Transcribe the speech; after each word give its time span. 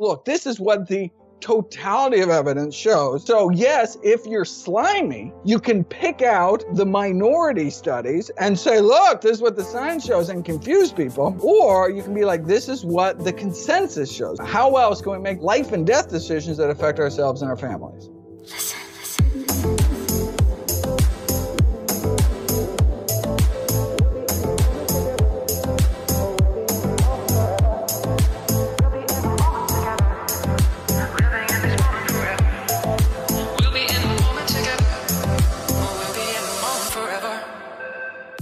Look, 0.00 0.24
this 0.24 0.46
is 0.46 0.58
what 0.58 0.88
the 0.88 1.10
totality 1.40 2.20
of 2.20 2.30
evidence 2.30 2.74
shows. 2.74 3.26
So, 3.26 3.50
yes, 3.50 3.98
if 4.02 4.24
you're 4.24 4.46
slimy, 4.46 5.30
you 5.44 5.60
can 5.60 5.84
pick 5.84 6.22
out 6.22 6.64
the 6.72 6.86
minority 6.86 7.68
studies 7.68 8.30
and 8.38 8.58
say, 8.58 8.80
look, 8.80 9.20
this 9.20 9.32
is 9.32 9.42
what 9.42 9.56
the 9.56 9.62
science 9.62 10.06
shows 10.06 10.30
and 10.30 10.42
confuse 10.42 10.90
people. 10.90 11.36
Or 11.42 11.90
you 11.90 12.02
can 12.02 12.14
be 12.14 12.24
like, 12.24 12.46
this 12.46 12.66
is 12.66 12.82
what 12.82 13.22
the 13.22 13.32
consensus 13.32 14.10
shows. 14.10 14.38
How 14.40 14.76
else 14.76 15.02
can 15.02 15.12
we 15.12 15.18
make 15.18 15.42
life 15.42 15.72
and 15.72 15.86
death 15.86 16.08
decisions 16.08 16.56
that 16.56 16.70
affect 16.70 16.98
ourselves 16.98 17.42
and 17.42 17.50
our 17.50 17.56
families? 17.58 18.08
Listen. 18.40 18.89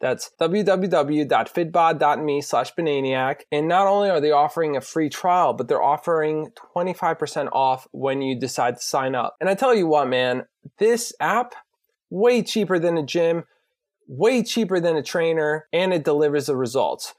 That's 0.02 0.31
www.fitbod.me 0.39 2.41
slash 2.41 2.75
bananiac. 2.75 3.45
And 3.52 3.67
not 3.67 3.88
only 3.88 4.09
are 4.09 4.22
they 4.22 4.31
offering 4.31 4.75
a 4.75 4.81
free 4.81 5.09
trial, 5.09 5.53
but 5.53 5.67
they're 5.67 5.81
offering 5.81 6.52
25% 6.75 7.50
off 7.53 7.88
when 7.91 8.22
you 8.22 8.38
decide 8.38 8.75
to 8.75 8.83
sign 8.83 9.16
up. 9.16 9.36
And 9.39 9.50
I 9.50 9.56
tell 9.56 9.73
you 9.73 9.88
what, 9.88 10.09
man, 10.09 10.45
this 10.78 11.13
app, 11.19 11.56
way 12.09 12.44
cheaper 12.44 12.79
than 12.79 12.97
a 12.97 13.03
gym, 13.03 13.45
way 14.07 14.44
cheaper 14.44 14.79
than 14.79 14.97
a 14.97 15.03
trainer, 15.03 15.68
and 15.72 15.94
it 15.94 16.03
delivers 16.03 16.47
the 16.47 16.57
results. 16.57 17.13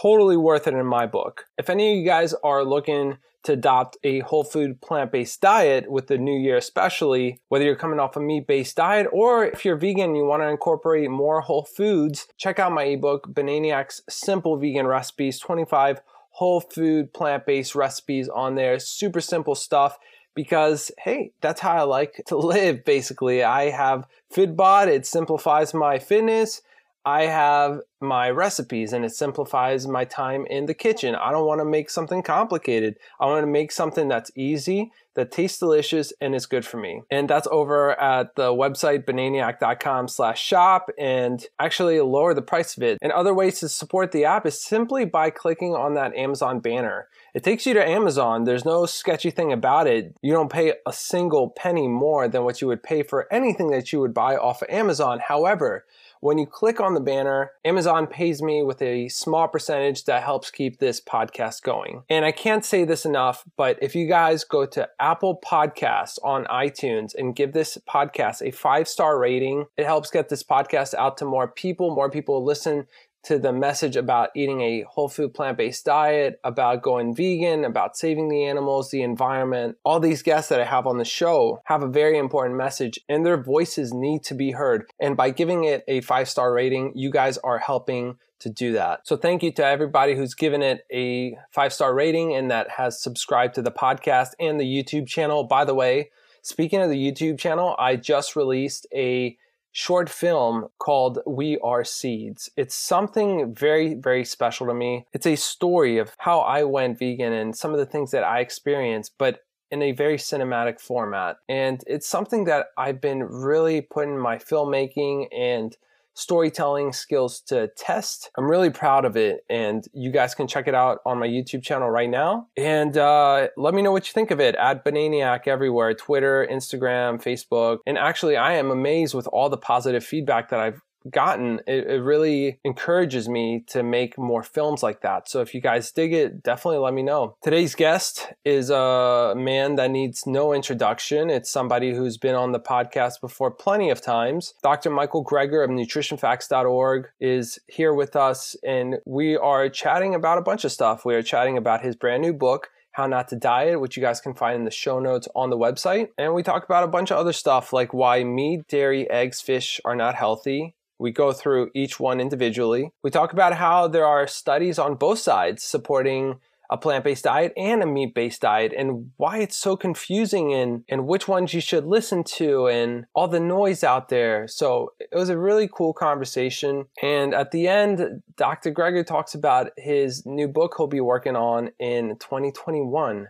Totally 0.00 0.36
worth 0.36 0.66
it 0.66 0.74
in 0.74 0.86
my 0.86 1.06
book. 1.06 1.44
If 1.56 1.70
any 1.70 1.92
of 1.92 1.98
you 1.98 2.04
guys 2.04 2.34
are 2.42 2.64
looking 2.64 3.18
to 3.44 3.52
adopt 3.52 3.96
a 4.02 4.20
whole 4.20 4.42
food 4.42 4.80
plant 4.80 5.12
based 5.12 5.40
diet 5.40 5.88
with 5.88 6.08
the 6.08 6.18
new 6.18 6.36
year, 6.36 6.56
especially 6.56 7.40
whether 7.48 7.64
you're 7.64 7.76
coming 7.76 8.00
off 8.00 8.16
a 8.16 8.20
meat 8.20 8.48
based 8.48 8.76
diet 8.76 9.06
or 9.12 9.44
if 9.44 9.64
you're 9.64 9.76
vegan 9.76 10.06
and 10.06 10.16
you 10.16 10.24
want 10.24 10.42
to 10.42 10.48
incorporate 10.48 11.10
more 11.10 11.42
whole 11.42 11.62
foods, 11.62 12.26
check 12.36 12.58
out 12.58 12.72
my 12.72 12.84
ebook, 12.84 13.32
Bananiac's 13.32 14.02
Simple 14.08 14.56
Vegan 14.56 14.86
Recipes 14.86 15.38
25 15.38 16.00
whole 16.30 16.60
food 16.60 17.12
plant 17.12 17.46
based 17.46 17.76
recipes 17.76 18.28
on 18.28 18.56
there. 18.56 18.80
Super 18.80 19.20
simple 19.20 19.54
stuff 19.54 19.96
because 20.34 20.90
hey, 20.98 21.30
that's 21.40 21.60
how 21.60 21.72
I 21.72 21.82
like 21.82 22.20
to 22.26 22.36
live 22.52 22.84
basically. 22.84 23.44
I 23.44 23.70
have 23.70 24.08
Fitbod, 24.34 24.88
it 24.88 25.06
simplifies 25.06 25.72
my 25.72 26.00
fitness 26.00 26.62
I 27.06 27.24
have 27.24 27.80
my 28.00 28.30
recipes 28.30 28.92
and 28.92 29.04
it 29.04 29.14
simplifies 29.14 29.86
my 29.86 30.04
time 30.04 30.46
in 30.46 30.66
the 30.66 30.74
kitchen. 30.74 31.14
I 31.14 31.32
don't 31.32 31.46
want 31.46 31.60
to 31.60 31.64
make 31.64 31.90
something 31.90 32.22
complicated. 32.22 32.96
I 33.20 33.26
want 33.26 33.42
to 33.42 33.50
make 33.50 33.72
something 33.72 34.08
that's 34.08 34.30
easy, 34.34 34.90
that 35.14 35.30
tastes 35.30 35.58
delicious, 35.58 36.12
and 36.20 36.34
is 36.34 36.46
good 36.46 36.64
for 36.64 36.78
me. 36.78 37.02
And 37.10 37.28
that's 37.28 37.46
over 37.50 37.98
at 38.00 38.34
the 38.36 38.52
website 38.52 39.04
bananiac.com 39.04 40.08
slash 40.08 40.42
shop 40.42 40.88
and 40.98 41.44
actually 41.58 42.00
lower 42.00 42.32
the 42.32 42.42
price 42.42 42.76
of 42.76 42.82
it. 42.82 42.98
And 43.02 43.12
other 43.12 43.34
ways 43.34 43.60
to 43.60 43.68
support 43.68 44.12
the 44.12 44.24
app 44.24 44.46
is 44.46 44.62
simply 44.62 45.04
by 45.04 45.30
clicking 45.30 45.74
on 45.74 45.94
that 45.94 46.14
Amazon 46.16 46.60
banner. 46.60 47.08
It 47.34 47.42
takes 47.42 47.66
you 47.66 47.74
to 47.74 47.86
Amazon. 47.86 48.44
There's 48.44 48.64
no 48.64 48.86
sketchy 48.86 49.30
thing 49.30 49.52
about 49.52 49.86
it. 49.88 50.16
You 50.22 50.32
don't 50.32 50.52
pay 50.52 50.74
a 50.86 50.92
single 50.92 51.50
penny 51.50 51.88
more 51.88 52.28
than 52.28 52.44
what 52.44 52.60
you 52.60 52.68
would 52.68 52.82
pay 52.82 53.02
for 53.02 53.32
anything 53.32 53.70
that 53.70 53.92
you 53.92 54.00
would 54.00 54.14
buy 54.14 54.36
off 54.36 54.62
of 54.62 54.70
Amazon. 54.70 55.20
However, 55.26 55.84
when 56.24 56.38
you 56.38 56.46
click 56.46 56.80
on 56.80 56.94
the 56.94 57.00
banner, 57.00 57.50
Amazon 57.66 58.06
pays 58.06 58.40
me 58.40 58.62
with 58.62 58.80
a 58.80 59.10
small 59.10 59.46
percentage 59.46 60.04
that 60.04 60.22
helps 60.22 60.50
keep 60.50 60.78
this 60.78 60.98
podcast 60.98 61.60
going. 61.60 62.02
And 62.08 62.24
I 62.24 62.32
can't 62.32 62.64
say 62.64 62.86
this 62.86 63.04
enough, 63.04 63.44
but 63.58 63.78
if 63.82 63.94
you 63.94 64.08
guys 64.08 64.42
go 64.42 64.64
to 64.64 64.88
Apple 64.98 65.38
Podcasts 65.44 66.18
on 66.24 66.46
iTunes 66.46 67.14
and 67.14 67.36
give 67.36 67.52
this 67.52 67.76
podcast 67.86 68.40
a 68.40 68.52
five 68.52 68.88
star 68.88 69.18
rating, 69.18 69.66
it 69.76 69.84
helps 69.84 70.10
get 70.10 70.30
this 70.30 70.42
podcast 70.42 70.94
out 70.94 71.18
to 71.18 71.26
more 71.26 71.46
people. 71.46 71.94
More 71.94 72.08
people 72.08 72.42
listen 72.42 72.86
to 73.24 73.38
the 73.38 73.52
message 73.52 73.96
about 73.96 74.30
eating 74.36 74.60
a 74.60 74.84
whole 74.88 75.08
food 75.08 75.34
plant 75.34 75.58
based 75.58 75.84
diet, 75.84 76.40
about 76.44 76.82
going 76.82 77.14
vegan, 77.14 77.64
about 77.64 77.96
saving 77.96 78.28
the 78.28 78.44
animals, 78.44 78.90
the 78.90 79.02
environment. 79.02 79.76
All 79.84 80.00
these 80.00 80.22
guests 80.22 80.48
that 80.50 80.60
I 80.60 80.64
have 80.64 80.86
on 80.86 80.98
the 80.98 81.04
show 81.04 81.60
have 81.64 81.82
a 81.82 81.88
very 81.88 82.18
important 82.18 82.56
message 82.56 83.00
and 83.08 83.24
their 83.24 83.42
voices 83.42 83.92
need 83.92 84.22
to 84.24 84.34
be 84.34 84.52
heard. 84.52 84.86
And 85.00 85.16
by 85.16 85.30
giving 85.30 85.64
it 85.64 85.84
a 85.88 86.00
five 86.02 86.28
star 86.28 86.52
rating, 86.52 86.92
you 86.94 87.10
guys 87.10 87.38
are 87.38 87.58
helping 87.58 88.18
to 88.40 88.50
do 88.50 88.72
that. 88.72 89.06
So 89.06 89.16
thank 89.16 89.42
you 89.42 89.52
to 89.52 89.64
everybody 89.64 90.14
who's 90.14 90.34
given 90.34 90.62
it 90.62 90.84
a 90.92 91.36
five 91.50 91.72
star 91.72 91.94
rating 91.94 92.34
and 92.34 92.50
that 92.50 92.70
has 92.70 93.02
subscribed 93.02 93.54
to 93.54 93.62
the 93.62 93.72
podcast 93.72 94.30
and 94.38 94.60
the 94.60 94.64
YouTube 94.64 95.06
channel. 95.06 95.44
By 95.44 95.64
the 95.64 95.74
way, 95.74 96.10
speaking 96.42 96.80
of 96.80 96.90
the 96.90 96.96
YouTube 96.96 97.38
channel, 97.38 97.74
I 97.78 97.96
just 97.96 98.36
released 98.36 98.86
a 98.94 99.38
short 99.74 100.08
film 100.08 100.68
called 100.78 101.18
We 101.26 101.58
Are 101.58 101.82
Seeds. 101.82 102.48
It's 102.56 102.76
something 102.76 103.52
very, 103.52 103.94
very 103.94 104.24
special 104.24 104.68
to 104.68 104.74
me. 104.74 105.06
It's 105.12 105.26
a 105.26 105.34
story 105.34 105.98
of 105.98 106.14
how 106.18 106.40
I 106.40 106.62
went 106.62 106.96
vegan 106.96 107.32
and 107.32 107.56
some 107.56 107.72
of 107.72 107.78
the 107.78 107.84
things 107.84 108.12
that 108.12 108.22
I 108.22 108.38
experienced, 108.38 109.14
but 109.18 109.40
in 109.72 109.82
a 109.82 109.90
very 109.90 110.16
cinematic 110.16 110.80
format. 110.80 111.38
And 111.48 111.82
it's 111.88 112.06
something 112.06 112.44
that 112.44 112.66
I've 112.78 113.00
been 113.00 113.24
really 113.24 113.80
putting 113.80 114.16
my 114.16 114.36
filmmaking 114.36 115.26
and 115.36 115.76
storytelling 116.14 116.92
skills 116.92 117.40
to 117.40 117.68
test. 117.76 118.30
I'm 118.38 118.50
really 118.50 118.70
proud 118.70 119.04
of 119.04 119.16
it, 119.16 119.44
and 119.50 119.84
you 119.92 120.10
guys 120.10 120.34
can 120.34 120.46
check 120.46 120.66
it 120.68 120.74
out 120.74 121.00
on 121.04 121.18
my 121.18 121.26
YouTube 121.26 121.62
channel 121.62 121.90
right 121.90 122.08
now. 122.08 122.46
And 122.56 122.96
uh, 122.96 123.48
let 123.56 123.74
me 123.74 123.82
know 123.82 123.92
what 123.92 124.08
you 124.08 124.12
think 124.12 124.30
of 124.30 124.40
it 124.40 124.54
at 124.54 124.84
Bananiac 124.84 125.46
everywhere 125.46 125.94
Twitter, 125.94 126.46
Instagram, 126.50 127.22
Facebook. 127.22 127.78
And 127.86 127.98
actually, 127.98 128.36
I 128.36 128.54
am 128.54 128.70
amazed 128.70 129.14
with 129.14 129.26
all 129.28 129.48
the 129.48 129.58
positive 129.58 130.04
feedback 130.04 130.50
that 130.50 130.60
I've 130.60 130.80
gotten, 131.10 131.60
it, 131.66 131.86
it, 131.86 132.02
really 132.02 132.58
encourages 132.64 133.28
me 133.28 133.64
to 133.68 133.82
make 133.82 134.18
more 134.18 134.42
films 134.42 134.82
like 134.82 135.02
that. 135.02 135.28
So 135.28 135.40
if 135.40 135.54
you 135.54 135.60
guys 135.60 135.90
dig 135.90 136.12
it, 136.12 136.42
definitely 136.42 136.78
let 136.78 136.94
me 136.94 137.02
know. 137.02 137.36
Today's 137.42 137.74
guest 137.74 138.32
is 138.44 138.70
a 138.70 139.34
man 139.36 139.76
that 139.76 139.90
needs 139.90 140.26
no 140.26 140.52
introduction. 140.52 141.30
It's 141.30 141.50
somebody 141.50 141.94
who's 141.94 142.16
been 142.16 142.34
on 142.34 142.52
the 142.52 142.60
podcast 142.60 143.20
before 143.20 143.50
plenty 143.50 143.90
of 143.90 144.00
times. 144.00 144.54
Dr. 144.62 144.90
Michael 144.90 145.24
Greger 145.24 145.64
of 145.64 145.70
nutritionfacts.org 145.70 147.08
is 147.20 147.58
here 147.66 147.92
with 147.92 148.16
us, 148.16 148.56
and 148.64 148.96
we 149.04 149.36
are 149.36 149.68
chatting 149.68 150.14
about 150.14 150.38
a 150.38 150.42
bunch 150.42 150.64
of 150.64 150.72
stuff. 150.72 151.04
We 151.04 151.14
are 151.14 151.22
chatting 151.22 151.56
about 151.56 151.82
his 151.82 151.96
brand 151.96 152.22
new 152.22 152.32
book, 152.32 152.68
how 152.92 153.06
Not 153.06 153.28
to 153.28 153.36
Diet, 153.36 153.80
which 153.80 153.96
you 153.96 154.02
guys 154.02 154.20
can 154.20 154.34
find 154.34 154.56
in 154.56 154.64
the 154.64 154.70
show 154.70 155.00
notes 155.00 155.28
on 155.34 155.50
the 155.50 155.58
website. 155.58 156.08
And 156.16 156.32
we 156.32 156.42
talk 156.42 156.64
about 156.64 156.84
a 156.84 156.88
bunch 156.88 157.10
of 157.10 157.18
other 157.18 157.32
stuff 157.32 157.72
like 157.72 157.92
why 157.92 158.22
meat, 158.24 158.68
dairy, 158.68 159.10
eggs, 159.10 159.40
fish 159.40 159.80
are 159.84 159.96
not 159.96 160.14
healthy, 160.14 160.76
We 160.98 161.10
go 161.10 161.32
through 161.32 161.70
each 161.74 161.98
one 161.98 162.20
individually. 162.20 162.92
We 163.02 163.10
talk 163.10 163.32
about 163.32 163.54
how 163.54 163.88
there 163.88 164.06
are 164.06 164.26
studies 164.26 164.78
on 164.78 164.94
both 164.94 165.18
sides 165.18 165.62
supporting 165.62 166.36
a 166.70 166.78
plant-based 166.78 167.24
diet 167.24 167.52
and 167.56 167.82
a 167.82 167.86
meat-based 167.86 168.40
diet 168.40 168.72
and 168.76 169.10
why 169.16 169.38
it's 169.38 169.56
so 169.56 169.76
confusing 169.76 170.52
and, 170.52 170.82
and 170.88 171.06
which 171.06 171.28
ones 171.28 171.52
you 171.52 171.60
should 171.60 171.86
listen 171.86 172.24
to 172.24 172.66
and 172.68 173.04
all 173.14 173.28
the 173.28 173.40
noise 173.40 173.84
out 173.84 174.08
there. 174.08 174.48
So 174.48 174.92
it 174.98 175.14
was 175.14 175.28
a 175.28 175.38
really 175.38 175.68
cool 175.72 175.92
conversation. 175.92 176.86
And 177.02 177.34
at 177.34 177.50
the 177.50 177.68
end, 177.68 178.22
Dr. 178.36 178.72
Greger 178.72 179.06
talks 179.06 179.34
about 179.34 179.70
his 179.76 180.24
new 180.24 180.48
book 180.48 180.74
he'll 180.76 180.86
be 180.86 181.00
working 181.00 181.36
on 181.36 181.70
in 181.78 182.16
2021. 182.18 183.28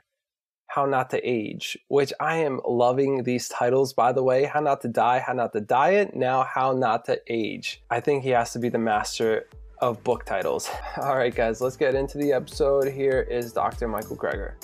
How 0.67 0.87
Not 0.87 1.11
to 1.11 1.21
Age, 1.29 1.79
which 1.89 2.13
I 2.21 2.37
am 2.37 2.61
loving 2.67 3.23
these 3.23 3.49
titles, 3.49 3.93
by 3.93 4.13
the 4.13 4.23
way. 4.23 4.45
How 4.45 4.61
Not 4.61 4.81
to 4.83 4.89
Die, 4.89 5.19
How 5.21 5.33
Not 5.33 5.53
to 5.53 5.61
Diet, 5.61 6.15
now 6.15 6.43
How 6.43 6.73
Not 6.73 7.05
to 7.07 7.21
Age. 7.29 7.83
I 7.91 8.01
think 8.01 8.25
he 8.25 8.31
has 8.31 8.53
to 8.53 8.59
be 8.59 8.69
the 8.69 8.79
master 8.79 9.47
of 9.79 10.03
book 10.05 10.25
titles. 10.25 10.71
All 11.01 11.17
right, 11.17 11.35
guys, 11.35 11.61
let's 11.61 11.77
get 11.77 11.95
into 11.95 12.19
the 12.19 12.33
episode. 12.33 12.89
Here 12.89 13.23
is 13.31 13.53
Dr. 13.53 13.89
Michael 13.89 14.17
Greger. 14.17 14.55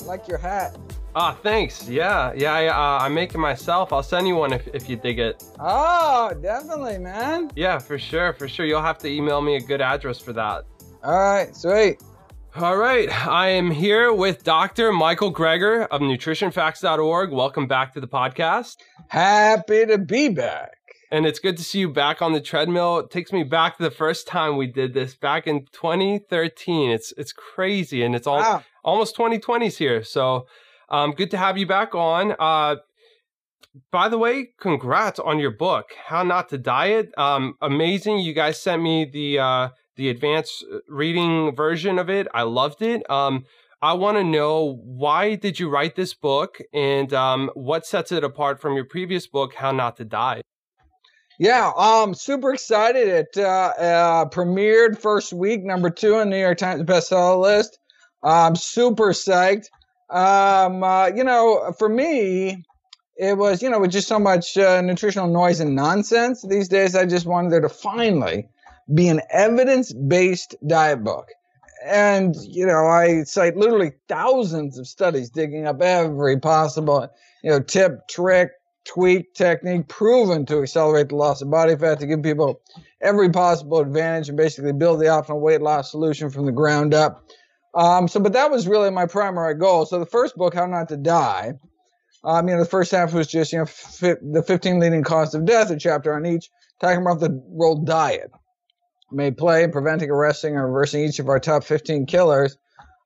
I 0.00 0.04
like 0.04 0.26
your 0.26 0.38
hat. 0.38 0.76
Ah, 1.14 1.36
thanks. 1.42 1.86
Yeah, 1.88 2.32
yeah, 2.34 2.54
I, 2.54 2.66
uh, 2.68 3.04
I'm 3.04 3.12
making 3.12 3.40
myself. 3.40 3.92
I'll 3.92 4.02
send 4.02 4.26
you 4.26 4.36
one 4.36 4.52
if, 4.52 4.66
if 4.68 4.88
you 4.88 4.96
dig 4.96 5.18
it. 5.18 5.44
Oh, 5.60 6.32
definitely, 6.40 6.98
man. 6.98 7.50
Yeah, 7.54 7.78
for 7.78 7.98
sure, 7.98 8.32
for 8.32 8.48
sure. 8.48 8.64
You'll 8.64 8.80
have 8.80 8.98
to 8.98 9.08
email 9.08 9.42
me 9.42 9.56
a 9.56 9.60
good 9.60 9.82
address 9.82 10.18
for 10.18 10.32
that. 10.32 10.64
All 11.04 11.18
right, 11.18 11.54
sweet. 11.54 12.00
All 12.54 12.76
right, 12.76 13.10
I 13.26 13.48
am 13.48 13.70
here 13.70 14.12
with 14.12 14.44
Dr. 14.44 14.92
Michael 14.92 15.32
Greger 15.32 15.88
of 15.90 16.02
nutritionfacts.org. 16.02 17.32
Welcome 17.32 17.66
back 17.66 17.94
to 17.94 18.00
the 18.00 18.06
podcast. 18.06 18.76
Happy 19.08 19.86
to 19.86 19.96
be 19.96 20.28
back. 20.28 20.76
And 21.10 21.24
it's 21.24 21.38
good 21.38 21.56
to 21.56 21.64
see 21.64 21.78
you 21.78 21.90
back 21.90 22.20
on 22.20 22.34
the 22.34 22.42
treadmill. 22.42 22.98
It 22.98 23.10
takes 23.10 23.32
me 23.32 23.42
back 23.42 23.78
to 23.78 23.82
the 23.82 23.90
first 23.90 24.26
time 24.26 24.58
we 24.58 24.66
did 24.66 24.92
this 24.92 25.14
back 25.14 25.46
in 25.46 25.64
2013. 25.72 26.90
It's 26.90 27.14
it's 27.16 27.32
crazy, 27.32 28.02
and 28.02 28.14
it's 28.14 28.26
all 28.26 28.40
wow. 28.40 28.62
almost 28.84 29.16
2020s 29.16 29.78
here. 29.78 30.04
So, 30.04 30.46
um, 30.90 31.12
good 31.12 31.30
to 31.30 31.38
have 31.38 31.56
you 31.56 31.66
back 31.66 31.94
on. 31.94 32.34
Uh, 32.38 32.76
by 33.90 34.10
the 34.10 34.18
way, 34.18 34.50
congrats 34.60 35.18
on 35.18 35.38
your 35.38 35.52
book, 35.52 35.92
How 36.04 36.22
Not 36.22 36.50
to 36.50 36.58
Diet. 36.58 37.16
Um, 37.16 37.54
amazing. 37.62 38.18
You 38.18 38.34
guys 38.34 38.60
sent 38.60 38.82
me 38.82 39.06
the 39.06 39.38
uh, 39.38 39.68
the 39.96 40.08
advanced 40.08 40.64
uh, 40.72 40.78
reading 40.88 41.54
version 41.54 41.98
of 41.98 42.10
it. 42.10 42.26
I 42.34 42.42
loved 42.42 42.82
it. 42.82 43.08
Um, 43.10 43.44
I 43.80 43.94
want 43.94 44.16
to 44.16 44.24
know 44.24 44.80
why 44.84 45.34
did 45.34 45.58
you 45.58 45.68
write 45.68 45.96
this 45.96 46.14
book, 46.14 46.60
and 46.72 47.12
um, 47.12 47.50
what 47.54 47.84
sets 47.84 48.12
it 48.12 48.22
apart 48.22 48.60
from 48.60 48.76
your 48.76 48.84
previous 48.84 49.26
book, 49.26 49.54
How 49.54 49.72
Not 49.72 49.96
to 49.96 50.04
Die. 50.04 50.42
Yeah, 51.38 51.72
um, 51.76 52.14
super 52.14 52.54
excited. 52.54 53.08
It 53.08 53.36
uh, 53.36 53.72
uh, 53.78 54.24
premiered 54.26 55.00
first 55.00 55.32
week, 55.32 55.64
number 55.64 55.90
two 55.90 56.14
on 56.14 56.30
the 56.30 56.36
New 56.36 56.40
York 56.40 56.58
Times 56.58 56.82
bestseller 56.82 57.40
list. 57.40 57.78
I'm 58.22 58.54
super 58.54 59.08
psyched. 59.08 59.66
Um, 60.08 60.84
uh, 60.84 61.06
you 61.06 61.24
know, 61.24 61.74
for 61.76 61.88
me, 61.88 62.64
it 63.16 63.36
was 63.36 63.62
you 63.62 63.70
know 63.70 63.80
with 63.80 63.90
just 63.90 64.08
so 64.08 64.18
much 64.18 64.56
uh, 64.56 64.80
nutritional 64.82 65.28
noise 65.28 65.58
and 65.58 65.74
nonsense 65.74 66.42
these 66.48 66.68
days. 66.68 66.94
I 66.94 67.06
just 67.06 67.26
wanted 67.26 67.50
there 67.50 67.60
to 67.60 67.68
finally 67.68 68.46
be 68.92 69.08
an 69.08 69.20
evidence 69.30 69.92
based 69.92 70.54
diet 70.66 71.02
book. 71.04 71.28
And, 71.84 72.36
you 72.42 72.64
know, 72.66 72.86
I 72.86 73.24
cite 73.24 73.56
literally 73.56 73.92
thousands 74.08 74.78
of 74.78 74.86
studies 74.86 75.30
digging 75.30 75.66
up 75.66 75.82
every 75.82 76.38
possible, 76.38 77.08
you 77.42 77.50
know, 77.50 77.60
tip, 77.60 78.06
trick, 78.08 78.50
tweak, 78.84 79.34
technique 79.34 79.88
proven 79.88 80.46
to 80.46 80.62
accelerate 80.62 81.08
the 81.08 81.16
loss 81.16 81.42
of 81.42 81.50
body 81.50 81.76
fat 81.76 81.98
to 82.00 82.06
give 82.06 82.22
people 82.22 82.60
every 83.00 83.30
possible 83.30 83.80
advantage 83.80 84.28
and 84.28 84.36
basically 84.36 84.72
build 84.72 85.00
the 85.00 85.06
optimal 85.06 85.40
weight 85.40 85.60
loss 85.60 85.90
solution 85.90 86.30
from 86.30 86.46
the 86.46 86.52
ground 86.52 86.94
up. 86.94 87.24
Um, 87.74 88.06
so, 88.06 88.20
but 88.20 88.34
that 88.34 88.50
was 88.50 88.68
really 88.68 88.90
my 88.90 89.06
primary 89.06 89.54
goal. 89.54 89.86
So 89.86 89.98
the 89.98 90.06
first 90.06 90.36
book, 90.36 90.54
How 90.54 90.66
Not 90.66 90.88
to 90.90 90.96
Die, 90.96 91.54
um, 92.22 92.48
you 92.48 92.54
know, 92.54 92.60
the 92.62 92.68
first 92.68 92.92
half 92.92 93.12
was 93.12 93.26
just, 93.26 93.52
you 93.52 93.58
know, 93.58 93.66
fi- 93.66 94.14
the 94.22 94.42
15 94.42 94.78
leading 94.78 95.02
causes 95.02 95.34
of 95.34 95.46
death, 95.46 95.70
a 95.70 95.76
chapter 95.76 96.14
on 96.14 96.26
each, 96.26 96.50
talking 96.80 97.00
about 97.00 97.18
the 97.18 97.42
role 97.48 97.82
diet 97.82 98.30
may 99.12 99.30
play 99.30 99.64
in 99.64 99.70
preventing, 99.70 100.10
arresting, 100.10 100.56
or 100.56 100.66
reversing 100.66 101.04
each 101.04 101.18
of 101.18 101.28
our 101.28 101.38
top 101.38 101.64
15 101.64 102.06
killers. 102.06 102.56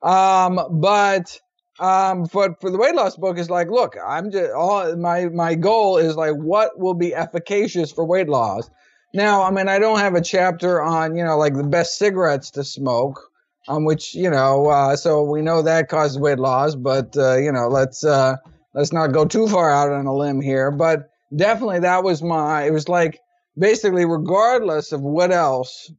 Um, 0.03 0.61
but 0.81 1.41
um, 1.79 2.27
for 2.27 2.57
the 2.61 2.79
weight 2.79 2.95
loss 2.95 3.17
book 3.17 3.39
is 3.39 3.51
like, 3.51 3.71
look, 3.71 3.97
I'm 4.05 4.31
just 4.31 4.53
all 4.53 4.97
my 4.97 5.27
my 5.27 5.55
goal 5.55 5.99
is 5.99 6.17
like, 6.17 6.35
what 6.35 6.79
will 6.79 6.95
be 6.95 7.15
efficacious 7.15 7.93
for 7.93 8.05
weight 8.05 8.29
loss? 8.29 8.71
Now, 9.13 9.43
I 9.43 9.51
mean, 9.51 9.69
I 9.69 9.79
don't 9.79 9.99
have 9.99 10.15
a 10.15 10.21
chapter 10.21 10.83
on 10.83 11.17
you 11.17 11.25
know 11.25 11.37
like 11.37 11.55
the 11.55 11.65
best 11.65 11.99
cigarettes 11.99 12.51
to 12.53 12.65
smoke, 12.65 13.21
um, 13.69 13.85
which 13.85 14.15
you 14.15 14.31
know, 14.31 14.67
uh, 14.67 14.97
so 14.97 15.23
we 15.25 15.43
know 15.43 15.63
that 15.63 15.89
causes 15.89 16.19
weight 16.19 16.39
loss, 16.39 16.75
but 16.75 17.17
uh, 17.17 17.37
you 17.37 17.53
know, 17.53 17.69
let's 17.69 18.05
uh, 18.05 18.37
let's 18.75 18.93
not 18.93 19.13
go 19.13 19.25
too 19.25 19.49
far 19.49 19.71
out 19.71 19.93
on 19.93 20.07
a 20.07 20.15
limb 20.15 20.41
here. 20.41 20.71
But 20.71 21.11
definitely, 21.35 21.81
that 21.81 22.05
was 22.05 22.23
my. 22.23 22.65
It 22.65 22.73
was 22.73 22.89
like 22.89 23.21
basically, 23.59 24.05
regardless 24.05 24.93
of 24.93 25.01
what 25.01 25.33
else, 25.33 25.91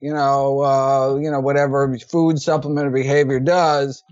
you 0.00 0.12
know, 0.12 0.60
uh, 0.60 1.16
you 1.16 1.30
know, 1.30 1.40
whatever 1.40 1.96
food 1.98 2.38
supplement 2.38 2.86
or 2.86 2.90
behavior 2.90 3.40
does, 3.40 4.02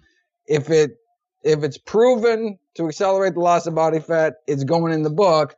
if 0.47 0.71
it 0.71 0.97
if 1.43 1.63
it's 1.63 1.79
proven 1.79 2.59
to 2.75 2.89
accelerate 2.89 3.35
the 3.35 3.41
loss 3.41 3.67
of 3.67 3.75
body 3.75 4.01
fat, 4.01 4.37
it's 4.47 4.65
going 4.65 4.93
in 4.93 5.03
the 5.03 5.11
book, 5.11 5.55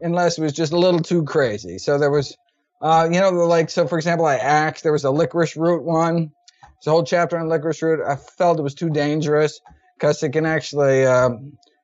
unless 0.00 0.38
it 0.38 0.42
was 0.42 0.52
just 0.52 0.72
a 0.72 0.78
little 0.78 1.00
too 1.00 1.24
crazy. 1.24 1.78
So 1.78 1.98
there 1.98 2.10
was, 2.10 2.36
uh, 2.80 3.08
you 3.10 3.20
know, 3.20 3.30
like 3.30 3.70
so. 3.70 3.86
For 3.86 3.98
example, 3.98 4.26
I 4.26 4.36
axed. 4.36 4.82
there 4.82 4.92
was 4.92 5.04
a 5.04 5.10
licorice 5.10 5.56
root 5.56 5.84
one. 5.84 6.32
It's 6.78 6.86
a 6.86 6.90
whole 6.90 7.04
chapter 7.04 7.38
on 7.38 7.48
licorice 7.48 7.82
root. 7.82 8.00
I 8.06 8.16
felt 8.16 8.58
it 8.58 8.62
was 8.62 8.74
too 8.74 8.90
dangerous 8.90 9.60
because 9.98 10.22
it 10.22 10.30
can 10.30 10.46
actually 10.46 11.06
uh, 11.06 11.30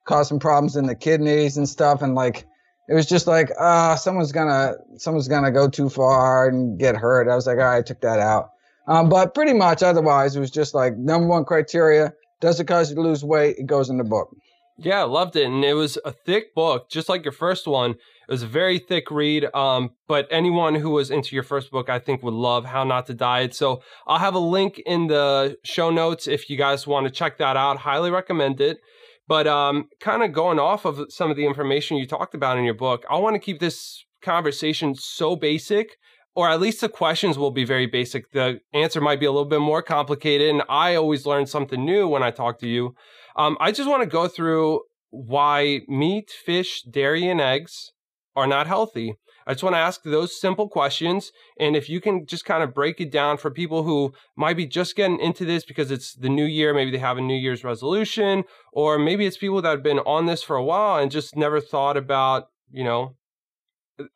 cause 0.05 0.29
some 0.29 0.39
problems 0.39 0.77
in 0.77 0.87
the 0.87 0.95
kidneys 0.95 1.57
and 1.57 1.69
stuff, 1.69 2.03
and 2.03 2.15
like 2.15 2.47
it 2.89 2.95
was 2.95 3.07
just 3.07 3.27
like, 3.27 3.51
ah, 3.59 3.93
uh, 3.93 3.97
someone's 3.97 4.33
gonna 4.33 4.75
someone's 4.97 5.29
gonna 5.29 5.51
go 5.51 5.69
too 5.69 5.89
far 5.89 6.49
and 6.49 6.79
get 6.79 6.97
hurt. 6.97 7.29
I 7.29 7.35
was 7.35 7.47
like, 7.47 7.59
all 7.59 7.65
right, 7.65 7.79
I 7.79 7.83
took 7.83 8.01
that 8.01 8.19
out. 8.19 8.51
Um, 8.89 9.09
but 9.09 9.35
pretty 9.35 9.53
much 9.53 9.83
otherwise, 9.83 10.35
it 10.35 10.41
was 10.41 10.51
just 10.51 10.75
like 10.75 10.97
number 10.97 11.27
one 11.27 11.45
criteria: 11.45 12.13
does 12.41 12.59
it 12.59 12.65
cause 12.65 12.91
you 12.91 12.97
to 12.97 13.03
lose 13.03 13.25
weight? 13.25 13.57
It 13.59 13.67
goes 13.67 13.89
in 13.89 13.99
the 13.99 14.05
book. 14.05 14.35
Yeah, 14.79 15.03
loved 15.05 15.37
it, 15.37 15.47
and 15.47 15.65
it 15.65 15.75
was 15.75 15.99
a 16.05 16.13
thick 16.13 16.55
book, 16.55 16.91
just 16.91 17.09
like 17.09 17.25
your 17.25 17.33
first 17.33 17.67
one. 17.67 17.93
It 17.93 18.31
was 18.31 18.43
a 18.43 18.49
very 18.49 18.79
thick 18.79 19.11
read. 19.11 19.47
Um, 19.55 19.91
but 20.09 20.27
anyone 20.31 20.75
who 20.75 20.91
was 20.91 21.11
into 21.11 21.37
your 21.37 21.43
first 21.43 21.71
book, 21.71 21.89
I 21.89 21.99
think, 21.99 22.23
would 22.23 22.35
love 22.35 22.65
How 22.65 22.83
Not 22.83 23.07
to 23.07 23.15
Diet. 23.15 23.55
So 23.55 23.83
I'll 24.07 24.19
have 24.19 24.35
a 24.35 24.41
link 24.41 24.81
in 24.87 25.07
the 25.09 25.59
show 25.63 25.91
notes 25.91 26.27
if 26.27 26.49
you 26.49 26.57
guys 26.57 26.87
want 26.87 27.07
to 27.07 27.13
check 27.13 27.39
that 27.39 27.57
out. 27.57 27.79
Highly 27.79 28.11
recommend 28.11 28.61
it. 28.61 28.81
But 29.29 29.47
um, 29.47 29.89
kind 30.01 30.23
of 30.23 30.33
going 30.33 30.59
off 30.59 30.85
of 30.85 31.01
some 31.09 31.31
of 31.31 31.37
the 31.37 31.47
information 31.47 31.97
you 31.97 32.07
talked 32.07 32.35
about 32.35 32.59
in 32.59 32.65
your 32.65 32.75
book, 32.75 33.05
I 33.09 33.19
want 33.19 33.35
to 33.35 33.41
keep 33.41 33.61
this 33.61 34.05
conversation 34.23 34.95
so 34.95 35.37
basic, 35.37 35.97
or 36.35 36.49
at 36.49 36.61
least 36.61 36.81
the 36.81 36.89
questions 36.89 37.39
will 37.39 37.51
be 37.51 37.65
very 37.65 37.87
basic. 37.87 38.31
The 38.33 38.61
answer 38.73 39.01
might 39.01 39.21
be 39.21 39.27
a 39.27 39.33
little 39.33 39.49
bit 39.49 39.61
more 39.61 39.83
complicated, 39.83 40.51
and 40.51 40.63
I 40.69 40.95
always 40.95 41.27
learn 41.27 41.47
something 41.47 41.85
new 41.85 42.09
when 42.09 42.23
I 42.23 42.31
talk 42.31 42.59
to 42.61 42.69
you. 42.69 42.95
Um, 43.37 43.57
I 43.61 43.73
just 43.73 43.89
want 43.89 44.03
to 44.03 44.09
go 44.09 44.29
through 44.29 44.81
why 45.11 45.81
meat, 45.89 46.31
fish, 46.31 46.83
dairy, 46.83 47.29
and 47.29 47.41
eggs 47.41 47.93
are 48.35 48.47
not 48.47 48.67
healthy. 48.67 49.15
I 49.47 49.53
just 49.53 49.63
want 49.63 49.75
to 49.75 49.79
ask 49.79 50.03
those 50.03 50.41
simple 50.41 50.69
questions. 50.69 51.33
And 51.59 51.77
if 51.77 51.89
you 51.89 52.01
can 52.01 52.27
just 52.27 52.45
kind 52.45 52.63
of 52.63 52.75
break 52.75 53.01
it 53.01 53.11
down 53.11 53.39
for 53.39 53.51
people 53.51 53.83
who 53.83 54.13
might 54.37 54.57
be 54.57 54.67
just 54.67 54.97
getting 54.97 55.21
into 55.21 55.45
this 55.45 55.65
because 55.65 55.91
it's 55.91 56.15
the 56.15 56.29
new 56.29 56.45
year, 56.45 56.75
maybe 56.75 56.91
they 56.91 56.99
have 56.99 57.19
a 57.19 57.23
New 57.23 57.37
Year's 57.37 57.65
resolution, 57.65 58.45
or 58.73 58.99
maybe 58.99 59.27
it's 59.27 59.37
people 59.37 59.63
that 59.63 59.71
have 59.71 59.83
been 59.83 60.01
on 60.01 60.27
this 60.27 60.43
for 60.43 60.57
a 60.57 60.65
while 60.65 60.99
and 61.01 61.11
just 61.11 61.37
never 61.37 61.61
thought 61.61 61.97
about, 61.97 62.49
you 62.71 62.85
know, 62.85 63.17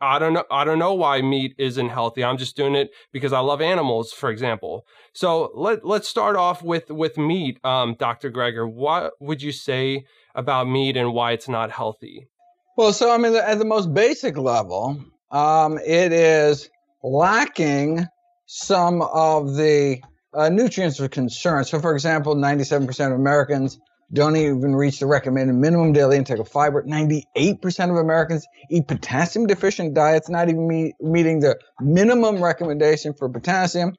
I 0.01 0.19
don't 0.19 0.33
know. 0.33 0.45
I 0.51 0.65
don't 0.65 0.79
know 0.79 0.95
why 0.95 1.21
meat 1.23 1.55
isn't 1.59 1.91
healthy. 1.91 2.25
I'm 2.25 2.39
just 2.39 2.57
doing 2.57 2.75
it 2.75 2.91
because 3.13 3.33
I 3.33 3.41
love 3.41 3.61
animals, 3.61 4.13
for 4.13 4.31
example. 4.31 4.87
So 5.13 5.51
let 5.55 5.85
let's 5.85 6.09
start 6.09 6.37
off 6.37 6.63
with 6.63 6.91
with 6.91 7.19
meat, 7.19 7.59
um, 7.65 7.95
Dr. 7.99 8.31
Greger. 8.31 8.71
What 8.71 9.13
would 9.21 9.43
you 9.43 9.53
say 9.53 10.07
about 10.35 10.69
meat 10.69 10.97
and 10.97 11.13
why 11.13 11.33
it's 11.33 11.49
not 11.49 11.71
healthy? 11.71 12.29
Well, 12.77 12.93
so 12.93 13.13
I 13.13 13.19
mean, 13.19 13.35
at 13.35 13.59
the 13.59 13.65
most 13.65 13.93
basic 13.93 14.37
level, 14.37 15.03
um, 15.31 15.79
it 15.79 16.13
is 16.13 16.69
lacking 17.03 18.07
some 18.47 19.03
of 19.03 19.57
the 19.57 20.01
uh, 20.35 20.49
nutrients 20.49 21.01
of 21.01 21.11
concern. 21.11 21.65
So, 21.65 21.81
for 21.81 21.95
example, 21.95 22.37
97% 22.37 23.07
of 23.07 23.13
Americans 23.13 23.79
don't 24.13 24.37
even 24.37 24.77
reach 24.77 25.01
the 25.01 25.07
recommended 25.07 25.55
minimum 25.55 25.93
daily 25.93 26.17
intake 26.17 26.39
of 26.39 26.49
fiber. 26.49 26.83
98% 26.85 27.91
of 27.91 27.97
Americans 27.97 28.47
eat 28.71 28.87
potassium 28.87 29.47
deficient 29.47 29.95
diets, 29.95 30.29
not 30.29 30.49
even 30.49 30.69
meet, 30.69 30.95
meeting 31.01 31.41
the 31.41 31.59
minimum 31.81 32.43
recommendation 32.43 33.15
for 33.15 33.29
potassium. 33.29 33.95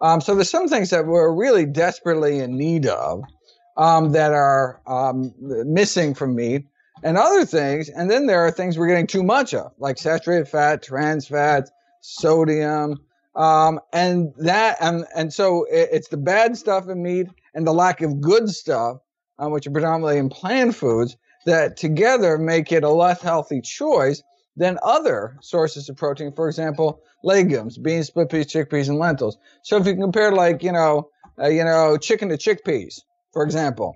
Um, 0.00 0.20
so, 0.20 0.34
there's 0.34 0.50
some 0.50 0.68
things 0.68 0.90
that 0.90 1.06
we're 1.06 1.32
really 1.32 1.64
desperately 1.64 2.40
in 2.40 2.58
need 2.58 2.86
of 2.86 3.22
um, 3.76 4.12
that 4.12 4.32
are 4.32 4.80
um, 4.86 5.32
missing 5.38 6.14
from 6.14 6.34
meat. 6.34 6.66
And 7.02 7.16
other 7.16 7.44
things. 7.44 7.88
And 7.88 8.10
then 8.10 8.26
there 8.26 8.40
are 8.40 8.50
things 8.50 8.78
we're 8.78 8.88
getting 8.88 9.06
too 9.06 9.22
much 9.22 9.54
of, 9.54 9.72
like 9.78 9.98
saturated 9.98 10.48
fat, 10.48 10.82
trans 10.82 11.26
fats, 11.26 11.70
sodium, 12.00 12.98
um, 13.34 13.80
and 13.92 14.32
that 14.38 14.78
and 14.80 15.04
and 15.14 15.32
so 15.32 15.64
it, 15.64 15.90
it's 15.92 16.08
the 16.08 16.16
bad 16.16 16.56
stuff 16.56 16.88
in 16.88 17.02
meat 17.02 17.26
and 17.54 17.66
the 17.66 17.72
lack 17.72 18.00
of 18.00 18.20
good 18.20 18.48
stuff, 18.48 18.98
um, 19.38 19.52
which 19.52 19.66
are 19.66 19.72
predominantly 19.72 20.18
in 20.18 20.30
plant 20.30 20.74
foods, 20.74 21.16
that 21.44 21.76
together 21.76 22.38
make 22.38 22.72
it 22.72 22.82
a 22.82 22.88
less 22.90 23.20
healthy 23.20 23.60
choice 23.60 24.22
than 24.56 24.78
other 24.82 25.36
sources 25.42 25.88
of 25.90 25.96
protein. 25.96 26.32
For 26.32 26.48
example, 26.48 27.02
legumes, 27.22 27.76
beans, 27.76 28.06
split 28.06 28.30
peas, 28.30 28.46
chickpeas, 28.46 28.88
and 28.88 28.98
lentils. 28.98 29.36
So 29.62 29.76
if 29.76 29.86
you 29.86 29.94
compare, 29.96 30.32
like 30.32 30.62
you 30.62 30.72
know, 30.72 31.10
uh, 31.38 31.48
you 31.48 31.64
know, 31.64 31.98
chicken 31.98 32.30
to 32.30 32.38
chickpeas, 32.38 33.02
for 33.32 33.42
example, 33.42 33.94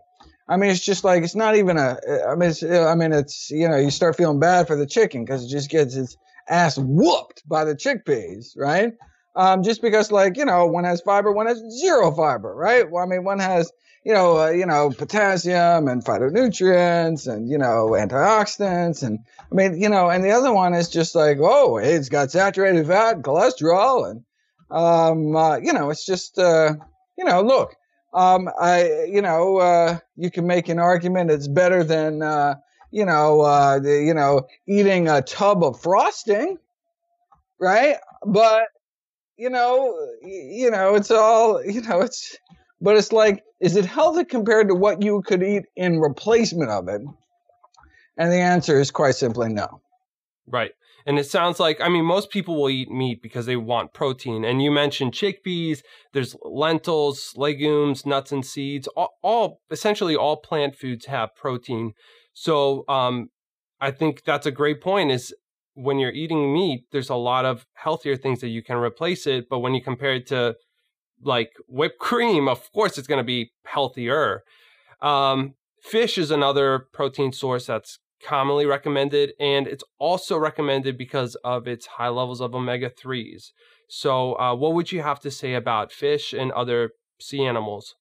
I 0.51 0.57
mean, 0.57 0.71
it's 0.71 0.85
just 0.85 1.05
like 1.05 1.23
it's 1.23 1.37
not 1.37 1.55
even 1.57 1.79
a. 1.79 1.97
I 2.29 2.35
mean, 2.35 2.51
it's, 2.51 2.63
I 2.65 2.95
mean, 2.97 3.13
it's 3.13 3.51
you 3.51 3.69
know, 3.69 3.77
you 3.77 3.91
start 3.91 4.17
feeling 4.17 4.41
bad 4.41 4.67
for 4.67 4.75
the 4.75 4.87
chicken 4.87 5.25
because 5.25 5.45
it 5.45 5.49
just 5.49 5.71
gets 5.71 5.95
its 5.95 6.17
ass 6.49 6.77
whooped 6.77 7.49
by 7.49 7.65
the 7.65 7.77
chickpeas, 7.77 8.57
right? 8.57 8.93
Um, 9.37 9.63
just 9.63 9.81
because, 9.81 10.11
like 10.11 10.37
you 10.37 10.45
know, 10.45 10.67
one 10.67 10.83
has 10.83 11.03
fiber, 11.03 11.31
one 11.31 11.47
has 11.47 11.63
zero 11.81 12.11
fiber, 12.11 12.53
right? 12.53 12.91
Well, 12.91 13.05
I 13.05 13.07
mean, 13.07 13.23
one 13.23 13.39
has 13.39 13.71
you 14.05 14.13
know, 14.13 14.41
uh, 14.41 14.51
you 14.51 14.67
know, 14.67 14.91
potassium 14.91 15.87
and 15.87 16.05
phytonutrients 16.05 17.33
and 17.33 17.49
you 17.49 17.57
know, 17.57 17.91
antioxidants, 17.91 19.05
and 19.05 19.21
I 19.53 19.55
mean, 19.55 19.81
you 19.81 19.89
know, 19.89 20.11
and 20.11 20.25
the 20.25 20.33
other 20.33 20.53
one 20.53 20.75
is 20.75 20.89
just 20.89 21.15
like, 21.15 21.39
oh, 21.41 21.77
it's 21.77 22.09
got 22.09 22.33
saturated 22.33 22.89
fat, 22.89 23.17
and 23.17 23.25
cholesterol, 23.25 24.11
and 24.11 24.25
um, 24.71 25.37
uh, 25.37 25.59
you 25.59 25.73
know, 25.73 25.91
it's 25.91 26.05
just, 26.05 26.39
uh, 26.39 26.75
you 27.17 27.25
know, 27.25 27.43
look, 27.43 27.77
um, 28.13 28.49
I, 28.61 29.05
you 29.05 29.23
know, 29.23 29.59
uh, 29.59 29.99
you 30.17 30.31
can 30.31 30.47
make 30.47 30.69
an 30.69 30.79
argument 30.79 31.31
it's 31.31 31.49
better 31.49 31.85
than, 31.85 32.23
uh, 32.23 32.57
you 32.91 33.05
know, 33.05 33.43
uh, 33.43 33.79
the, 33.79 34.03
you 34.03 34.15
know, 34.15 34.47
eating 34.67 35.09
a 35.09 35.23
tub 35.23 35.63
of 35.63 35.81
frosting, 35.81 36.59
right? 37.61 37.97
But, 38.25 38.65
you 39.37 39.51
know, 39.51 39.97
you 40.23 40.71
know, 40.71 40.97
it's 40.97 41.11
all, 41.11 41.65
you 41.65 41.83
know, 41.83 42.01
it's, 42.01 42.37
but 42.81 42.97
it's 42.97 43.13
like, 43.13 43.45
is 43.61 43.77
it 43.77 43.85
healthy 43.85 44.25
compared 44.25 44.69
to 44.69 44.75
what 44.75 45.03
you 45.03 45.23
could 45.23 45.43
eat 45.43 45.65
in 45.77 46.01
replacement 46.01 46.71
of 46.71 46.89
it? 46.89 47.03
And 48.17 48.33
the 48.33 48.37
answer 48.37 48.81
is 48.81 48.91
quite 48.91 49.15
simply 49.15 49.51
no. 49.51 49.81
Right. 50.47 50.73
And 51.07 51.19
it 51.19 51.25
sounds 51.25 51.59
like, 51.59 51.81
I 51.81 51.89
mean, 51.89 52.05
most 52.05 52.31
people 52.31 52.61
will 52.61 52.71
eat 52.71 52.91
meat 52.91 53.23
because 53.23 53.47
they 53.47 53.57
want 53.57 53.95
protein. 53.95 54.45
And 54.45 54.63
you 54.63 54.71
mentioned 54.71 55.13
chickpeas, 55.13 55.81
there's 56.13 56.37
lentils, 56.43 57.33
legumes, 57.37 58.05
nuts, 58.05 58.33
and 58.33 58.45
seeds. 58.45 58.87
All, 58.89 59.15
all 59.23 59.61
essentially 59.71 60.17
all 60.17 60.37
plant 60.37 60.77
foods 60.77 61.07
have 61.07 61.35
protein. 61.35 61.93
So 62.33 62.85
um, 62.89 63.29
I 63.81 63.91
think 63.91 64.25
that's 64.25 64.47
a 64.47 64.51
great 64.51 64.81
point 64.81 65.11
is 65.11 65.35
when 65.75 65.99
you're 65.99 66.13
eating 66.13 66.53
meat, 66.53 66.85
there's 66.93 67.11
a 67.11 67.15
lot 67.15 67.45
of 67.45 67.65
healthier 67.75 68.17
things 68.17 68.41
that 68.41 68.49
you 68.49 68.63
can 68.63 68.77
replace 68.77 69.27
it. 69.27 69.47
But 69.49 69.61
when 69.61 69.75
you 69.75 69.83
compare 69.83 70.15
it 70.15 70.27
to 70.29 70.57
like 71.23 71.51
whipped 71.69 71.99
cream, 72.01 72.49
of 72.49 72.71
course 72.73 72.99
it's 72.99 73.09
going 73.09 73.19
to 73.19 73.25
be 73.25 73.53
healthier. 73.65 74.43
Um, 75.01 75.55
fish 75.83 76.19
is 76.19 76.31
another 76.31 76.87
protein 76.93 77.33
source 77.33 77.67
that's 77.67 77.99
commonly 78.23 78.67
recommended, 78.67 79.33
and 79.41 79.67
it's 79.67 79.85
also 79.99 80.37
recommended 80.37 80.97
because 80.99 81.35
of 81.45 81.67
its 81.67 81.87
high 81.87 82.09
levels 82.09 82.41
of 82.41 82.55
omega 82.55 82.91
3s. 82.91 83.53
So, 83.89 84.39
uh, 84.39 84.55
what 84.55 84.75
would 84.75 84.93
you 84.93 85.03
have 85.03 85.21
to 85.21 85.31
say 85.31 85.55
about 85.55 85.93
fish 85.93 86.33
and 86.33 86.53
other 86.53 86.93
sea 87.21 87.45
animals? 87.45 87.95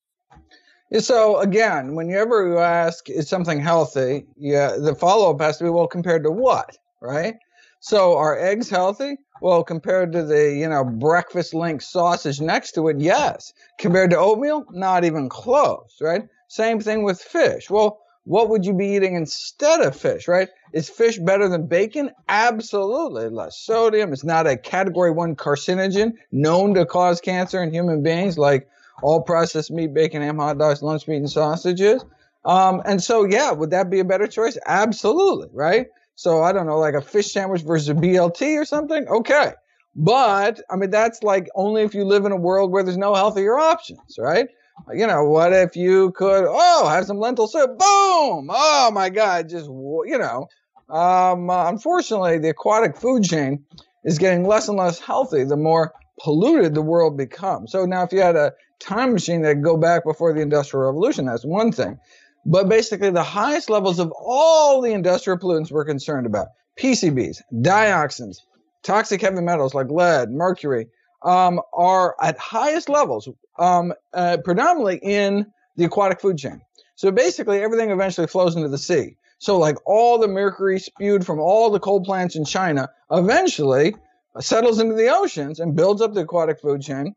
So 0.98 1.38
again, 1.40 1.94
whenever 1.94 2.48
you 2.48 2.58
ask 2.58 3.10
is 3.10 3.30
something 3.30 3.60
healthy, 3.60 4.26
yeah, 4.38 4.76
the 4.76 4.96
follow 4.96 5.32
up 5.32 5.42
has 5.42 5.58
to 5.60 5.66
be 5.66 5.70
well 5.70 5.88
compared 5.88 6.24
to 6.24 6.32
what, 6.32 6.76
right? 7.00 7.36
So 7.80 8.18
are 8.18 8.38
eggs 8.38 8.70
healthy? 8.70 9.18
Well, 9.42 9.64
compared 9.64 10.12
to 10.14 10.24
the 10.24 10.52
you 10.52 10.68
know 10.68 10.84
breakfast 10.84 11.54
link 11.54 11.82
sausage 11.82 12.42
next 12.42 12.72
to 12.74 12.88
it, 12.88 13.00
yes. 13.00 13.54
Compared 13.80 14.10
to 14.12 14.18
oatmeal, 14.18 14.66
not 14.72 15.06
even 15.06 15.30
close, 15.30 15.96
right? 16.02 16.24
Same 16.48 16.80
thing 16.80 17.04
with 17.04 17.22
fish. 17.22 17.70
Well, 17.70 18.00
what 18.26 18.50
would 18.50 18.66
you 18.66 18.74
be 18.74 18.96
eating 18.96 19.16
instead 19.16 19.82
of 19.82 19.96
fish, 19.96 20.28
right? 20.28 20.50
Is 20.74 20.90
fish 20.90 21.18
better 21.18 21.48
than 21.48 21.68
bacon? 21.68 22.12
Absolutely. 22.28 23.30
Less 23.30 23.58
sodium. 23.58 24.14
It's 24.14 24.24
not 24.24 24.48
a 24.48 24.58
category 24.58 25.12
one 25.12 25.36
carcinogen 25.36 26.14
known 26.32 26.74
to 26.76 26.86
cause 26.86 27.22
cancer 27.22 27.64
in 27.64 27.74
human 27.74 28.04
beings, 28.04 28.38
like 28.38 28.68
all 29.02 29.22
processed 29.22 29.72
meat, 29.72 29.94
bacon, 29.94 30.22
ham, 30.22 30.38
hot 30.38 30.58
dogs, 30.58 30.82
lunch 30.84 31.08
meat, 31.08 31.18
and 31.18 31.30
sausages. 31.30 32.06
Um, 32.46 32.82
and 32.86 33.02
so, 33.02 33.26
yeah, 33.26 33.52
would 33.52 33.72
that 33.72 33.90
be 33.90 34.00
a 34.00 34.06
better 34.06 34.28
choice? 34.28 34.58
Absolutely, 34.66 35.50
right? 35.54 35.88
So 36.16 36.44
I 36.44 36.52
don't 36.52 36.68
know, 36.68 36.80
like 36.80 36.96
a 36.96 37.02
fish 37.02 37.32
sandwich 37.32 37.62
versus 37.62 37.90
a 37.90 37.94
BLT 37.94 38.60
or 38.60 38.66
something. 38.66 39.08
Okay. 39.08 39.54
But 39.96 40.62
I 40.70 40.76
mean, 40.76 40.92
that's 40.92 41.24
like 41.24 41.50
only 41.56 41.82
if 41.82 41.94
you 41.94 42.04
live 42.06 42.26
in 42.26 42.32
a 42.32 42.38
world 42.38 42.72
where 42.72 42.84
there's 42.84 42.98
no 42.98 43.16
healthier 43.16 43.58
options, 43.58 44.18
right? 44.20 44.48
You 44.94 45.08
know, 45.08 45.24
what 45.26 45.54
if 45.54 45.76
you 45.76 46.12
could, 46.12 46.46
oh, 46.48 46.88
have 46.88 47.06
some 47.06 47.20
lentil 47.20 47.48
soup? 47.48 47.78
Boom! 47.78 48.50
Oh 48.52 48.92
my 48.94 49.10
God, 49.10 49.50
just, 49.50 49.68
you 49.68 50.18
know. 50.18 50.48
Um, 50.90 51.50
uh, 51.50 51.70
unfortunately, 51.70 52.40
the 52.40 52.50
aquatic 52.50 52.98
food 52.98 53.24
chain 53.24 53.64
is 54.04 54.18
getting 54.18 54.46
less 54.46 54.68
and 54.68 54.78
less 54.78 55.00
healthy 55.00 55.44
the 55.44 55.58
more 55.58 55.94
polluted 56.22 56.74
the 56.74 56.82
world 56.82 57.18
becomes. 57.18 57.72
So 57.72 57.86
now, 57.86 58.04
if 58.04 58.12
you 58.12 58.22
had 58.22 58.36
a 58.36 58.54
time 58.80 59.14
machine 59.14 59.42
that 59.44 59.56
could 59.56 59.64
go 59.64 59.78
back 59.78 60.04
before 60.04 60.34
the 60.34 60.42
Industrial 60.42 60.86
Revolution, 60.86 61.26
that's 61.26 61.46
one 61.46 61.72
thing. 61.72 62.00
But 62.46 62.70
basically, 62.70 63.12
the 63.12 63.24
highest 63.24 63.70
levels 63.70 64.00
of 64.00 64.12
all 64.18 64.82
the 64.82 64.92
industrial 64.92 65.38
pollutants 65.38 65.72
we're 65.72 65.86
concerned 65.86 66.26
about 66.26 66.48
PCBs, 66.80 67.42
dioxins, 67.54 68.38
toxic 68.84 69.22
heavy 69.22 69.42
metals 69.42 69.74
like 69.74 69.92
lead, 69.92 70.32
mercury, 70.32 70.88
um, 71.24 71.60
are 71.74 72.16
at 72.22 72.38
highest 72.38 72.90
levels, 72.90 73.28
um, 73.60 73.94
uh, 74.14 74.38
predominantly 74.44 75.00
in 75.02 75.46
the 75.76 75.86
aquatic 75.86 76.22
food 76.22 76.38
chain. 76.38 76.62
So 76.96 77.12
basically, 77.12 77.62
everything 77.62 77.92
eventually 77.92 78.28
flows 78.28 78.56
into 78.56 78.70
the 78.70 78.78
sea. 78.78 79.16
So, 79.38 79.58
like 79.58 79.78
all 79.86 80.18
the 80.18 80.28
mercury 80.28 80.80
spewed 80.80 81.26
from 81.26 81.40
all 81.40 81.70
the 81.70 81.80
coal 81.80 82.04
plants 82.04 82.36
in 82.36 82.44
China 82.44 82.90
eventually 83.10 83.96
settles 84.40 84.80
into 84.80 84.96
the 84.96 85.10
oceans 85.10 85.60
and 85.60 85.76
builds 85.76 86.02
up 86.02 86.14
the 86.14 86.22
aquatic 86.22 86.60
food 86.60 86.82
chain. 86.82 87.16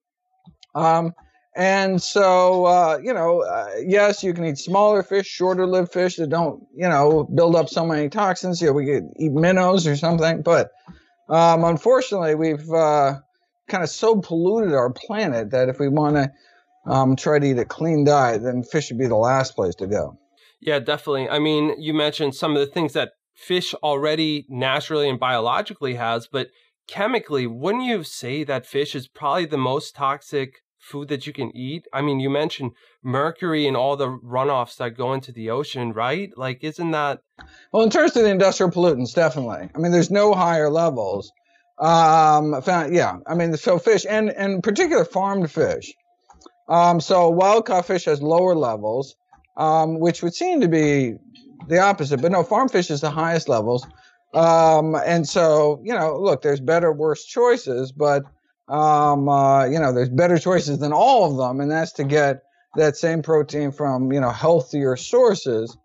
Um, 0.74 1.14
and 1.54 2.00
so, 2.00 2.64
uh, 2.64 2.98
you 3.02 3.12
know, 3.12 3.42
uh, 3.42 3.68
yes, 3.84 4.22
you 4.22 4.32
can 4.32 4.46
eat 4.46 4.56
smaller 4.56 5.02
fish, 5.02 5.26
shorter 5.26 5.66
lived 5.66 5.92
fish 5.92 6.16
that 6.16 6.28
don't, 6.28 6.64
you 6.74 6.88
know, 6.88 7.24
build 7.24 7.56
up 7.56 7.68
so 7.68 7.84
many 7.84 8.08
toxins. 8.08 8.62
Yeah, 8.62 8.70
we 8.70 8.86
could 8.86 9.10
eat 9.16 9.32
minnows 9.32 9.86
or 9.86 9.96
something. 9.96 10.42
But 10.42 10.70
um, 11.28 11.64
unfortunately, 11.64 12.36
we've 12.36 12.70
uh, 12.70 13.18
kind 13.72 13.82
of 13.82 13.90
so 13.90 14.20
polluted 14.20 14.74
our 14.74 14.92
planet 14.92 15.50
that 15.50 15.68
if 15.68 15.80
we 15.80 15.88
want 15.88 16.16
to 16.16 16.30
um, 16.86 17.16
try 17.16 17.38
to 17.38 17.46
eat 17.46 17.58
a 17.58 17.64
clean 17.64 18.04
diet, 18.04 18.42
then 18.42 18.62
fish 18.62 18.90
would 18.90 18.98
be 18.98 19.06
the 19.06 19.16
last 19.16 19.56
place 19.56 19.74
to 19.76 19.86
go. 19.86 20.18
Yeah, 20.60 20.78
definitely. 20.78 21.28
I 21.28 21.38
mean, 21.38 21.74
you 21.78 21.94
mentioned 21.94 22.34
some 22.34 22.52
of 22.52 22.60
the 22.60 22.72
things 22.72 22.92
that 22.92 23.12
fish 23.34 23.74
already 23.74 24.46
naturally 24.48 25.08
and 25.08 25.18
biologically 25.18 25.94
has, 25.94 26.28
but 26.30 26.48
chemically, 26.86 27.46
wouldn't 27.46 27.84
you 27.84 28.04
say 28.04 28.44
that 28.44 28.66
fish 28.66 28.94
is 28.94 29.08
probably 29.08 29.46
the 29.46 29.56
most 29.56 29.96
toxic 29.96 30.56
food 30.78 31.08
that 31.08 31.26
you 31.26 31.32
can 31.32 31.56
eat? 31.56 31.86
I 31.92 32.02
mean, 32.02 32.20
you 32.20 32.28
mentioned 32.28 32.72
mercury 33.02 33.66
and 33.66 33.76
all 33.76 33.96
the 33.96 34.08
runoffs 34.08 34.76
that 34.76 34.96
go 34.96 35.14
into 35.14 35.32
the 35.32 35.50
ocean, 35.50 35.92
right? 35.92 36.30
Like, 36.36 36.62
isn't 36.62 36.90
that? 36.90 37.20
Well, 37.72 37.82
in 37.82 37.90
terms 37.90 38.16
of 38.16 38.22
the 38.22 38.30
industrial 38.30 38.70
pollutants, 38.70 39.14
definitely. 39.14 39.70
I 39.74 39.78
mean, 39.78 39.92
there's 39.92 40.10
no 40.10 40.34
higher 40.34 40.68
levels. 40.68 41.32
Um, 41.82 42.62
found, 42.62 42.94
yeah, 42.94 43.16
I 43.26 43.34
mean, 43.34 43.56
so 43.56 43.76
fish 43.76 44.06
and 44.08 44.30
in 44.30 44.62
particular 44.62 45.04
farmed 45.04 45.50
fish. 45.50 45.92
Um, 46.68 47.00
so 47.00 47.28
wild 47.28 47.66
caught 47.66 47.86
fish 47.86 48.04
has 48.04 48.22
lower 48.22 48.54
levels, 48.54 49.16
um, 49.56 49.98
which 49.98 50.22
would 50.22 50.32
seem 50.32 50.60
to 50.60 50.68
be 50.68 51.14
the 51.66 51.80
opposite. 51.80 52.22
But 52.22 52.30
no, 52.30 52.44
farm 52.44 52.68
fish 52.68 52.88
is 52.88 53.00
the 53.00 53.10
highest 53.10 53.48
levels. 53.48 53.84
Um, 54.32 54.94
and 54.94 55.28
so, 55.28 55.80
you 55.84 55.92
know, 55.92 56.18
look, 56.18 56.42
there's 56.42 56.60
better, 56.60 56.92
worse 56.92 57.24
choices, 57.24 57.90
but, 57.90 58.22
um, 58.68 59.28
uh, 59.28 59.66
you 59.66 59.80
know, 59.80 59.92
there's 59.92 60.08
better 60.08 60.38
choices 60.38 60.78
than 60.78 60.92
all 60.92 61.30
of 61.30 61.36
them. 61.36 61.60
And 61.60 61.70
that's 61.70 61.92
to 61.94 62.04
get 62.04 62.42
that 62.76 62.96
same 62.96 63.22
protein 63.22 63.72
from, 63.72 64.12
you 64.12 64.20
know, 64.20 64.30
healthier 64.30 64.96
sources. 64.96 65.76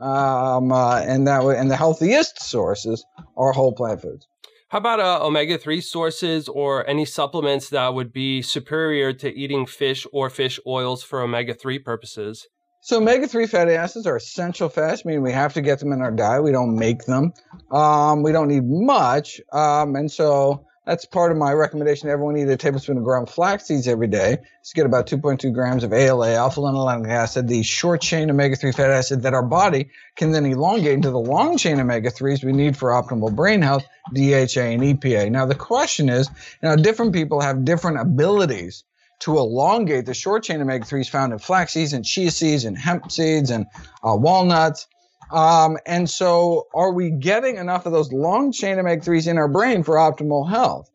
Um, 0.00 0.72
uh, 0.72 1.00
and 1.00 1.28
that 1.28 1.44
way, 1.44 1.58
and 1.58 1.70
the 1.70 1.76
healthiest 1.76 2.42
sources 2.42 3.04
are 3.36 3.52
whole 3.52 3.72
plant 3.72 4.00
foods. 4.00 4.26
How 4.72 4.78
about 4.78 5.00
uh, 5.00 5.18
omega 5.22 5.58
3 5.58 5.82
sources 5.82 6.48
or 6.48 6.88
any 6.88 7.04
supplements 7.04 7.68
that 7.68 7.92
would 7.92 8.10
be 8.10 8.40
superior 8.40 9.12
to 9.12 9.30
eating 9.30 9.66
fish 9.66 10.06
or 10.14 10.30
fish 10.30 10.58
oils 10.66 11.02
for 11.02 11.20
omega 11.20 11.52
3 11.52 11.78
purposes? 11.80 12.48
So, 12.80 12.96
omega 12.96 13.28
3 13.28 13.46
fatty 13.48 13.74
acids 13.74 14.06
are 14.06 14.16
essential 14.16 14.70
fats, 14.70 15.04
meaning 15.04 15.20
we 15.20 15.30
have 15.30 15.52
to 15.52 15.60
get 15.60 15.80
them 15.80 15.92
in 15.92 16.00
our 16.00 16.10
diet. 16.10 16.42
We 16.42 16.52
don't 16.52 16.74
make 16.74 17.04
them. 17.04 17.34
Um, 17.70 18.22
we 18.22 18.32
don't 18.32 18.48
need 18.48 18.64
much. 18.64 19.42
Um, 19.52 19.94
and 19.94 20.10
so, 20.10 20.64
That's 20.84 21.04
part 21.04 21.30
of 21.30 21.38
my 21.38 21.52
recommendation. 21.52 22.08
Everyone 22.08 22.36
eat 22.36 22.48
a 22.48 22.56
tablespoon 22.56 22.98
of 22.98 23.04
ground 23.04 23.30
flax 23.30 23.66
seeds 23.66 23.86
every 23.86 24.08
day 24.08 24.38
to 24.64 24.74
get 24.74 24.84
about 24.84 25.06
2.2 25.06 25.54
grams 25.54 25.84
of 25.84 25.92
ALA, 25.92 26.34
alpha 26.34 26.60
linolenic 26.60 27.08
acid, 27.08 27.46
the 27.46 27.62
short 27.62 28.00
chain 28.00 28.28
omega 28.28 28.56
3 28.56 28.72
fatty 28.72 28.92
acid 28.92 29.22
that 29.22 29.32
our 29.32 29.44
body 29.44 29.90
can 30.16 30.32
then 30.32 30.44
elongate 30.44 30.94
into 30.94 31.10
the 31.10 31.20
long 31.20 31.56
chain 31.56 31.78
omega 31.78 32.10
3s 32.10 32.44
we 32.44 32.50
need 32.52 32.76
for 32.76 32.90
optimal 32.90 33.32
brain 33.32 33.62
health, 33.62 33.84
DHA 34.12 34.60
and 34.60 34.82
EPA. 34.82 35.30
Now, 35.30 35.46
the 35.46 35.54
question 35.54 36.08
is, 36.08 36.28
know, 36.62 36.74
different 36.74 37.12
people 37.12 37.40
have 37.40 37.64
different 37.64 38.00
abilities 38.00 38.82
to 39.20 39.38
elongate 39.38 40.04
the 40.04 40.14
short 40.14 40.42
chain 40.42 40.60
omega 40.60 40.84
3s 40.84 41.08
found 41.08 41.32
in 41.32 41.38
flax 41.38 41.74
seeds 41.74 41.92
and 41.92 42.04
chia 42.04 42.32
seeds 42.32 42.64
and 42.64 42.76
hemp 42.76 43.12
seeds 43.12 43.50
and 43.50 43.66
uh, 44.04 44.16
walnuts. 44.16 44.88
Um, 45.32 45.78
and 45.86 46.08
so, 46.08 46.68
are 46.74 46.92
we 46.92 47.10
getting 47.10 47.56
enough 47.56 47.86
of 47.86 47.92
those 47.92 48.12
long 48.12 48.52
chain 48.52 48.78
omega 48.78 49.02
3s 49.02 49.26
in 49.26 49.38
our 49.38 49.48
brain 49.48 49.82
for 49.82 49.94
optimal 49.94 50.48
health? 50.48 50.90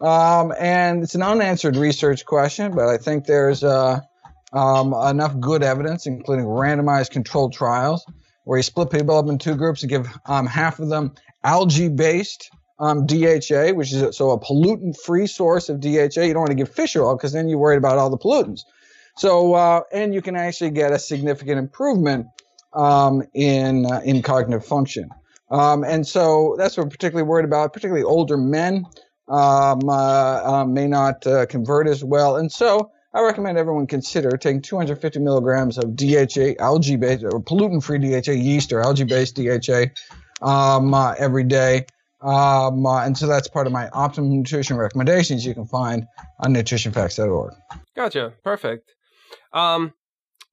Um, 0.00 0.52
and 0.58 1.02
it's 1.02 1.14
an 1.14 1.22
unanswered 1.22 1.76
research 1.76 2.24
question, 2.24 2.74
but 2.74 2.88
I 2.88 2.96
think 2.96 3.26
there's 3.26 3.62
uh, 3.62 4.00
um, 4.54 4.94
enough 4.94 5.38
good 5.38 5.62
evidence, 5.62 6.06
including 6.06 6.46
randomized 6.46 7.10
controlled 7.10 7.52
trials, 7.52 8.04
where 8.44 8.58
you 8.58 8.62
split 8.62 8.90
people 8.90 9.16
up 9.16 9.28
in 9.28 9.38
two 9.38 9.54
groups 9.54 9.82
and 9.82 9.90
give 9.90 10.08
um, 10.26 10.46
half 10.46 10.78
of 10.78 10.88
them 10.88 11.12
algae 11.44 11.88
based 11.88 12.50
um, 12.78 13.06
DHA, 13.06 13.72
which 13.74 13.92
is 13.92 14.16
so 14.16 14.30
a 14.30 14.40
pollutant 14.40 14.96
free 14.98 15.26
source 15.26 15.68
of 15.68 15.80
DHA. 15.80 16.22
You 16.22 16.32
don't 16.32 16.40
want 16.40 16.48
to 16.48 16.56
give 16.56 16.72
fish 16.72 16.96
oil 16.96 17.16
because 17.16 17.32
then 17.32 17.48
you're 17.48 17.58
worried 17.58 17.78
about 17.78 17.98
all 17.98 18.10
the 18.10 18.18
pollutants. 18.18 18.62
So, 19.16 19.54
uh, 19.54 19.82
and 19.92 20.12
you 20.12 20.22
can 20.22 20.34
actually 20.36 20.70
get 20.70 20.92
a 20.92 20.98
significant 20.98 21.58
improvement 21.58 22.26
um, 22.74 23.22
in 23.34 23.86
uh, 23.86 24.00
in 24.04 24.22
cognitive 24.22 24.64
function. 24.64 25.08
Um, 25.50 25.84
and 25.84 26.06
so 26.06 26.56
that's 26.58 26.76
what 26.76 26.84
we're 26.84 26.90
particularly 26.90 27.28
worried 27.28 27.44
about. 27.44 27.72
Particularly 27.72 28.04
older 28.04 28.36
men 28.36 28.86
um, 29.28 29.88
uh, 29.88 30.42
uh, 30.44 30.64
may 30.66 30.86
not 30.86 31.26
uh, 31.26 31.46
convert 31.46 31.88
as 31.88 32.04
well. 32.04 32.36
And 32.36 32.50
so 32.50 32.90
I 33.14 33.22
recommend 33.22 33.58
everyone 33.58 33.86
consider 33.86 34.36
taking 34.36 34.60
250 34.60 35.20
milligrams 35.20 35.78
of 35.78 35.94
DHA, 35.94 36.54
algae-based 36.58 37.22
or 37.24 37.40
pollutant-free 37.40 37.98
DHA, 37.98 38.32
yeast 38.32 38.72
or 38.72 38.80
algae-based 38.80 39.36
DHA 39.36 39.84
um, 40.42 40.92
uh, 40.92 41.14
every 41.18 41.44
day. 41.44 41.86
Um, 42.20 42.86
uh, 42.86 43.04
and 43.04 43.16
so 43.16 43.26
that's 43.26 43.48
part 43.48 43.66
of 43.66 43.72
my 43.72 43.88
optimum 43.90 44.38
nutrition 44.38 44.76
recommendations 44.76 45.44
you 45.44 45.54
can 45.54 45.66
find 45.66 46.06
on 46.40 46.54
nutritionfacts.org. 46.54 47.54
Gotcha. 47.94 48.32
Perfect. 48.42 48.90
Um, 49.52 49.92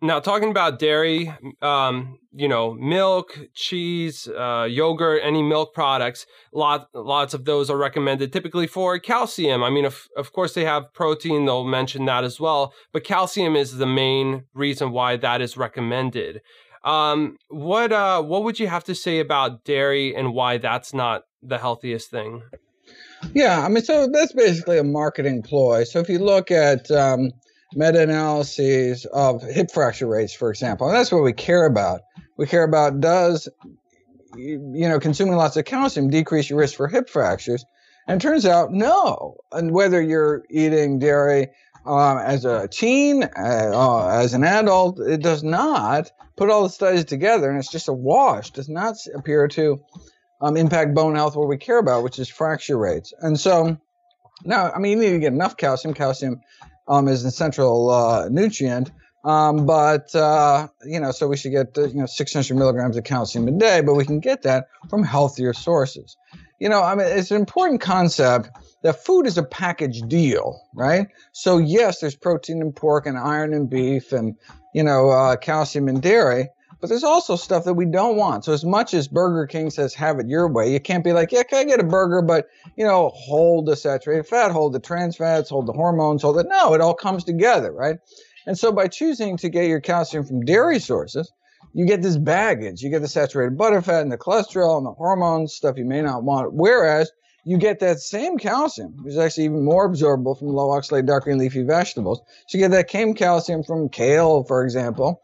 now, 0.01 0.20
talking 0.20 0.50
about 0.50 0.79
dairy, 0.79 1.31
um, 1.62 2.17
you 2.34 2.48
know, 2.48 2.74
milk, 2.74 3.38
cheese, 3.53 4.27
uh, 4.27 4.67
yogurt, 4.70 5.22
any 5.24 5.43
milk 5.43 5.75
products, 5.75 6.25
lot, 6.51 6.88
lots 6.93 7.36
of 7.36 7.46
those 7.46 7.70
are 7.70 7.77
recommended 7.77 8.34
typically 8.34 8.65
for 8.65 8.98
calcium. 8.98 9.63
I 9.63 9.70
mean, 9.70 9.86
of, 9.86 10.08
of 10.17 10.34
course, 10.34 10.53
they 10.55 10.65
have 10.65 10.91
protein, 10.93 11.46
they'll 11.46 11.65
mention 11.65 12.05
that 12.05 12.24
as 12.24 12.39
well, 12.39 12.74
but 12.91 13.03
calcium 13.03 13.55
is 13.55 13.77
the 13.77 13.86
main 13.86 14.46
reason 14.55 14.91
why 14.91 15.17
that 15.17 15.39
is 15.39 15.55
recommended. 15.55 16.41
Um, 16.84 17.38
what, 17.50 17.91
uh, 17.91 18.24
what 18.24 18.43
would 18.43 18.60
you 18.60 18.67
have 18.67 18.86
to 18.86 18.96
say 18.96 19.20
about 19.20 19.65
dairy 19.65 20.15
and 20.15 20.34
why 20.34 20.58
that's 20.58 20.96
not 20.96 21.25
the 21.43 21.60
healthiest 21.60 22.10
thing? 22.10 22.41
Yeah, 23.34 23.63
I 23.63 23.70
mean, 23.70 23.84
so 23.84 24.08
that's 24.08 24.34
basically 24.34 24.79
a 24.79 24.84
marketing 24.84 25.43
ploy. 25.43 25.84
So 25.84 26.00
if 26.00 26.10
you 26.10 26.17
look 26.17 26.50
at, 26.50 26.89
um, 26.89 27.31
meta-analyses 27.74 29.06
of 29.06 29.42
hip 29.44 29.72
fracture 29.72 30.08
rates, 30.08 30.34
for 30.34 30.50
example. 30.50 30.88
And 30.88 30.96
that's 30.96 31.12
what 31.12 31.24
we 31.24 31.34
care 31.34 31.66
about. 31.66 32.01
We 32.38 32.48
care 32.48 32.63
about 32.63 33.00
does 33.00 33.48
you 34.36 34.88
know 34.90 35.00
consuming 35.00 35.36
lots 35.36 35.58
of 35.58 35.66
calcium 35.66 36.10
decrease 36.10 36.50
your 36.50 36.60
risk 36.60 36.75
for 36.75 36.88
hip 36.88 37.10
fractures? 37.10 37.66
And 38.08 38.20
turns 38.20 38.46
out 38.46 38.72
no. 38.72 39.38
And 39.51 39.72
whether 39.72 40.01
you're 40.01 40.44
eating 40.50 41.00
dairy 41.00 41.50
um, 41.86 42.18
as 42.18 42.46
a 42.46 42.68
teen, 42.68 43.24
uh, 43.24 43.72
uh, 43.74 44.08
as 44.08 44.34
an 44.34 44.44
adult, 44.44 45.00
it 45.00 45.22
does 45.22 45.44
not. 45.44 46.12
Put 46.36 46.50
all 46.50 46.63
the 46.63 46.70
studies 46.70 47.06
together, 47.06 47.50
and 47.50 47.60
it's 47.60 47.72
just 47.72 47.88
a 47.88 47.94
wash. 47.94 48.51
Does 48.51 48.70
not 48.70 48.96
appear 49.13 49.48
to 49.50 49.82
um, 50.42 50.58
impact 50.58 50.96
bone 50.96 51.16
health, 51.16 51.36
what 51.36 51.48
we 51.48 51.58
care 51.58 51.78
about, 51.78 52.04
which 52.04 52.18
is 52.18 52.30
fracture 52.30 52.78
rates. 52.78 53.13
And 53.20 53.40
so 53.40 53.78
now, 54.44 54.72
I 54.72 54.80
mean, 54.80 54.98
you 54.98 55.04
need 55.04 55.12
to 55.12 55.20
get 55.20 55.34
enough 55.34 55.58
calcium. 55.58 55.94
Calcium 55.94 56.42
um, 56.92 57.08
is 57.08 57.24
a 57.24 57.32
central 57.32 57.90
uh, 57.90 58.28
nutrient. 58.30 58.92
Um, 59.24 59.66
but 59.66 60.14
uh, 60.16 60.68
you 60.84 61.00
know, 61.00 61.12
so 61.12 61.27
we 61.27 61.38
should 61.38 61.51
get 61.51 61.77
uh, 61.77 61.88
you 61.88 62.00
know 62.00 62.06
600 62.06 62.56
milligrams 62.56 62.98
of 62.98 63.04
calcium 63.04 63.48
a 63.48 63.51
day, 63.51 63.82
but 63.82 63.94
we 63.94 64.04
can 64.04 64.20
get 64.20 64.42
that 64.44 64.68
from 64.90 65.04
healthier 65.04 65.54
sources. 65.54 66.18
You 66.60 66.70
know, 66.70 66.84
I 66.84 66.96
mean, 66.96 67.08
it's 67.08 67.32
an 67.32 67.38
important 67.38 67.82
concept 67.82 68.50
that 68.84 69.04
food 69.04 69.27
is 69.27 69.38
a 69.38 69.44
package 69.44 70.01
deal, 70.01 70.60
right? 70.75 71.08
So 71.34 71.60
yes, 71.60 72.00
there's 72.00 72.16
protein 72.16 72.62
in 72.62 72.72
pork 72.72 73.06
and 73.06 73.18
iron 73.18 73.54
in 73.54 73.68
beef, 73.68 74.12
and 74.12 74.36
you 74.74 74.84
know, 74.84 75.12
uh, 75.12 75.36
calcium 75.38 75.88
in 75.88 76.00
dairy. 76.00 76.50
But 76.81 76.89
there's 76.89 77.03
also 77.03 77.35
stuff 77.35 77.65
that 77.65 77.75
we 77.75 77.85
don't 77.85 78.17
want. 78.17 78.44
So 78.44 78.53
as 78.53 78.65
much 78.65 78.96
as 78.96 79.07
Burger 79.07 79.46
King 79.46 79.70
says 79.70 79.94
have 79.94 80.20
it 80.20 80.27
your 80.27 80.48
way, 80.48 80.74
you 80.74 80.79
can't 80.79 81.03
be 81.03 81.13
like, 81.13 81.31
yeah, 81.31 81.44
can 81.44 81.59
I 81.59 81.63
get 81.63 81.79
a 81.79 81.83
burger, 81.83 82.24
but 82.24 82.50
you 82.75 82.83
know, 82.83 83.09
hold 83.13 83.67
the 83.67 83.75
saturated 83.75 84.27
fat, 84.27 84.51
hold 84.51 84.74
the 84.74 84.79
trans 84.79 85.15
fats, 85.15 85.51
hold 85.51 85.67
the 85.67 85.74
hormones, 85.74 86.24
hold 86.24 86.39
it. 86.39 86.48
No, 86.50 86.74
it 86.74 86.81
all 86.81 86.96
comes 86.96 87.24
together, 87.24 87.72
right? 87.72 88.00
And 88.48 88.57
so 88.57 88.72
by 88.72 88.87
choosing 88.87 89.37
to 89.37 89.50
get 89.50 89.67
your 89.67 89.79
calcium 89.79 90.25
from 90.25 90.44
dairy 90.44 90.79
sources, 90.79 91.31
you 91.74 91.85
get 91.85 92.01
this 92.01 92.17
baggage. 92.17 92.81
You 92.81 92.89
get 92.89 93.01
the 93.01 93.07
saturated 93.07 93.57
butter 93.57 93.81
fat 93.81 94.01
and 94.01 94.11
the 94.11 94.17
cholesterol 94.17 94.77
and 94.77 94.85
the 94.85 94.91
hormones, 94.91 95.53
stuff 95.53 95.77
you 95.77 95.85
may 95.85 96.01
not 96.01 96.24
want. 96.24 96.51
Whereas 96.51 97.11
you 97.44 97.57
get 97.57 97.79
that 97.79 98.00
same 98.00 98.37
calcium, 98.37 99.03
which 99.03 99.13
is 99.13 99.20
actually 99.20 99.46
even 99.46 99.63
more 99.63 99.89
absorbable 99.89 100.37
from 100.37 100.50
low 100.50 100.70
oxalate 100.70 101.05
dark 101.05 101.24
green 101.24 101.37
leafy 101.37 101.63
vegetables. 101.63 102.22
So 102.48 102.57
you 102.57 102.63
get 102.63 102.72
that 102.72 102.89
same 102.89 103.13
calcium 103.13 103.63
from 103.63 103.89
kale, 103.89 104.44
for 104.44 104.63
example, 104.63 105.22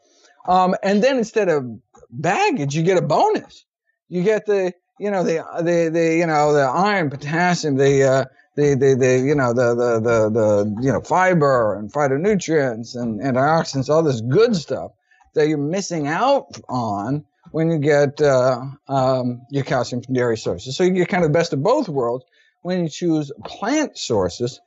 um, 0.47 0.75
and 0.81 1.03
then 1.03 1.17
instead 1.17 1.49
of 1.49 1.65
baggage, 2.10 2.75
you 2.75 2.83
get 2.83 2.97
a 2.97 3.01
bonus. 3.01 3.65
You 4.10 4.23
get 4.23 4.45
the, 4.45 4.73
you 4.99 5.12
know, 5.12 5.23
the, 5.23 5.43
the, 5.57 5.89
the, 5.91 6.15
you 6.15 6.25
know, 6.25 6.53
the 6.53 6.62
iron, 6.62 7.10
potassium, 7.10 7.75
the, 7.75 8.03
uh, 8.03 8.25
the, 8.55 8.75
the, 8.75 8.95
the, 8.95 9.23
you 9.25 9.36
know, 9.36 9.53
the, 9.53 9.75
the, 9.75 9.99
the, 9.99 10.29
the, 10.29 10.81
you 10.81 10.91
know, 10.91 11.01
fiber 11.01 11.75
and 11.75 11.91
phytonutrients 11.91 12.95
and 12.95 13.19
antioxidants, 13.19 13.89
all 13.89 14.03
this 14.03 14.21
good 14.21 14.55
stuff 14.55 14.91
that 15.36 15.47
you're 15.47 15.57
missing 15.57 16.07
out 16.07 16.57
on 16.67 17.25
when 17.51 17.69
you 17.69 17.77
get 17.77 18.19
uh, 18.21 18.62
um, 18.88 19.41
your 19.51 19.63
calcium 19.63 20.01
from 20.01 20.15
dairy 20.15 20.38
sources. 20.38 20.75
So 20.75 20.83
you 20.83 20.91
get 20.91 21.10
kind 21.10 21.23
of 21.23 21.29
the 21.31 21.38
best 21.38 21.53
of 21.53 21.62
both 21.62 21.88
worlds 21.88 22.25
when 22.62 22.81
you 22.81 22.89
choose 22.89 23.31
plant 23.45 23.97
sources 23.97 24.60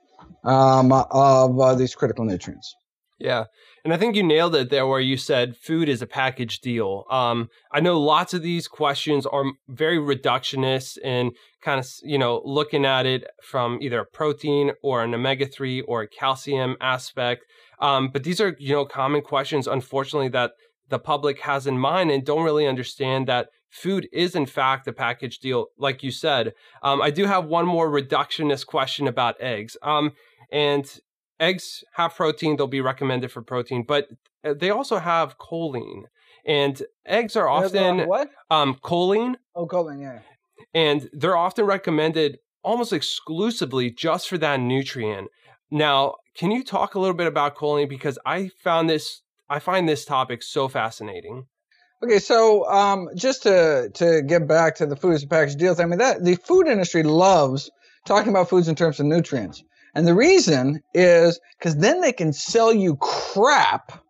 um, 0.45 0.93
of 0.93 1.59
uh, 1.59 1.75
these 1.75 1.95
critical 1.95 2.25
nutrients. 2.25 2.77
Yeah. 3.19 3.45
And 3.85 3.95
I 3.95 3.97
think 3.97 4.15
you 4.15 4.23
nailed 4.23 4.55
it 4.55 4.71
there 4.71 4.87
where 4.87 5.01
you 5.01 5.17
said 5.17 5.57
food 5.57 5.89
is 5.89 6.03
a 6.03 6.07
package 6.07 6.61
deal. 6.61 7.05
Um, 7.11 7.49
I 7.73 7.81
know 7.81 7.99
lots 7.99 8.35
of 8.35 8.43
these 8.43 8.69
questions 8.69 9.27
are 9.27 9.45
very 9.69 9.99
reductionist 9.99 10.99
and 11.03 11.33
kind 11.63 11.81
of, 11.81 11.87
you 12.03 12.19
know, 12.19 12.43
looking 12.45 12.85
at 12.85 13.07
it 13.07 13.25
from 13.43 13.79
either 13.81 14.01
a 14.01 14.07
protein 14.07 14.73
or 14.83 15.03
an 15.03 15.15
omega 15.15 15.47
3 15.47 15.83
or 15.83 16.03
a 16.03 16.09
calcium 16.09 16.77
aspect. 16.81 17.45
Um, 17.79 18.11
but 18.13 18.25
these 18.25 18.41
are, 18.41 18.55
you 18.59 18.75
know, 18.75 18.85
common 18.85 19.23
questions, 19.23 19.67
unfortunately, 19.67 20.29
that 20.29 20.53
the 20.91 20.99
public 20.99 21.41
has 21.41 21.67
in 21.67 21.79
mind 21.79 22.11
and 22.11 22.25
don't 22.25 22.45
really 22.45 22.67
understand 22.67 23.27
that 23.29 23.49
food 23.71 24.09
is 24.13 24.35
in 24.35 24.47
fact 24.47 24.87
a 24.89 24.93
package 24.93 25.39
deal, 25.39 25.67
like 25.79 26.03
you 26.03 26.11
said. 26.11 26.53
Um, 26.83 27.01
I 27.01 27.11
do 27.11 27.25
have 27.25 27.47
one 27.47 27.67
more 27.67 27.89
reductionist 27.89 28.67
question 28.67 29.07
about 29.07 29.41
eggs. 29.41 29.77
Um, 29.83 30.13
and 30.53 30.99
eggs 31.41 31.83
have 31.95 32.15
protein; 32.15 32.57
they'll 32.57 32.67
be 32.67 32.81
recommended 32.81 33.33
for 33.33 33.43
protein, 33.43 33.83
but 33.83 34.09
uh, 34.45 34.55
they 34.55 34.71
also 34.71 34.99
have 34.99 35.39
choline, 35.39 36.05
and 36.47 36.83
eggs 37.07 37.35
are 37.37 37.49
often 37.49 38.07
what? 38.07 38.31
Um, 38.51 38.77
choline. 38.77 39.37
Oh, 39.55 39.67
choline, 39.67 40.01
yeah. 40.01 40.21
And 40.75 41.09
they're 41.13 41.37
often 41.37 41.65
recommended 41.65 42.39
almost 42.63 42.93
exclusively 42.93 43.91
just 43.91 44.29
for 44.29 44.39
that 44.39 44.61
nutrient. 44.61 45.29
Now, 45.71 46.17
can 46.37 46.51
you 46.51 46.63
talk 46.63 46.95
a 46.95 47.01
little 47.01 47.17
bit 47.17 47.27
about 47.27 47.57
choline 47.57 47.89
because 47.89 48.19
I 48.27 48.51
found 48.63 48.91
this 48.91 49.23
I 49.51 49.59
find 49.59 49.89
this 49.89 50.05
topic 50.05 50.45
so 50.45 50.69
fascinating. 50.69 51.47
Okay, 52.03 52.21
so 52.21 52.71
um, 52.71 53.09
just 53.17 53.43
to 53.43 53.91
to 53.95 54.23
get 54.23 54.47
back 54.47 54.77
to 54.77 54.87
the 54.87 54.97
foods 54.97 55.17
as 55.17 55.23
a 55.25 55.27
package 55.27 55.57
deals, 55.57 55.81
I 55.81 55.87
mean 55.87 55.99
that 55.99 56.25
the 56.25 56.37
food 56.37 56.69
industry 56.69 57.03
loves 57.03 57.71
talking 58.07 58.31
about 58.31 58.49
foods 58.49 58.69
in 58.69 58.77
terms 58.77 59.01
of 59.01 59.07
nutrients. 59.07 59.63
And 59.95 60.07
the 60.07 60.15
reason 60.15 60.83
is 60.95 61.41
because 61.59 61.77
then 61.77 62.01
they 62.01 62.13
can 62.13 62.33
sell 62.33 62.73
you 62.73 62.97
crap 62.97 64.03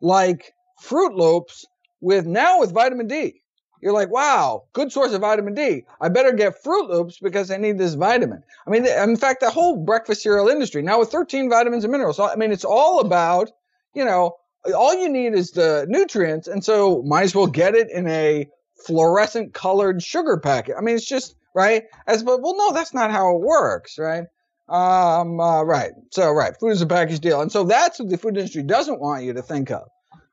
like 0.00 0.52
Froot 0.82 1.14
Loops 1.14 1.66
with 2.00 2.26
now 2.26 2.60
with 2.60 2.72
vitamin 2.72 3.06
D. 3.06 3.42
You're 3.82 3.92
like, 3.92 4.10
wow, 4.10 4.64
good 4.74 4.92
source 4.92 5.12
of 5.12 5.22
vitamin 5.22 5.54
D. 5.54 5.84
I 6.00 6.08
better 6.08 6.32
get 6.32 6.62
Froot 6.62 6.88
Loops 6.88 7.18
because 7.18 7.50
I 7.50 7.56
need 7.56 7.78
this 7.78 7.94
vitamin. 7.94 8.42
I 8.66 8.70
mean, 8.70 8.86
in 8.86 9.16
fact, 9.16 9.40
the 9.40 9.50
whole 9.50 9.76
breakfast 9.76 10.22
cereal 10.22 10.48
industry 10.48 10.82
now 10.82 10.98
with 10.98 11.10
13 11.10 11.48
vitamins 11.48 11.84
and 11.84 11.92
minerals. 11.92 12.20
I 12.20 12.36
mean, 12.36 12.52
it's 12.52 12.64
all 12.64 13.00
about, 13.00 13.50
you 13.94 14.04
know, 14.04 14.36
all 14.76 14.94
you 14.94 15.08
need 15.08 15.32
is 15.32 15.52
the 15.52 15.86
nutrients. 15.88 16.46
And 16.46 16.62
so 16.62 17.02
might 17.04 17.22
as 17.22 17.34
well 17.34 17.46
get 17.46 17.74
it 17.74 17.90
in 17.90 18.06
a 18.08 18.48
fluorescent 18.86 19.54
colored 19.54 20.02
sugar 20.02 20.36
packet. 20.36 20.76
I 20.76 20.82
mean, 20.82 20.96
it's 20.96 21.08
just 21.08 21.34
right? 21.54 21.84
As 22.06 22.22
but 22.22 22.40
well, 22.42 22.56
no, 22.56 22.72
that's 22.72 22.94
not 22.94 23.10
how 23.10 23.36
it 23.36 23.40
works, 23.40 23.98
right? 23.98 24.24
Um, 24.70 25.40
uh, 25.40 25.64
right. 25.64 25.90
So, 26.12 26.30
right, 26.30 26.56
food 26.58 26.68
is 26.68 26.80
a 26.80 26.86
package 26.86 27.18
deal, 27.18 27.40
and 27.40 27.50
so 27.50 27.64
that's 27.64 27.98
what 27.98 28.08
the 28.08 28.16
food 28.16 28.36
industry 28.36 28.62
doesn't 28.62 29.00
want 29.00 29.24
you 29.24 29.32
to 29.32 29.42
think 29.42 29.72
of, 29.72 29.88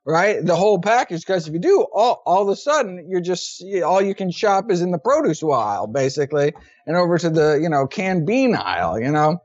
right? 0.06 0.46
The 0.46 0.56
whole 0.56 0.80
package, 0.80 1.22
because 1.22 1.48
if 1.48 1.54
you 1.54 1.60
do, 1.60 1.88
all 1.92 2.22
all 2.24 2.44
of 2.44 2.50
a 2.50 2.56
sudden 2.56 3.08
you're 3.10 3.20
just 3.20 3.64
all 3.84 4.00
you 4.00 4.14
can 4.14 4.30
shop 4.30 4.70
is 4.70 4.82
in 4.82 4.92
the 4.92 5.00
produce 5.00 5.42
aisle, 5.42 5.88
basically, 5.88 6.54
and 6.86 6.96
over 6.96 7.18
to 7.18 7.32
the 7.32 7.60
you 7.60 7.68
know 7.68 7.88
canned 7.88 8.28
bean 8.28 8.56
aisle, 8.56 9.00
you 9.00 9.12
know. 9.12 9.42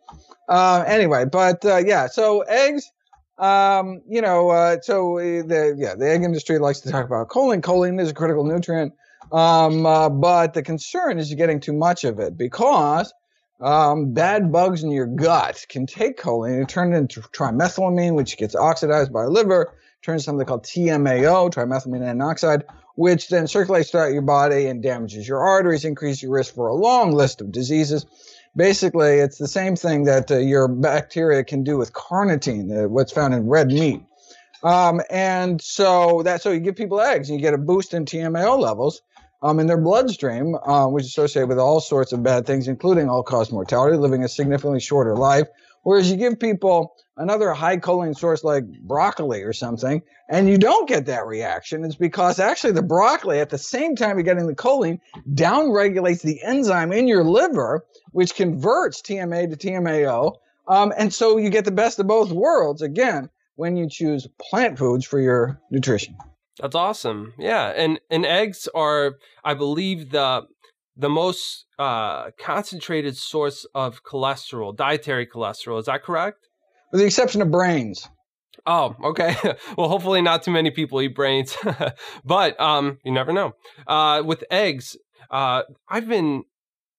Uh, 0.47 0.85
anyway, 0.87 1.25
but 1.25 1.65
uh, 1.65 1.79
yeah, 1.79 2.07
so 2.07 2.43
eggs. 2.43 2.91
Um, 3.39 4.03
you 4.07 4.21
know, 4.21 4.51
uh, 4.51 4.77
so 4.83 5.17
the 5.17 5.75
yeah, 5.77 5.95
the 5.95 6.09
egg 6.09 6.23
industry 6.23 6.59
likes 6.59 6.81
to 6.81 6.91
talk 6.91 7.07
about 7.07 7.31
choline. 7.31 7.63
Choline 7.63 7.99
is 7.99 8.11
a 8.11 8.15
critical 8.15 8.45
nutrient, 8.45 8.93
um, 9.33 9.87
uh, 9.87 10.11
but 10.11 10.53
the 10.53 10.63
concern 10.63 11.19
is 11.19 11.31
you're 11.31 11.39
getting 11.39 11.61
too 11.61 11.73
much 11.73 12.05
of 12.05 12.19
it 12.19 12.37
because 12.37 13.11
um, 13.63 14.13
bad 14.13 14.51
bugs 14.51 14.83
in 14.83 14.91
your 14.91 15.07
gut 15.07 15.65
can 15.69 15.87
take 15.87 16.19
choline 16.19 16.59
and 16.59 16.69
turn 16.69 16.93
it 16.93 16.99
into 16.99 17.21
trimethylamine, 17.21 18.15
which 18.15 18.37
gets 18.37 18.57
oxidized 18.57 19.13
by 19.13 19.25
liver, 19.25 19.73
turns 20.03 20.25
something 20.25 20.47
called 20.47 20.65
TMAO, 20.65 21.53
trimethylamine 21.53 22.03
N-oxide, 22.03 22.65
which 22.97 23.29
then 23.29 23.47
circulates 23.47 23.91
throughout 23.91 24.13
your 24.13 24.23
body 24.23 24.67
and 24.67 24.83
damages 24.83 25.27
your 25.29 25.39
arteries, 25.39 25.85
increases 25.85 26.25
your 26.25 26.33
risk 26.33 26.55
for 26.55 26.67
a 26.67 26.75
long 26.75 27.13
list 27.13 27.41
of 27.41 27.53
diseases. 27.53 28.05
Basically, 28.57 29.15
it's 29.15 29.39
the 29.39 29.49
same 29.49 29.77
thing 29.77 30.05
that 30.05 30.31
uh, 30.31 30.39
your 30.39 30.67
bacteria 30.67 31.45
can 31.45 31.63
do 31.63 31.79
with 31.79 31.93
carnitine, 31.93 32.85
uh, 32.85 32.89
what's 32.89 33.13
found 33.13 33.33
in 33.33 33.49
red 33.49 33.69
meat. 33.69 34.03
Um, 34.65 35.01
and 35.09 35.61
so 35.61 36.23
that 36.23 36.43
so 36.43 36.51
you 36.51 36.61
give 36.61 36.77
people 36.77 37.01
eggs 37.01 37.31
and 37.31 37.39
you 37.39 37.43
get 37.43 37.55
a 37.55 37.59
boost 37.59 37.95
in 37.95 38.05
TMAO 38.05 38.59
levels 38.59 39.03
um, 39.43 39.59
in 39.59 39.67
their 39.67 39.81
bloodstream, 39.81 40.55
uh, 40.55 40.87
which 40.87 41.05
is 41.05 41.11
associated 41.11 41.49
with 41.49 41.59
all 41.59 41.81
sorts 41.81 42.13
of 42.13 42.23
bad 42.23 42.47
things, 42.47 42.69
including 42.69 43.09
all-cause 43.09 43.51
mortality, 43.51 43.97
living 43.97 44.23
a 44.23 44.29
significantly 44.29 44.81
shorter 44.81 45.17
life. 45.17 45.49
Whereas 45.83 46.11
you 46.11 46.17
give 46.17 46.39
people 46.39 46.95
another 47.17 47.53
high 47.53 47.77
choline 47.77 48.17
source 48.17 48.45
like 48.45 48.65
broccoli 48.83 49.43
or 49.43 49.53
something, 49.53 50.03
and 50.29 50.49
you 50.49 50.57
don't 50.57 50.89
get 50.89 51.07
that 51.07 51.27
reaction, 51.27 51.85
it's 51.85 51.97
because 51.97 52.39
actually 52.39 52.73
the 52.73 52.83
broccoli, 52.83 53.41
at 53.41 53.51
the 53.51 53.59
same 53.59 53.97
time 53.97 54.17
you're 54.17 54.23
getting 54.23 54.47
the 54.47 54.55
choline, 54.55 55.01
downregulates 55.29 56.23
the 56.23 56.41
enzyme 56.43 56.93
in 56.93 57.09
your 57.09 57.25
liver, 57.25 57.85
which 58.13 58.37
converts 58.37 59.03
TMA 59.03 59.51
to 59.51 59.57
TMAO. 59.57 60.37
Um, 60.69 60.93
and 60.97 61.13
so 61.13 61.37
you 61.37 61.51
get 61.51 61.65
the 61.65 61.73
best 61.73 61.99
of 61.99 62.07
both 62.07 62.31
worlds 62.31 62.81
again 62.81 63.29
when 63.57 63.77
you 63.77 63.89
choose 63.89 64.29
plant 64.41 64.79
foods 64.79 65.05
for 65.05 65.21
your 65.21 65.61
nutrition. 65.71 66.17
That's 66.61 66.75
awesome. 66.75 67.35
Yeah, 67.39 67.69
and 67.69 68.01
and 68.11 68.27
eggs 68.27 68.69
are, 68.75 69.17
I 69.45 69.55
believe, 69.55 70.11
the 70.11 70.47
the 70.97 71.09
most 71.09 71.65
uh, 71.79 72.31
concentrated 72.39 73.17
source 73.17 73.67
of 73.75 74.03
cholesterol, 74.05 74.77
dietary 74.77 75.27
cholesterol. 75.27 75.79
Is 75.79 75.87
that 75.87 76.03
correct? 76.03 76.49
With 76.91 77.01
the 77.01 77.07
exception 77.07 77.41
of 77.41 77.51
brains. 77.51 78.09
Oh, 78.67 78.95
okay. 79.03 79.35
well, 79.79 79.89
hopefully 79.89 80.21
not 80.21 80.43
too 80.43 80.51
many 80.51 80.71
people 80.71 81.01
eat 81.01 81.15
brains, 81.15 81.57
but 82.25 82.61
um, 82.61 82.99
you 83.05 83.13
never 83.13 83.33
know. 83.33 83.55
Uh, 83.87 84.23
with 84.25 84.45
eggs, 84.51 84.97
uh, 85.31 85.63
I've 85.89 86.07
been, 86.07 86.45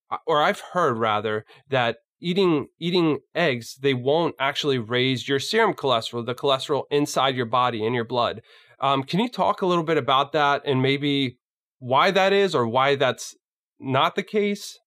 uh, 0.10 0.18
or 0.26 0.42
I've 0.42 0.60
heard 0.60 0.98
rather, 0.98 1.46
that 1.70 1.98
eating 2.20 2.68
eating 2.80 3.20
eggs 3.36 3.76
they 3.82 3.94
won't 3.94 4.36
actually 4.40 4.80
raise 4.80 5.28
your 5.28 5.40
serum 5.40 5.74
cholesterol, 5.74 6.26
the 6.26 6.34
cholesterol 6.34 6.84
inside 6.90 7.36
your 7.36 7.46
body 7.46 7.86
in 7.86 7.94
your 7.94 8.06
blood. 8.06 8.42
Um, 8.84 9.04
can 9.04 9.22
you 9.22 9.30
talk 9.30 9.62
a 9.62 9.66
little 9.66 9.86
bit 9.86 9.98
about 9.98 10.34
that 10.34 10.64
and 10.66 10.82
maybe 10.82 11.40
why 11.80 12.12
that 12.12 12.34
is 12.34 12.54
or 12.54 12.68
why 12.68 12.98
that's 12.98 13.34
not 13.80 14.16
the 14.16 14.24
case? 14.24 14.78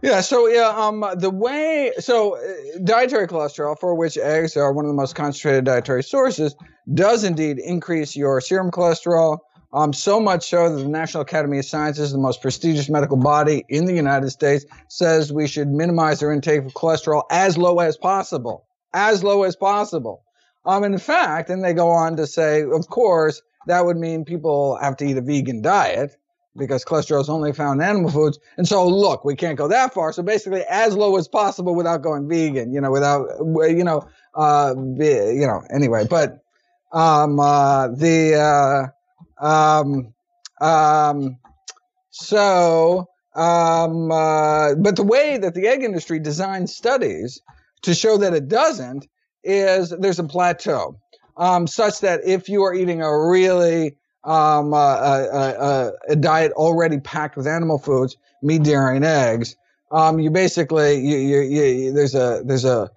Yeah, 0.00 0.20
so 0.20 0.46
yeah, 0.46 0.68
um, 0.68 1.04
the 1.16 1.30
way 1.30 1.90
so 1.98 2.36
uh, 2.36 2.78
dietary 2.84 3.26
cholesterol, 3.26 3.76
for 3.76 3.96
which 3.96 4.16
eggs 4.16 4.56
are 4.56 4.72
one 4.72 4.84
of 4.84 4.88
the 4.88 4.94
most 4.94 5.16
concentrated 5.16 5.64
dietary 5.64 6.04
sources, 6.04 6.54
does 6.94 7.24
indeed 7.24 7.58
increase 7.58 8.14
your 8.14 8.40
serum 8.40 8.70
cholesterol. 8.70 9.38
Um, 9.72 9.92
so 9.92 10.20
much 10.20 10.48
so 10.48 10.68
that 10.68 10.82
the 10.82 10.88
National 10.88 11.22
Academy 11.22 11.58
of 11.58 11.64
Sciences, 11.64 12.12
the 12.12 12.18
most 12.18 12.40
prestigious 12.40 12.88
medical 12.88 13.16
body 13.16 13.64
in 13.68 13.86
the 13.86 13.92
United 13.92 14.30
States, 14.30 14.64
says 14.88 15.32
we 15.32 15.48
should 15.48 15.68
minimize 15.68 16.22
our 16.22 16.32
intake 16.32 16.64
of 16.64 16.72
cholesterol 16.74 17.24
as 17.28 17.58
low 17.58 17.80
as 17.80 17.96
possible, 17.96 18.68
as 18.94 19.24
low 19.24 19.42
as 19.42 19.56
possible. 19.56 20.22
Um, 20.66 20.82
in 20.82 20.98
fact, 20.98 21.48
and 21.48 21.62
they 21.64 21.72
go 21.72 21.90
on 21.90 22.16
to 22.16 22.26
say, 22.26 22.62
of 22.62 22.88
course, 22.88 23.40
that 23.68 23.86
would 23.86 23.96
mean 23.96 24.24
people 24.24 24.76
have 24.76 24.96
to 24.96 25.04
eat 25.04 25.16
a 25.16 25.20
vegan 25.20 25.62
diet 25.62 26.16
because 26.56 26.84
cholesterol 26.84 27.20
is 27.20 27.28
only 27.28 27.52
found 27.52 27.80
in 27.80 27.88
animal 27.88 28.10
foods. 28.10 28.38
And 28.56 28.66
so, 28.66 28.86
look, 28.88 29.24
we 29.24 29.36
can't 29.36 29.56
go 29.56 29.68
that 29.68 29.94
far. 29.94 30.12
So 30.12 30.22
basically, 30.22 30.62
as 30.68 30.96
low 30.96 31.16
as 31.16 31.28
possible 31.28 31.74
without 31.74 32.02
going 32.02 32.28
vegan, 32.28 32.72
you 32.72 32.80
know, 32.80 32.90
without, 32.90 33.28
you 33.40 33.84
know, 33.84 34.08
uh, 34.34 34.74
you 34.76 35.46
know, 35.46 35.62
anyway, 35.72 36.06
but, 36.08 36.42
um, 36.92 37.38
uh, 37.38 37.88
the, 37.88 38.92
uh, 39.40 39.44
um, 39.44 40.14
um, 40.60 41.38
so, 42.10 43.08
um, 43.34 44.10
uh, 44.10 44.74
but 44.76 44.96
the 44.96 45.04
way 45.04 45.36
that 45.36 45.54
the 45.54 45.68
egg 45.68 45.84
industry 45.84 46.18
designs 46.18 46.74
studies 46.74 47.42
to 47.82 47.94
show 47.94 48.16
that 48.16 48.32
it 48.32 48.48
doesn't 48.48 49.06
is 49.46 49.90
there's 49.90 50.18
a 50.18 50.24
plateau, 50.24 50.98
um, 51.36 51.66
such 51.66 52.00
that 52.00 52.20
if 52.24 52.48
you 52.48 52.62
are 52.62 52.74
eating 52.74 53.02
a 53.02 53.18
really 53.28 53.96
um, 54.24 54.74
uh, 54.74 54.76
a, 54.76 55.28
a, 55.30 55.92
a, 56.08 56.16
diet 56.16 56.52
already 56.52 56.98
packed 56.98 57.36
with 57.36 57.46
animal 57.46 57.78
foods, 57.78 58.16
meat, 58.42 58.64
dairy, 58.64 58.96
and 58.96 59.04
eggs, 59.04 59.54
um, 59.92 60.18
you 60.18 60.30
basically 60.30 60.96
you, 60.96 61.16
you, 61.18 61.40
you, 61.42 61.92
there's 61.92 62.14
a 62.14 62.42
there's 62.44 62.64
a, 62.64 62.90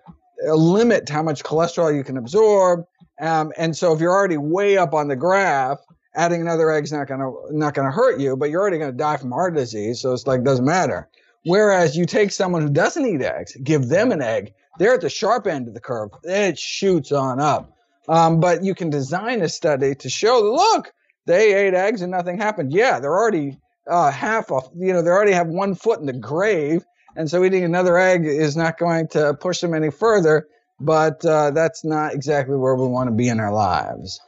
a 0.47 0.55
limit 0.55 1.05
to 1.05 1.13
how 1.13 1.21
much 1.21 1.43
cholesterol 1.43 1.95
you 1.95 2.03
can 2.03 2.17
absorb, 2.17 2.83
um, 3.19 3.53
and 3.57 3.77
so 3.77 3.93
if 3.93 4.01
you're 4.01 4.13
already 4.13 4.37
way 4.37 4.77
up 4.77 4.93
on 4.93 5.07
the 5.07 5.15
graph, 5.15 5.79
adding 6.15 6.41
another 6.41 6.71
egg's 6.71 6.91
not 6.91 7.07
gonna 7.07 7.31
not 7.51 7.73
gonna 7.75 7.91
hurt 7.91 8.19
you, 8.19 8.35
but 8.35 8.49
you're 8.49 8.61
already 8.61 8.79
gonna 8.79 8.91
die 8.91 9.17
from 9.17 9.31
heart 9.31 9.53
disease, 9.53 10.01
so 10.01 10.13
it's 10.13 10.25
like 10.25 10.43
doesn't 10.43 10.65
matter. 10.65 11.07
Whereas 11.45 11.95
you 11.95 12.05
take 12.05 12.31
someone 12.31 12.61
who 12.61 12.69
doesn't 12.69 13.05
eat 13.05 13.21
eggs, 13.21 13.55
give 13.63 13.87
them 13.87 14.11
an 14.11 14.21
egg, 14.21 14.53
they're 14.79 14.95
at 14.95 15.01
the 15.01 15.09
sharp 15.09 15.45
end 15.45 15.67
of 15.67 15.75
the 15.75 15.79
curve. 15.79 16.09
It 16.23 16.57
shoots 16.57 17.11
on 17.11 17.39
up. 17.39 17.75
Um, 18.07 18.39
but 18.39 18.63
you 18.63 18.73
can 18.73 18.89
design 18.89 19.41
a 19.41 19.49
study 19.49 19.93
to 19.93 20.09
show, 20.09 20.41
look, 20.41 20.91
they 21.27 21.53
ate 21.53 21.75
eggs 21.75 22.01
and 22.01 22.11
nothing 22.11 22.39
happened. 22.39 22.73
Yeah, 22.73 22.99
they're 22.99 23.15
already 23.15 23.59
uh, 23.87 24.09
half 24.09 24.51
off. 24.51 24.69
You 24.75 24.93
know, 24.93 25.03
they 25.03 25.11
already 25.11 25.33
have 25.33 25.47
one 25.47 25.75
foot 25.75 25.99
in 25.99 26.07
the 26.07 26.13
grave, 26.13 26.83
and 27.15 27.29
so 27.29 27.43
eating 27.43 27.63
another 27.63 27.97
egg 27.99 28.25
is 28.25 28.57
not 28.57 28.79
going 28.79 29.09
to 29.09 29.35
push 29.35 29.59
them 29.59 29.75
any 29.75 29.91
further. 29.91 30.47
But 30.79 31.23
uh, 31.25 31.51
that's 31.51 31.83
not 31.83 32.13
exactly 32.13 32.55
where 32.55 32.73
we 32.73 32.87
want 32.87 33.09
to 33.09 33.15
be 33.15 33.27
in 33.27 33.39
our 33.39 33.53
lives. 33.53 34.19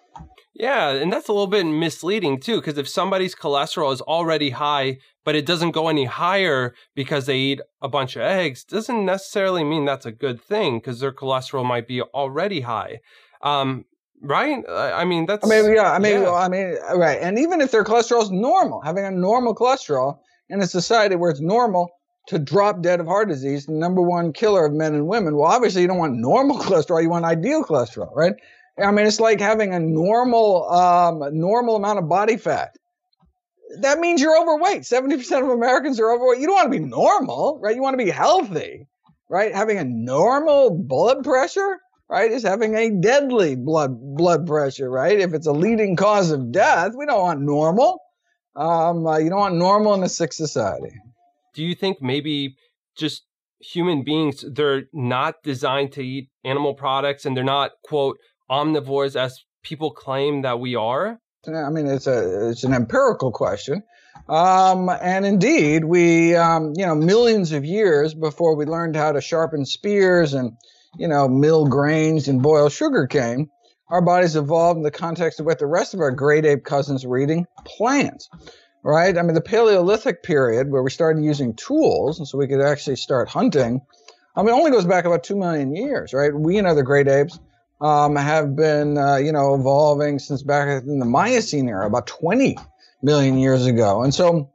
Yeah, 0.53 0.89
and 0.89 1.11
that's 1.11 1.29
a 1.29 1.33
little 1.33 1.47
bit 1.47 1.65
misleading 1.65 2.39
too, 2.39 2.57
because 2.57 2.77
if 2.77 2.87
somebody's 2.87 3.35
cholesterol 3.35 3.93
is 3.93 4.01
already 4.01 4.49
high, 4.49 4.97
but 5.23 5.35
it 5.35 5.45
doesn't 5.45 5.71
go 5.71 5.87
any 5.87 6.05
higher 6.05 6.75
because 6.93 7.25
they 7.25 7.37
eat 7.37 7.61
a 7.81 7.87
bunch 7.87 8.15
of 8.15 8.23
eggs, 8.23 8.65
doesn't 8.65 9.05
necessarily 9.05 9.63
mean 9.63 9.85
that's 9.85 10.05
a 10.05 10.11
good 10.11 10.41
thing 10.41 10.79
because 10.79 10.99
their 10.99 11.13
cholesterol 11.13 11.65
might 11.65 11.87
be 11.87 12.01
already 12.01 12.61
high. 12.61 12.99
Um, 13.41 13.85
right? 14.21 14.63
I 14.69 15.05
mean, 15.05 15.25
that's. 15.25 15.45
I 15.45 15.49
mean, 15.49 15.73
yeah. 15.73 15.91
I 15.91 15.99
mean, 15.99 16.21
yeah. 16.21 16.33
I 16.33 16.49
mean, 16.49 16.75
right. 16.95 17.19
And 17.21 17.39
even 17.39 17.61
if 17.61 17.71
their 17.71 17.83
cholesterol 17.83 18.21
is 18.21 18.31
normal, 18.31 18.81
having 18.81 19.05
a 19.05 19.11
normal 19.11 19.55
cholesterol 19.55 20.19
in 20.49 20.61
a 20.61 20.67
society 20.67 21.15
where 21.15 21.31
it's 21.31 21.41
normal 21.41 21.89
to 22.27 22.37
drop 22.37 22.81
dead 22.81 22.99
of 22.99 23.07
heart 23.07 23.29
disease, 23.29 23.65
the 23.65 23.71
number 23.73 24.01
one 24.01 24.33
killer 24.33 24.65
of 24.65 24.73
men 24.73 24.93
and 24.93 25.07
women. 25.07 25.35
Well, 25.35 25.49
obviously, 25.49 25.81
you 25.81 25.87
don't 25.87 25.97
want 25.97 26.15
normal 26.15 26.57
cholesterol; 26.63 27.01
you 27.01 27.09
want 27.09 27.25
ideal 27.25 27.63
cholesterol, 27.63 28.13
right? 28.15 28.33
I 28.79 28.91
mean, 28.91 29.05
it's 29.05 29.19
like 29.19 29.39
having 29.39 29.73
a 29.73 29.79
normal, 29.79 30.69
um, 30.69 31.23
normal 31.37 31.75
amount 31.75 31.99
of 31.99 32.07
body 32.07 32.37
fat. 32.37 32.75
That 33.79 33.99
means 33.99 34.21
you're 34.21 34.39
overweight. 34.39 34.81
70% 34.81 35.43
of 35.43 35.49
Americans 35.49 35.99
are 35.99 36.11
overweight. 36.11 36.39
You 36.39 36.47
don't 36.47 36.55
want 36.55 36.71
to 36.71 36.79
be 36.79 36.85
normal, 36.85 37.59
right? 37.61 37.75
You 37.75 37.81
want 37.81 37.97
to 37.97 38.03
be 38.03 38.09
healthy, 38.09 38.87
right? 39.29 39.53
Having 39.53 39.77
a 39.77 39.83
normal 39.85 40.71
blood 40.71 41.23
pressure, 41.23 41.77
right, 42.09 42.31
is 42.31 42.43
having 42.43 42.75
a 42.75 42.91
deadly 42.91 43.55
blood 43.55 43.91
blood 43.99 44.45
pressure, 44.45 44.89
right? 44.89 45.19
If 45.19 45.33
it's 45.33 45.47
a 45.47 45.53
leading 45.53 45.95
cause 45.95 46.31
of 46.31 46.51
death, 46.51 46.93
we 46.97 47.05
don't 47.05 47.21
want 47.21 47.41
normal. 47.41 47.99
Um, 48.55 49.07
uh, 49.07 49.17
you 49.17 49.29
don't 49.29 49.39
want 49.39 49.55
normal 49.55 49.93
in 49.93 50.03
a 50.03 50.09
sick 50.09 50.33
society. 50.33 50.91
Do 51.53 51.63
you 51.63 51.75
think 51.75 52.01
maybe 52.01 52.55
just 52.97 53.23
human 53.61 54.03
beings 54.03 54.43
they're 54.53 54.83
not 54.91 55.35
designed 55.43 55.91
to 55.93 56.01
eat 56.01 56.29
animal 56.43 56.73
products 56.73 57.25
and 57.25 57.37
they're 57.37 57.43
not 57.43 57.71
quote 57.83 58.17
omnivores 58.51 59.15
as 59.15 59.43
people 59.63 59.91
claim 59.91 60.41
that 60.41 60.59
we 60.59 60.75
are? 60.75 61.19
I 61.47 61.69
mean, 61.69 61.87
it's 61.87 62.05
a 62.05 62.49
it's 62.49 62.63
an 62.63 62.73
empirical 62.73 63.31
question, 63.31 63.81
um, 64.29 64.89
and 64.89 65.25
indeed, 65.25 65.83
we 65.83 66.35
um, 66.35 66.73
you 66.75 66.85
know 66.85 66.93
millions 66.93 67.51
of 67.51 67.65
years 67.65 68.13
before 68.13 68.55
we 68.55 68.65
learned 68.65 68.95
how 68.95 69.11
to 69.13 69.21
sharpen 69.21 69.65
spears 69.65 70.33
and 70.33 70.51
you 70.97 71.07
know 71.07 71.27
mill 71.27 71.65
grains 71.65 72.27
and 72.27 72.43
boil 72.43 72.69
sugar 72.69 73.07
cane, 73.07 73.49
our 73.87 74.01
bodies 74.03 74.35
evolved 74.35 74.77
in 74.77 74.83
the 74.83 74.91
context 74.91 75.39
of 75.39 75.47
what 75.47 75.57
the 75.57 75.65
rest 75.65 75.95
of 75.95 75.99
our 75.99 76.11
great 76.11 76.45
ape 76.45 76.63
cousins 76.63 77.07
were 77.07 77.17
eating 77.17 77.47
plants. 77.65 78.29
right? 78.83 79.17
I 79.17 79.21
mean, 79.23 79.33
the 79.33 79.41
Paleolithic 79.41 80.21
period 80.21 80.69
where 80.69 80.83
we 80.83 80.91
started 80.91 81.23
using 81.23 81.55
tools, 81.55 82.19
and 82.19 82.27
so 82.27 82.37
we 82.37 82.47
could 82.47 82.61
actually 82.61 82.97
start 82.97 83.29
hunting. 83.29 83.81
I 84.35 84.43
mean, 84.43 84.49
it 84.49 84.57
only 84.57 84.71
goes 84.71 84.85
back 84.85 85.05
about 85.05 85.23
two 85.23 85.35
million 85.35 85.75
years, 85.75 86.13
right? 86.13 86.33
We 86.33 86.59
and 86.59 86.67
other 86.67 86.83
great 86.83 87.07
apes 87.07 87.39
um, 87.81 88.15
have 88.15 88.55
been, 88.55 88.97
uh, 88.97 89.15
you 89.17 89.31
know, 89.31 89.55
evolving 89.55 90.19
since 90.19 90.43
back 90.43 90.83
in 90.83 90.99
the 90.99 91.05
Miocene 91.05 91.67
era, 91.67 91.87
about 91.87 92.07
20 92.07 92.57
million 93.01 93.39
years 93.39 93.65
ago. 93.65 94.03
And 94.03 94.13
so, 94.13 94.51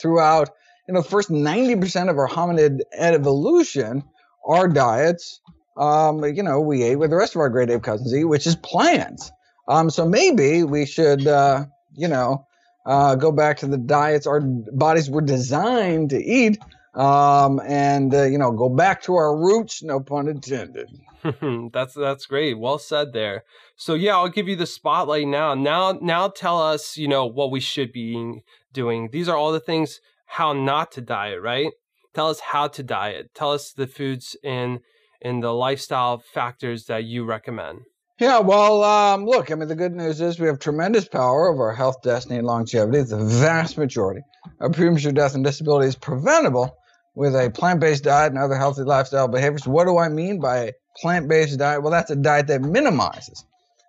throughout, 0.00 0.50
you 0.88 0.94
know, 0.94 1.02
the 1.02 1.08
first 1.08 1.30
90% 1.30 2.08
of 2.10 2.18
our 2.18 2.28
hominid 2.28 2.80
evolution, 2.94 4.02
our 4.46 4.68
diets, 4.68 5.40
um, 5.76 6.24
you 6.24 6.42
know, 6.42 6.60
we 6.60 6.82
ate 6.82 6.96
with 6.96 7.10
the 7.10 7.16
rest 7.16 7.34
of 7.34 7.40
our 7.40 7.50
great 7.50 7.70
ape 7.70 7.82
cousins 7.82 8.14
eat, 8.14 8.24
which 8.24 8.46
is 8.46 8.56
plants. 8.56 9.30
Um, 9.68 9.90
so 9.90 10.08
maybe 10.08 10.62
we 10.62 10.86
should, 10.86 11.26
uh, 11.26 11.66
you 11.94 12.08
know, 12.08 12.46
uh, 12.86 13.16
go 13.16 13.32
back 13.32 13.58
to 13.58 13.66
the 13.66 13.76
diets 13.76 14.26
our 14.26 14.40
bodies 14.40 15.10
were 15.10 15.20
designed 15.20 16.10
to 16.10 16.22
eat, 16.22 16.58
um, 16.94 17.60
and 17.66 18.14
uh, 18.14 18.22
you 18.22 18.38
know, 18.38 18.52
go 18.52 18.68
back 18.68 19.02
to 19.02 19.16
our 19.16 19.36
roots. 19.36 19.82
No 19.82 19.98
pun 20.00 20.28
intended. 20.28 20.88
that's 21.72 21.94
that's 21.94 22.26
great. 22.26 22.58
Well 22.58 22.78
said 22.78 23.12
there. 23.12 23.44
So 23.76 23.94
yeah, 23.94 24.16
I'll 24.16 24.28
give 24.28 24.48
you 24.48 24.56
the 24.56 24.66
spotlight 24.66 25.26
now. 25.26 25.54
Now, 25.54 25.98
now, 26.00 26.28
tell 26.28 26.60
us, 26.60 26.96
you 26.96 27.08
know, 27.08 27.26
what 27.26 27.50
we 27.50 27.60
should 27.60 27.92
be 27.92 28.42
doing. 28.72 29.10
These 29.10 29.28
are 29.28 29.36
all 29.36 29.52
the 29.52 29.60
things 29.60 30.00
how 30.26 30.52
not 30.52 30.92
to 30.92 31.00
diet, 31.00 31.40
right? 31.40 31.72
Tell 32.14 32.28
us 32.28 32.40
how 32.40 32.68
to 32.68 32.82
diet. 32.82 33.30
Tell 33.34 33.52
us 33.52 33.72
the 33.72 33.86
foods 33.86 34.36
and 34.44 34.80
and 35.22 35.42
the 35.42 35.52
lifestyle 35.52 36.18
factors 36.18 36.86
that 36.86 37.04
you 37.04 37.24
recommend. 37.24 37.80
Yeah, 38.18 38.38
well, 38.38 38.82
um, 38.82 39.26
look, 39.26 39.50
I 39.50 39.54
mean, 39.56 39.68
the 39.68 39.74
good 39.74 39.94
news 39.94 40.22
is 40.22 40.38
we 40.38 40.46
have 40.46 40.58
tremendous 40.58 41.06
power 41.06 41.48
over 41.48 41.64
our 41.64 41.74
health, 41.74 41.96
destiny, 42.02 42.38
and 42.38 42.46
longevity. 42.46 43.02
The 43.02 43.22
vast 43.22 43.76
majority 43.76 44.22
of 44.60 44.72
premature 44.72 45.12
death 45.12 45.34
and 45.34 45.44
disability 45.44 45.88
is 45.88 45.96
preventable 45.96 46.76
with 47.16 47.34
a 47.34 47.50
plant 47.50 47.80
based 47.80 48.04
diet 48.04 48.30
and 48.30 48.38
other 48.38 48.54
healthy 48.54 48.82
lifestyle 48.82 49.26
behaviors. 49.26 49.66
What 49.66 49.86
do 49.86 49.98
I 49.98 50.08
mean 50.08 50.38
by 50.38 50.74
plant 51.00 51.28
based 51.28 51.58
diet? 51.58 51.82
Well, 51.82 51.90
that's 51.90 52.10
a 52.10 52.16
diet 52.16 52.46
that 52.46 52.60
minimizes 52.60 53.44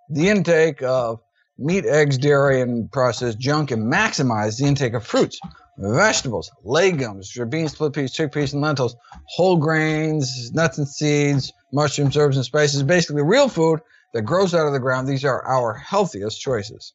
the 0.10 0.30
intake 0.30 0.82
of 0.82 1.20
meat, 1.60 1.86
eggs, 1.86 2.18
dairy, 2.18 2.62
and 2.62 2.92
processed 2.92 3.38
junk 3.38 3.70
and 3.70 3.92
maximizes 3.92 4.58
the 4.60 4.66
intake 4.66 4.94
of 4.94 5.06
fruits, 5.06 5.40
vegetables, 5.78 6.50
legumes, 6.64 7.36
your 7.36 7.46
beans, 7.46 7.74
split 7.74 7.94
peas, 7.94 8.16
chickpeas, 8.16 8.54
and 8.54 8.62
lentils, 8.62 8.96
whole 9.26 9.58
grains, 9.58 10.52
nuts 10.54 10.78
and 10.78 10.88
seeds, 10.88 11.52
mushrooms, 11.74 12.16
herbs, 12.16 12.38
and 12.38 12.46
spices. 12.46 12.82
Basically, 12.82 13.22
real 13.22 13.50
food 13.50 13.82
that 14.14 14.22
grows 14.22 14.56
out 14.56 14.66
of 14.66 14.74
the 14.74 14.80
ground. 14.80 15.08
These 15.08 15.26
are 15.26 15.46
our 15.46 15.74
healthiest 15.74 16.40
choices. 16.40 16.94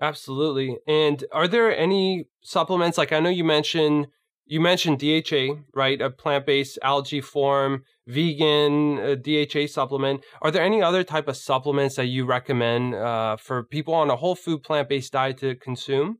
Absolutely. 0.00 0.76
And 0.86 1.24
are 1.32 1.48
there 1.48 1.76
any 1.76 2.28
supplements 2.42 2.98
like 2.98 3.12
I 3.12 3.18
know 3.18 3.30
you 3.30 3.44
mentioned 3.44 4.06
you 4.46 4.60
mentioned 4.60 5.00
DHA, 5.00 5.56
right? 5.74 6.00
A 6.00 6.10
plant-based 6.10 6.78
algae 6.82 7.20
form, 7.20 7.82
vegan 8.06 9.20
DHA 9.22 9.66
supplement. 9.68 10.24
Are 10.40 10.50
there 10.50 10.62
any 10.62 10.82
other 10.82 11.02
type 11.02 11.28
of 11.28 11.36
supplements 11.36 11.96
that 11.96 12.06
you 12.06 12.24
recommend 12.24 12.94
uh, 12.94 13.36
for 13.36 13.64
people 13.64 13.94
on 13.94 14.10
a 14.10 14.16
whole 14.16 14.36
food 14.36 14.62
plant-based 14.62 15.12
diet 15.12 15.38
to 15.38 15.56
consume? 15.56 16.18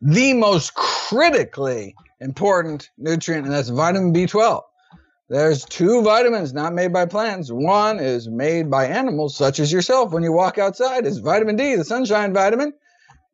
The 0.00 0.34
most 0.34 0.74
critically 0.74 1.94
important 2.20 2.90
nutrient, 2.98 3.46
and 3.46 3.54
that's 3.54 3.68
vitamin 3.68 4.12
B12. 4.12 4.62
There's 5.28 5.64
two 5.64 6.02
vitamins 6.02 6.52
not 6.52 6.72
made 6.72 6.92
by 6.92 7.06
plants. 7.06 7.50
One 7.50 7.98
is 7.98 8.28
made 8.28 8.70
by 8.70 8.86
animals, 8.86 9.36
such 9.36 9.58
as 9.58 9.72
yourself 9.72 10.12
when 10.12 10.22
you 10.22 10.32
walk 10.32 10.56
outside. 10.56 11.04
is 11.04 11.18
vitamin 11.18 11.56
D, 11.56 11.74
the 11.74 11.84
sunshine 11.84 12.32
vitamin. 12.32 12.72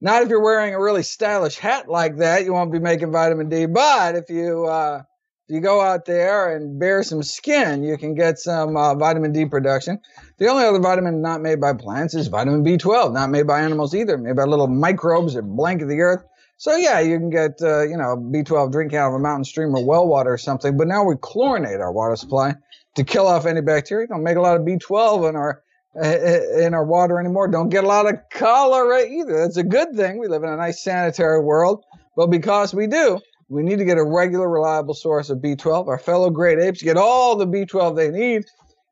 Not 0.05 0.23
if 0.23 0.29
you're 0.31 0.43
wearing 0.43 0.75
a 0.75 0.81
really 0.83 1.05
stylish 1.05 1.59
hat 1.59 1.89
like 1.89 2.17
that, 2.17 2.45
you 2.45 2.53
won't 2.53 2.73
be 2.73 2.81
making 2.81 3.13
vitamin 3.13 3.49
D. 3.49 3.67
But 3.67 4.17
if 4.17 4.29
you 4.29 4.67
uh, 4.67 5.05
if 5.49 5.55
you 5.55 5.61
go 5.61 5.81
out 5.81 6.07
there 6.07 6.57
and 6.57 6.77
bare 6.77 7.05
some 7.05 7.23
skin, 7.23 7.85
you 7.85 7.97
can 7.97 8.17
get 8.17 8.41
some 8.41 8.77
uh, 8.77 8.97
vitamin 8.97 9.31
D 9.31 9.47
production. 9.47 10.01
The 10.39 10.49
only 10.49 10.65
other 10.65 10.81
vitamin 10.81 11.23
not 11.23 11.41
made 11.41 11.61
by 11.61 11.75
plants 11.75 12.15
is 12.15 12.27
vitamin 12.27 12.65
B12, 12.65 13.13
not 13.13 13.31
made 13.31 13.47
by 13.47 13.61
animals 13.61 13.95
either, 13.95 14.19
made 14.19 14.35
by 14.35 14.43
little 14.43 14.67
microbes 14.67 15.35
that 15.35 15.43
blanket 15.43 15.87
the 15.87 16.01
earth. 16.01 16.25
So 16.57 16.75
yeah, 16.75 16.99
you 16.99 17.17
can 17.21 17.31
get 17.31 17.63
uh, 17.63 17.83
you 17.83 17.97
know 17.97 18.17
B12 18.17 18.73
drinking 18.73 18.99
out 18.99 19.11
of 19.11 19.15
a 19.15 19.21
mountain 19.21 19.45
stream 19.45 19.73
or 19.73 19.85
well 19.85 20.09
water 20.09 20.33
or 20.33 20.39
something. 20.39 20.77
But 20.77 20.89
now 20.89 21.05
we 21.05 21.15
chlorinate 21.15 21.79
our 21.79 21.93
water 21.93 22.17
supply 22.17 22.57
to 22.97 23.05
kill 23.05 23.29
off 23.29 23.47
any 23.47 23.61
bacteria. 23.61 24.09
Don't 24.09 24.25
make 24.25 24.37
a 24.37 24.41
lot 24.41 24.57
of 24.57 24.67
B12 24.67 25.29
in 25.29 25.37
our 25.37 25.63
in 25.95 26.75
our 26.75 26.85
water 26.85 27.21
anymore. 27.21 27.49
Don't 27.49 27.69
get 27.69 27.85
a 27.85 27.87
lot 27.87 28.07
of 28.07 28.19
cholera 28.31 29.05
either. 29.05 29.41
That's 29.41 29.59
a 29.59 29.65
good 29.65 29.95
thing. 29.95 30.19
We 30.19 30.29
live 30.29 30.43
in 30.43 30.49
a 30.49 30.57
nice 30.57 30.83
sanitary 30.83 31.41
world. 31.41 31.85
But 32.17 32.29
because 32.29 32.75
we 32.75 32.87
do, 32.87 33.21
we 33.49 33.63
need 33.63 33.79
to 33.79 33.85
get 33.85 33.99
a 33.99 34.05
regular, 34.05 34.49
reliable 34.49 34.95
source 34.95 35.31
of 35.31 35.39
B12. 35.39 35.89
Our 35.89 35.99
fellow 35.99 36.31
great 36.31 36.59
apes 36.59 36.83
get 36.83 36.97
all 36.97 37.37
the 37.37 37.47
B12 37.47 37.97
they 37.97 38.11
need 38.11 38.45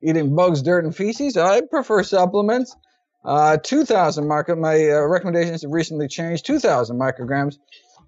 eating 0.02 0.34
bugs, 0.34 0.62
dirt, 0.62 0.84
and 0.84 0.94
feces. 0.94 1.36
I 1.36 1.60
prefer 1.62 2.02
supplements. 2.02 2.76
Uh, 3.24 3.58
2,000 3.58 4.26
micro. 4.26 4.56
My 4.56 4.90
uh, 4.90 5.00
recommendations 5.02 5.62
have 5.62 5.70
recently 5.70 6.08
changed. 6.08 6.46
2,000 6.46 6.98
micrograms 6.98 7.58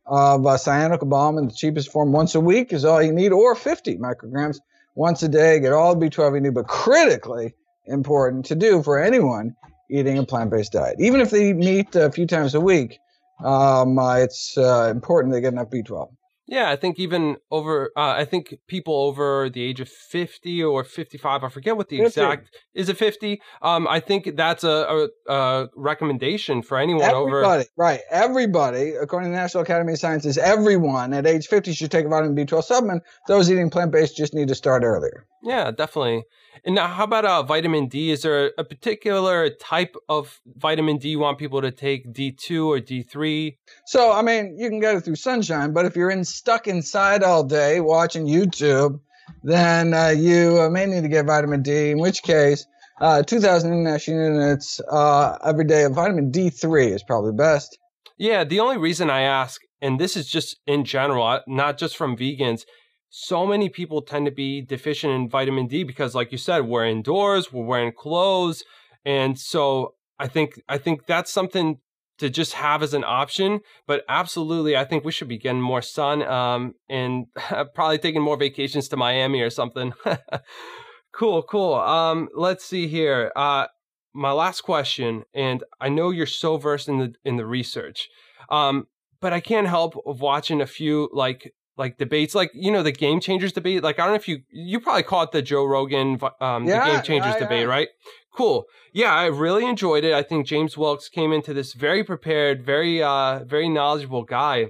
of 0.07 0.47
uh, 0.47 0.51
cyanocobalamin 0.57 1.39
in 1.41 1.49
the 1.49 1.55
cheapest 1.55 1.93
form 1.93 2.13
once 2.13 2.35
a 2.35 2.41
week 2.41 2.73
is 2.73 2.85
all 2.85 3.03
you 3.03 3.13
need, 3.13 3.31
or 3.31 3.55
50 3.55 3.99
micrograms 3.99 4.59
once 4.95 5.23
a 5.23 5.29
day. 5.29 5.61
Get 5.61 5.73
all 5.73 5.95
the 5.95 6.07
B12 6.07 6.35
you 6.35 6.41
need, 6.41 6.55
but 6.55 6.67
critically 6.67 7.55
important 7.87 8.47
to 8.47 8.55
do 8.55 8.83
for 8.83 9.03
anyone 9.03 9.55
eating 9.91 10.19
a 10.19 10.25
plant-based 10.25 10.73
diet. 10.73 10.97
Even 10.99 11.21
if 11.21 11.31
they 11.31 11.51
eat 11.51 11.57
meat 11.57 11.95
a 11.95 12.11
few 12.11 12.27
times 12.27 12.55
a 12.55 12.61
week, 12.61 12.99
um, 13.45 13.99
it's 13.99 14.57
uh, 14.57 14.89
important 14.91 15.35
they 15.35 15.41
get 15.41 15.53
enough 15.53 15.71
B12. 15.71 16.11
Yeah, 16.53 16.69
I 16.69 16.77
think 16.77 16.99
even 16.99 17.39
over, 17.51 17.93
uh, 17.97 18.11
I 18.11 18.27
think 18.27 18.57
people 18.69 18.95
over 18.95 19.49
the 19.49 19.63
age 19.63 19.81
of 19.81 19.89
50 19.89 20.63
or 20.63 20.85
55, 20.85 21.45
I 21.45 21.49
forget 21.49 21.79
what 21.79 21.89
the 21.89 21.97
50. 21.97 22.07
exact, 22.09 22.55
is 22.75 22.91
it 22.91 22.99
50? 22.99 23.41
Um, 23.63 23.89
I 23.89 24.01
think 24.01 24.37
that's 24.37 24.63
a, 24.63 25.09
a, 25.27 25.33
a 25.33 25.69
recommendation 25.75 26.61
for 26.61 26.77
anyone 26.77 27.09
over 27.09 27.39
everybody, 27.39 27.61
over. 27.61 27.69
Right. 27.79 28.01
Everybody, 28.11 28.91
according 28.91 29.31
to 29.31 29.35
the 29.35 29.41
National 29.41 29.63
Academy 29.63 29.95
of 29.95 29.99
Sciences, 29.99 30.37
everyone 30.37 31.15
at 31.15 31.27
age 31.27 31.47
50 31.47 31.73
should 31.73 31.91
take 31.91 32.05
a 32.05 32.11
vitamin 32.11 32.37
B12 32.37 32.65
supplement. 32.65 33.03
Those 33.29 33.51
eating 33.51 33.71
plant 33.71 33.91
based 33.91 34.15
just 34.15 34.35
need 34.35 34.49
to 34.49 34.55
start 34.55 34.83
earlier. 34.85 35.27
Yeah, 35.43 35.71
definitely. 35.71 36.25
And 36.65 36.77
now, 36.77 36.87
how 36.87 37.05
about 37.05 37.25
uh, 37.25 37.43
vitamin 37.43 37.89
D? 37.89 38.11
Is 38.11 38.23
there 38.23 38.53
a 38.57 38.65
particular 38.65 39.51
type 39.51 39.97
of 40.09 40.41
vitamin 40.47 40.99
D 40.99 41.09
you 41.09 41.19
want 41.19 41.39
people 41.39 41.61
to 41.61 41.73
take, 41.73 42.13
D2 42.13 42.67
or 42.67 42.79
D3? 42.79 43.57
So, 43.87 44.13
I 44.13 44.23
mean, 44.23 44.57
you 44.59 44.69
can 44.69 44.79
get 44.79 44.95
it 44.95 45.01
through 45.01 45.17
sunshine, 45.17 45.73
but 45.73 45.87
if 45.87 45.97
you're 45.97 46.11
in 46.11 46.25
stuck 46.43 46.67
inside 46.67 47.23
all 47.23 47.45
day 47.45 47.79
watching 47.79 48.27
YouTube, 48.27 48.99
then 49.45 49.95
uh, 49.95 50.09
you 50.09 50.59
uh, 50.61 50.69
may 50.69 50.87
need 50.87 51.03
to 51.03 51.09
get 51.09 51.25
vitamin 51.25 51.63
D, 51.63 51.93
in 51.93 52.01
which 52.01 52.25
case, 52.25 52.67
uh, 53.01 53.23
2,000 53.23 53.73
international 53.73 54.41
units 54.41 54.81
uh, 54.91 55.39
every 55.45 55.65
day 55.65 55.85
of 55.85 55.93
vitamin 55.93 56.33
D3 56.33 56.95
is 56.97 57.05
probably 57.05 57.33
best. 57.33 57.79
Yeah, 58.19 58.43
the 58.43 58.59
only 58.59 58.77
reason 58.77 59.09
I 59.09 59.21
ask, 59.21 59.61
and 59.81 60.01
this 60.01 60.17
is 60.17 60.27
just 60.29 60.57
in 60.67 60.85
general, 60.85 61.25
uh, 61.25 61.41
not 61.47 61.79
just 61.79 61.97
from 61.97 62.17
vegans, 62.17 62.63
so 63.09 63.47
many 63.47 63.69
people 63.69 64.03
tend 64.03 64.27
to 64.27 64.33
be 64.33 64.63
deficient 64.63 65.13
in 65.13 65.29
vitamin 65.29 65.69
D 65.69 65.85
because, 65.85 66.13
like 66.13 66.33
you 66.33 66.39
said, 66.39 66.67
we're 66.67 66.87
indoors, 66.87 67.53
we're 67.53 67.65
wearing 67.65 67.93
clothes, 67.93 68.65
and 69.05 69.39
so 69.39 69.95
I 70.19 70.27
think 70.27 70.61
I 70.69 70.79
think 70.79 71.07
that's 71.07 71.33
something 71.33 71.79
to 72.23 72.31
just 72.31 72.53
have 72.55 72.83
as 72.83 72.95
an 72.95 73.03
option. 73.05 73.61
But 73.87 74.05
absolutely, 74.09 74.77
I 74.77 74.85
think 74.85 75.05
we 75.05 75.13
should 75.13 75.29
be 75.29 75.39
getting 75.39 75.61
more 75.61 75.83
sun 75.83 76.23
um, 76.23 76.75
and 76.89 77.27
probably 77.75 77.99
taking 77.99 78.23
more 78.23 78.37
vacations 78.37 78.89
to 78.89 78.97
Miami 78.97 79.41
or 79.41 79.51
something. 79.51 79.93
cool, 81.13 81.43
cool. 81.43 81.75
Um, 81.75 82.29
let's 82.35 82.65
see 82.65 82.87
here. 82.87 83.33
Uh, 83.35 83.67
my 84.15 84.31
last 84.31 84.61
question, 84.61 85.25
and 85.35 85.65
I 85.81 85.89
know 85.89 86.11
you're 86.11 86.27
so 86.27 86.57
versed 86.59 86.89
in 86.89 86.99
the 86.99 87.15
in 87.25 87.37
the 87.37 87.47
research, 87.47 88.09
um, 88.51 88.87
but 89.21 89.33
I 89.33 89.41
can't 89.41 89.67
help 89.67 89.95
of 90.07 90.21
watching 90.21 90.61
a 90.61 90.67
few 90.67 91.09
like 91.13 91.53
like 91.77 91.97
debates, 91.99 92.35
like 92.35 92.51
you 92.55 92.71
know 92.71 92.83
the 92.83 92.93
Game 92.93 93.21
Changers 93.21 93.53
debate. 93.53 93.83
Like 93.83 93.99
I 93.99 94.03
don't 94.03 94.13
know 94.13 94.17
if 94.17 94.29
you 94.29 94.43
you 94.51 94.81
probably 94.81 95.03
caught 95.03 95.33
the 95.33 95.43
Joe 95.43 95.65
Rogan 95.65 96.21
um, 96.41 96.67
yeah, 96.67 96.85
the 96.85 96.93
Game 96.93 97.03
Changers 97.03 97.35
yeah, 97.35 97.39
debate, 97.39 97.63
yeah. 97.63 97.75
right? 97.75 97.89
Cool. 98.35 98.65
Yeah, 98.93 99.15
I 99.15 99.27
really 99.27 99.67
enjoyed 99.67 100.05
it. 100.05 100.15
I 100.15 100.23
think 100.23 100.47
James 100.47 100.77
Wilks 100.77 101.09
came 101.09 101.33
into 101.33 101.53
this 101.53 101.75
very 101.75 102.03
prepared, 102.03 102.65
very 102.65 103.03
uh, 103.03 103.45
very 103.45 103.69
knowledgeable 103.69 104.25
guy. 104.25 104.69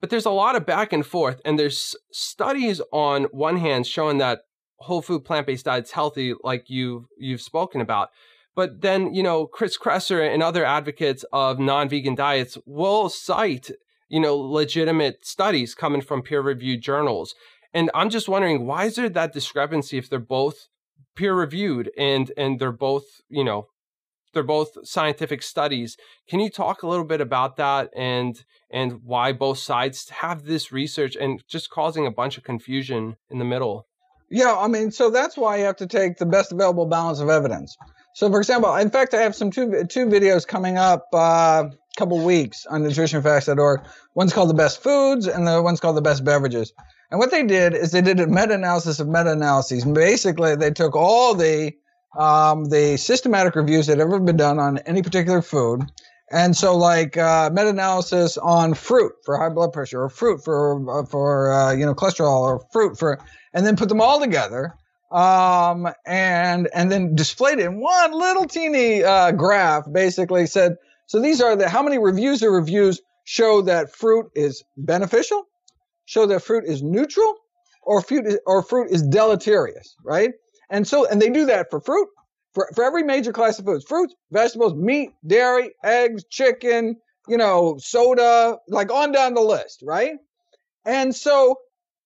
But 0.00 0.10
there's 0.10 0.26
a 0.26 0.30
lot 0.30 0.56
of 0.56 0.66
back 0.66 0.92
and 0.92 1.06
forth, 1.06 1.40
and 1.44 1.56
there's 1.58 1.94
studies 2.10 2.80
on 2.92 3.24
one 3.24 3.58
hand 3.58 3.86
showing 3.86 4.18
that 4.18 4.40
whole 4.78 5.02
food 5.02 5.24
plant 5.24 5.46
based 5.46 5.66
diet's 5.66 5.92
healthy, 5.92 6.34
like 6.42 6.68
you 6.68 7.06
you've 7.16 7.42
spoken 7.42 7.80
about. 7.80 8.08
But 8.54 8.82
then, 8.82 9.14
you 9.14 9.22
know, 9.22 9.46
Chris 9.46 9.78
Kresser 9.78 10.28
and 10.28 10.42
other 10.42 10.64
advocates 10.64 11.24
of 11.32 11.60
non 11.60 11.88
vegan 11.88 12.16
diets 12.16 12.58
will 12.66 13.08
cite 13.08 13.70
you 14.12 14.20
know, 14.20 14.36
legitimate 14.36 15.24
studies 15.24 15.74
coming 15.74 16.02
from 16.02 16.20
peer 16.20 16.42
reviewed 16.42 16.82
journals. 16.82 17.34
And 17.72 17.90
I'm 17.94 18.10
just 18.10 18.28
wondering 18.28 18.66
why 18.66 18.84
is 18.84 18.96
there 18.96 19.08
that 19.08 19.32
discrepancy 19.32 19.96
if 19.96 20.10
they're 20.10 20.18
both 20.18 20.68
peer 21.16 21.34
reviewed 21.34 21.90
and 21.96 22.32
and 22.36 22.58
they're 22.58 22.72
both, 22.72 23.04
you 23.28 23.44
know, 23.44 23.68
they're 24.32 24.42
both 24.42 24.86
scientific 24.86 25.42
studies. 25.42 25.96
Can 26.28 26.40
you 26.40 26.50
talk 26.50 26.82
a 26.82 26.88
little 26.88 27.04
bit 27.04 27.20
about 27.20 27.56
that 27.56 27.90
and 27.96 28.42
and 28.70 29.02
why 29.04 29.32
both 29.32 29.58
sides 29.58 30.08
have 30.08 30.44
this 30.44 30.72
research 30.72 31.16
and 31.16 31.42
just 31.48 31.70
causing 31.70 32.06
a 32.06 32.10
bunch 32.10 32.38
of 32.38 32.44
confusion 32.44 33.16
in 33.30 33.38
the 33.38 33.44
middle? 33.44 33.86
Yeah, 34.30 34.56
I 34.56 34.66
mean, 34.66 34.90
so 34.90 35.10
that's 35.10 35.36
why 35.36 35.58
you 35.58 35.64
have 35.64 35.76
to 35.76 35.86
take 35.86 36.16
the 36.16 36.24
best 36.24 36.52
available 36.52 36.86
balance 36.86 37.20
of 37.20 37.28
evidence. 37.28 37.76
So, 38.14 38.30
for 38.30 38.38
example, 38.38 38.74
in 38.76 38.88
fact, 38.88 39.12
I 39.12 39.20
have 39.20 39.34
some 39.34 39.50
two 39.50 39.84
two 39.84 40.06
videos 40.06 40.46
coming 40.46 40.78
up 40.78 41.06
uh, 41.12 41.64
couple 41.96 42.24
weeks 42.24 42.64
on 42.66 42.82
nutritionfacts.org. 42.82 43.82
One's 44.14 44.32
called 44.32 44.48
the 44.48 44.54
best 44.54 44.82
foods, 44.82 45.26
and 45.26 45.46
the 45.46 45.60
one's 45.62 45.80
called 45.80 45.96
the 45.96 46.02
best 46.02 46.24
beverages. 46.24 46.72
And 47.12 47.18
what 47.18 47.30
they 47.30 47.42
did 47.42 47.74
is 47.74 47.92
they 47.92 48.00
did 48.00 48.20
a 48.20 48.26
meta-analysis 48.26 48.98
of 48.98 49.06
meta-analyses. 49.06 49.84
Basically, 49.84 50.56
they 50.56 50.70
took 50.70 50.96
all 50.96 51.34
the 51.34 51.74
um, 52.16 52.64
the 52.70 52.96
systematic 52.96 53.54
reviews 53.54 53.86
that 53.88 54.00
ever 54.00 54.18
been 54.18 54.38
done 54.38 54.58
on 54.58 54.78
any 54.78 55.02
particular 55.02 55.42
food. 55.42 55.82
And 56.30 56.56
so, 56.56 56.74
like 56.74 57.18
uh, 57.18 57.50
meta-analysis 57.52 58.38
on 58.38 58.72
fruit 58.72 59.12
for 59.26 59.36
high 59.36 59.50
blood 59.50 59.74
pressure, 59.74 60.04
or 60.04 60.08
fruit 60.08 60.42
for 60.42 61.00
uh, 61.00 61.04
for 61.04 61.52
uh, 61.52 61.72
you 61.72 61.84
know 61.84 61.94
cholesterol, 61.94 62.40
or 62.40 62.66
fruit 62.72 62.98
for, 62.98 63.20
and 63.52 63.66
then 63.66 63.76
put 63.76 63.90
them 63.90 64.00
all 64.00 64.18
together, 64.18 64.72
um, 65.10 65.88
and 66.06 66.70
and 66.74 66.90
then 66.90 67.14
displayed 67.14 67.58
it 67.58 67.66
in 67.66 67.78
one 67.78 68.12
little 68.12 68.46
teeny 68.46 69.04
uh, 69.04 69.32
graph. 69.32 69.84
Basically, 69.92 70.46
said 70.46 70.76
so. 71.04 71.20
These 71.20 71.42
are 71.42 71.56
the 71.56 71.68
how 71.68 71.82
many 71.82 71.98
reviews 71.98 72.42
or 72.42 72.52
reviews 72.52 73.02
show 73.24 73.60
that 73.62 73.94
fruit 73.94 74.30
is 74.34 74.64
beneficial, 74.78 75.46
show 76.12 76.26
that 76.26 76.42
fruit 76.42 76.64
is 76.66 76.82
neutral, 76.82 77.34
or 77.82 78.02
fruit 78.02 78.26
is, 78.26 78.38
or 78.46 78.62
fruit 78.62 78.90
is 78.90 79.02
deleterious, 79.02 79.96
right? 80.04 80.32
And 80.68 80.86
so, 80.86 81.06
and 81.08 81.20
they 81.22 81.30
do 81.30 81.46
that 81.46 81.70
for 81.70 81.80
fruit, 81.80 82.06
for, 82.52 82.70
for 82.74 82.84
every 82.84 83.02
major 83.02 83.32
class 83.32 83.58
of 83.58 83.64
foods 83.64 83.84
fruits, 83.84 84.14
vegetables, 84.30 84.74
meat, 84.74 85.12
dairy, 85.26 85.70
eggs, 85.82 86.24
chicken, 86.28 86.96
you 87.28 87.38
know, 87.38 87.76
soda, 87.78 88.58
like 88.68 88.92
on 88.92 89.10
down 89.12 89.32
the 89.32 89.40
list, 89.40 89.82
right? 89.86 90.12
And 90.84 91.14
so, 91.14 91.56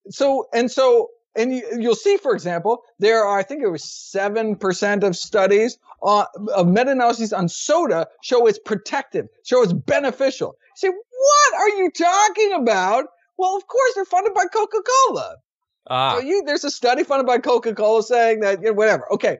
so, 0.09 0.47
and 0.53 0.71
so, 0.71 1.09
and 1.35 1.53
you, 1.53 1.63
will 1.73 1.95
see, 1.95 2.15
for 2.15 2.33
example, 2.33 2.83
there 2.99 3.25
are, 3.25 3.37
I 3.37 3.43
think 3.43 3.61
it 3.61 3.67
was 3.69 3.83
7% 3.83 5.03
of 5.03 5.17
studies 5.17 5.77
uh, 6.01 6.25
of 6.55 6.67
meta 6.67 6.91
analyses 6.91 7.33
on 7.33 7.49
soda 7.49 8.07
show 8.23 8.47
it's 8.47 8.59
protective, 8.59 9.27
show 9.43 9.63
it's 9.63 9.73
beneficial. 9.73 10.55
You 10.81 10.89
say, 10.89 10.95
what 10.95 11.53
are 11.55 11.69
you 11.69 11.91
talking 11.91 12.53
about? 12.53 13.07
Well, 13.37 13.55
of 13.55 13.67
course, 13.67 13.93
they're 13.95 14.05
funded 14.05 14.33
by 14.33 14.45
Coca 14.45 14.77
Cola. 15.07 15.37
Ah. 15.89 16.15
So 16.15 16.19
you, 16.21 16.43
there's 16.45 16.63
a 16.63 16.71
study 16.71 17.03
funded 17.03 17.25
by 17.25 17.37
Coca-Cola 17.37 18.03
saying 18.03 18.41
that 18.41 18.61
you 18.61 18.67
know, 18.67 18.73
whatever. 18.73 19.11
Okay, 19.13 19.37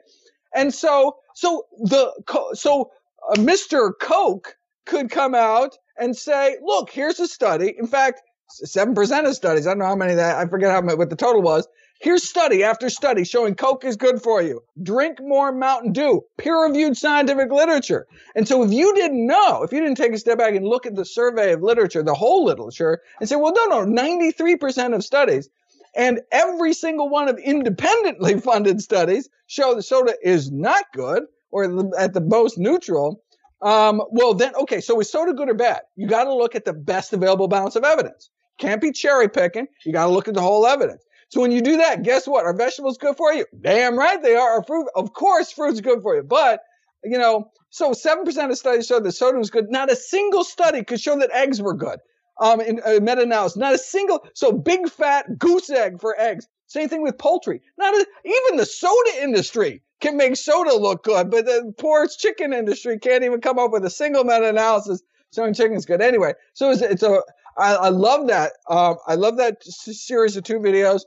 and 0.55 0.73
so 0.73 1.17
so 1.35 1.65
the 1.79 2.11
so 2.53 2.91
uh, 3.29 3.35
Mr. 3.35 3.91
Coke 3.99 4.55
could 4.85 5.11
come 5.11 5.35
out 5.35 5.77
and 5.99 6.15
say, 6.15 6.57
look, 6.63 6.89
here's 6.89 7.19
a 7.19 7.27
study. 7.27 7.75
In 7.77 7.87
fact, 7.87 8.21
seven 8.49 8.95
percent 8.95 9.27
of 9.27 9.35
studies. 9.35 9.67
I 9.67 9.71
don't 9.71 9.79
know 9.79 9.85
how 9.85 9.95
many 9.95 10.15
that. 10.15 10.37
I 10.37 10.45
forget 10.45 10.71
how 10.71 10.81
many, 10.81 10.97
what 10.97 11.09
the 11.09 11.15
total 11.17 11.41
was. 11.41 11.67
Here's 11.99 12.23
study 12.23 12.63
after 12.63 12.89
study 12.89 13.23
showing 13.23 13.55
Coke 13.55 13.83
is 13.83 13.95
good 13.95 14.21
for 14.21 14.41
you. 14.41 14.61
Drink 14.83 15.19
more 15.21 15.51
Mountain 15.51 15.93
Dew. 15.93 16.23
Peer-reviewed 16.37 16.95
scientific 16.95 17.51
literature. 17.51 18.05
And 18.35 18.47
so 18.47 18.63
if 18.63 18.71
you 18.71 18.93
didn't 18.93 19.25
know, 19.25 19.63
if 19.63 19.71
you 19.71 19.79
didn't 19.79 19.97
take 19.97 20.13
a 20.13 20.19
step 20.19 20.37
back 20.37 20.53
and 20.53 20.67
look 20.67 20.85
at 20.85 20.95
the 20.95 21.05
survey 21.05 21.53
of 21.53 21.63
literature, 21.63 22.03
the 22.03 22.13
whole 22.13 22.45
literature, 22.45 23.01
and 23.19 23.27
say, 23.27 23.35
well, 23.35 23.53
no, 23.53 23.83
no, 23.83 24.01
93% 24.01 24.93
of 24.93 25.03
studies 25.03 25.49
and 25.95 26.21
every 26.31 26.73
single 26.73 27.09
one 27.09 27.27
of 27.27 27.39
independently 27.39 28.39
funded 28.41 28.81
studies 28.81 29.29
show 29.47 29.73
that 29.75 29.81
soda 29.81 30.13
is 30.21 30.51
not 30.51 30.85
good 30.93 31.23
or 31.49 31.91
at 31.97 32.13
the 32.13 32.21
most 32.21 32.57
neutral. 32.57 33.23
Um, 33.61 34.03
well, 34.11 34.35
then, 34.35 34.53
okay, 34.55 34.81
so 34.81 34.99
is 34.99 35.09
soda 35.09 35.33
good 35.33 35.49
or 35.49 35.55
bad? 35.55 35.81
You 35.95 36.07
got 36.07 36.25
to 36.25 36.33
look 36.33 36.53
at 36.53 36.65
the 36.65 36.73
best 36.73 37.11
available 37.13 37.47
balance 37.47 37.75
of 37.75 37.83
evidence. 37.83 38.29
Can't 38.59 38.81
be 38.81 38.91
cherry 38.91 39.29
picking. 39.29 39.67
You 39.83 39.93
got 39.93 40.05
to 40.05 40.11
look 40.11 40.27
at 40.27 40.35
the 40.35 40.41
whole 40.41 40.67
evidence. 40.67 41.03
So 41.29 41.41
when 41.41 41.51
you 41.51 41.61
do 41.61 41.77
that, 41.77 42.03
guess 42.03 42.27
what? 42.27 42.45
Are 42.45 42.53
vegetables 42.53 42.97
good 42.97 43.17
for 43.17 43.33
you? 43.33 43.45
Damn 43.61 43.97
right 43.97 44.21
they 44.21 44.35
are. 44.35 44.51
Are 44.51 44.63
fruit, 44.63 44.87
of 44.95 45.13
course, 45.13 45.51
fruit's 45.51 45.81
good 45.81 46.01
for 46.01 46.15
you. 46.15 46.23
But, 46.23 46.61
you 47.03 47.17
know, 47.17 47.51
so 47.69 47.91
7% 47.91 48.49
of 48.49 48.57
studies 48.57 48.87
showed 48.87 49.03
that 49.03 49.11
soda 49.11 49.37
was 49.37 49.49
good. 49.49 49.69
Not 49.69 49.91
a 49.91 49.95
single 49.95 50.43
study 50.43 50.83
could 50.83 51.01
show 51.01 51.17
that 51.19 51.31
eggs 51.31 51.61
were 51.61 51.73
good 51.73 51.99
um, 52.39 52.61
in 52.61 52.79
uh, 52.85 52.99
meta-analysis. 53.01 53.57
Not 53.57 53.73
a 53.73 53.77
single. 53.77 54.25
So 54.33 54.51
big 54.51 54.89
fat 54.89 55.37
goose 55.37 55.69
egg 55.69 55.99
for 55.99 56.19
eggs. 56.19 56.47
Same 56.67 56.89
thing 56.89 57.01
with 57.01 57.17
poultry. 57.17 57.61
Not 57.77 57.93
a, 57.93 58.05
even 58.25 58.57
the 58.57 58.65
soda 58.65 59.21
industry 59.21 59.81
can 59.99 60.17
make 60.17 60.35
soda 60.35 60.75
look 60.75 61.03
good, 61.03 61.31
but 61.31 61.45
the 61.45 61.73
poor 61.77 62.07
chicken 62.07 62.53
industry 62.53 62.99
can't 62.99 63.23
even 63.23 63.41
come 63.41 63.57
up 63.57 63.71
with 63.71 63.85
a 63.85 63.89
single 63.89 64.23
meta-analysis 64.23 65.01
showing 65.33 65.53
chicken's 65.53 65.85
good. 65.85 66.01
Anyway, 66.01 66.33
so 66.53 66.71
it's, 66.71 66.81
it's 66.81 67.03
a. 67.03 67.21
I, 67.57 67.73
I 67.73 67.89
love 67.89 68.27
that. 68.27 68.53
Um, 68.69 68.97
I 69.07 69.15
love 69.15 69.37
that 69.37 69.63
series 69.63 70.37
of 70.37 70.43
two 70.43 70.59
videos, 70.59 71.01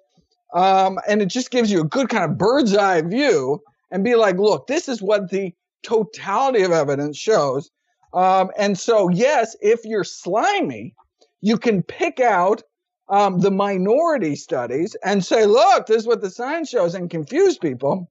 um, 0.55 0.99
and 1.09 1.23
it 1.23 1.27
just 1.27 1.51
gives 1.51 1.71
you 1.71 1.81
a 1.81 1.85
good 1.85 2.09
kind 2.09 2.25
of 2.25 2.39
bird's 2.39 2.77
eye 2.77 3.03
view 3.03 3.63
and 3.91 4.05
be 4.05 4.15
like, 4.15 4.37
look, 4.37 4.67
this 4.67 4.89
is 4.89 5.03
what 5.03 5.31
the 5.31 5.53
totality 5.83 6.63
of 6.63 6.73
evidence 6.73 7.17
shows. 7.17 7.71
Um, 8.13 8.51
and 8.59 8.79
so, 8.79 9.09
yes, 9.09 9.57
if 9.61 9.85
you're 9.85 10.05
slimy, 10.05 10.95
you 11.41 11.57
can 11.57 11.83
pick 11.83 12.21
out 12.21 12.63
um, 13.09 13.39
the 13.41 13.51
minority 13.51 14.37
studies 14.37 14.97
and 15.05 15.25
say, 15.25 15.47
look, 15.47 15.87
this 15.87 15.99
is 15.99 16.07
what 16.07 16.21
the 16.21 16.31
science 16.31 16.69
shows, 16.69 16.95
and 16.95 17.11
confuse 17.11 17.59
people 17.59 18.11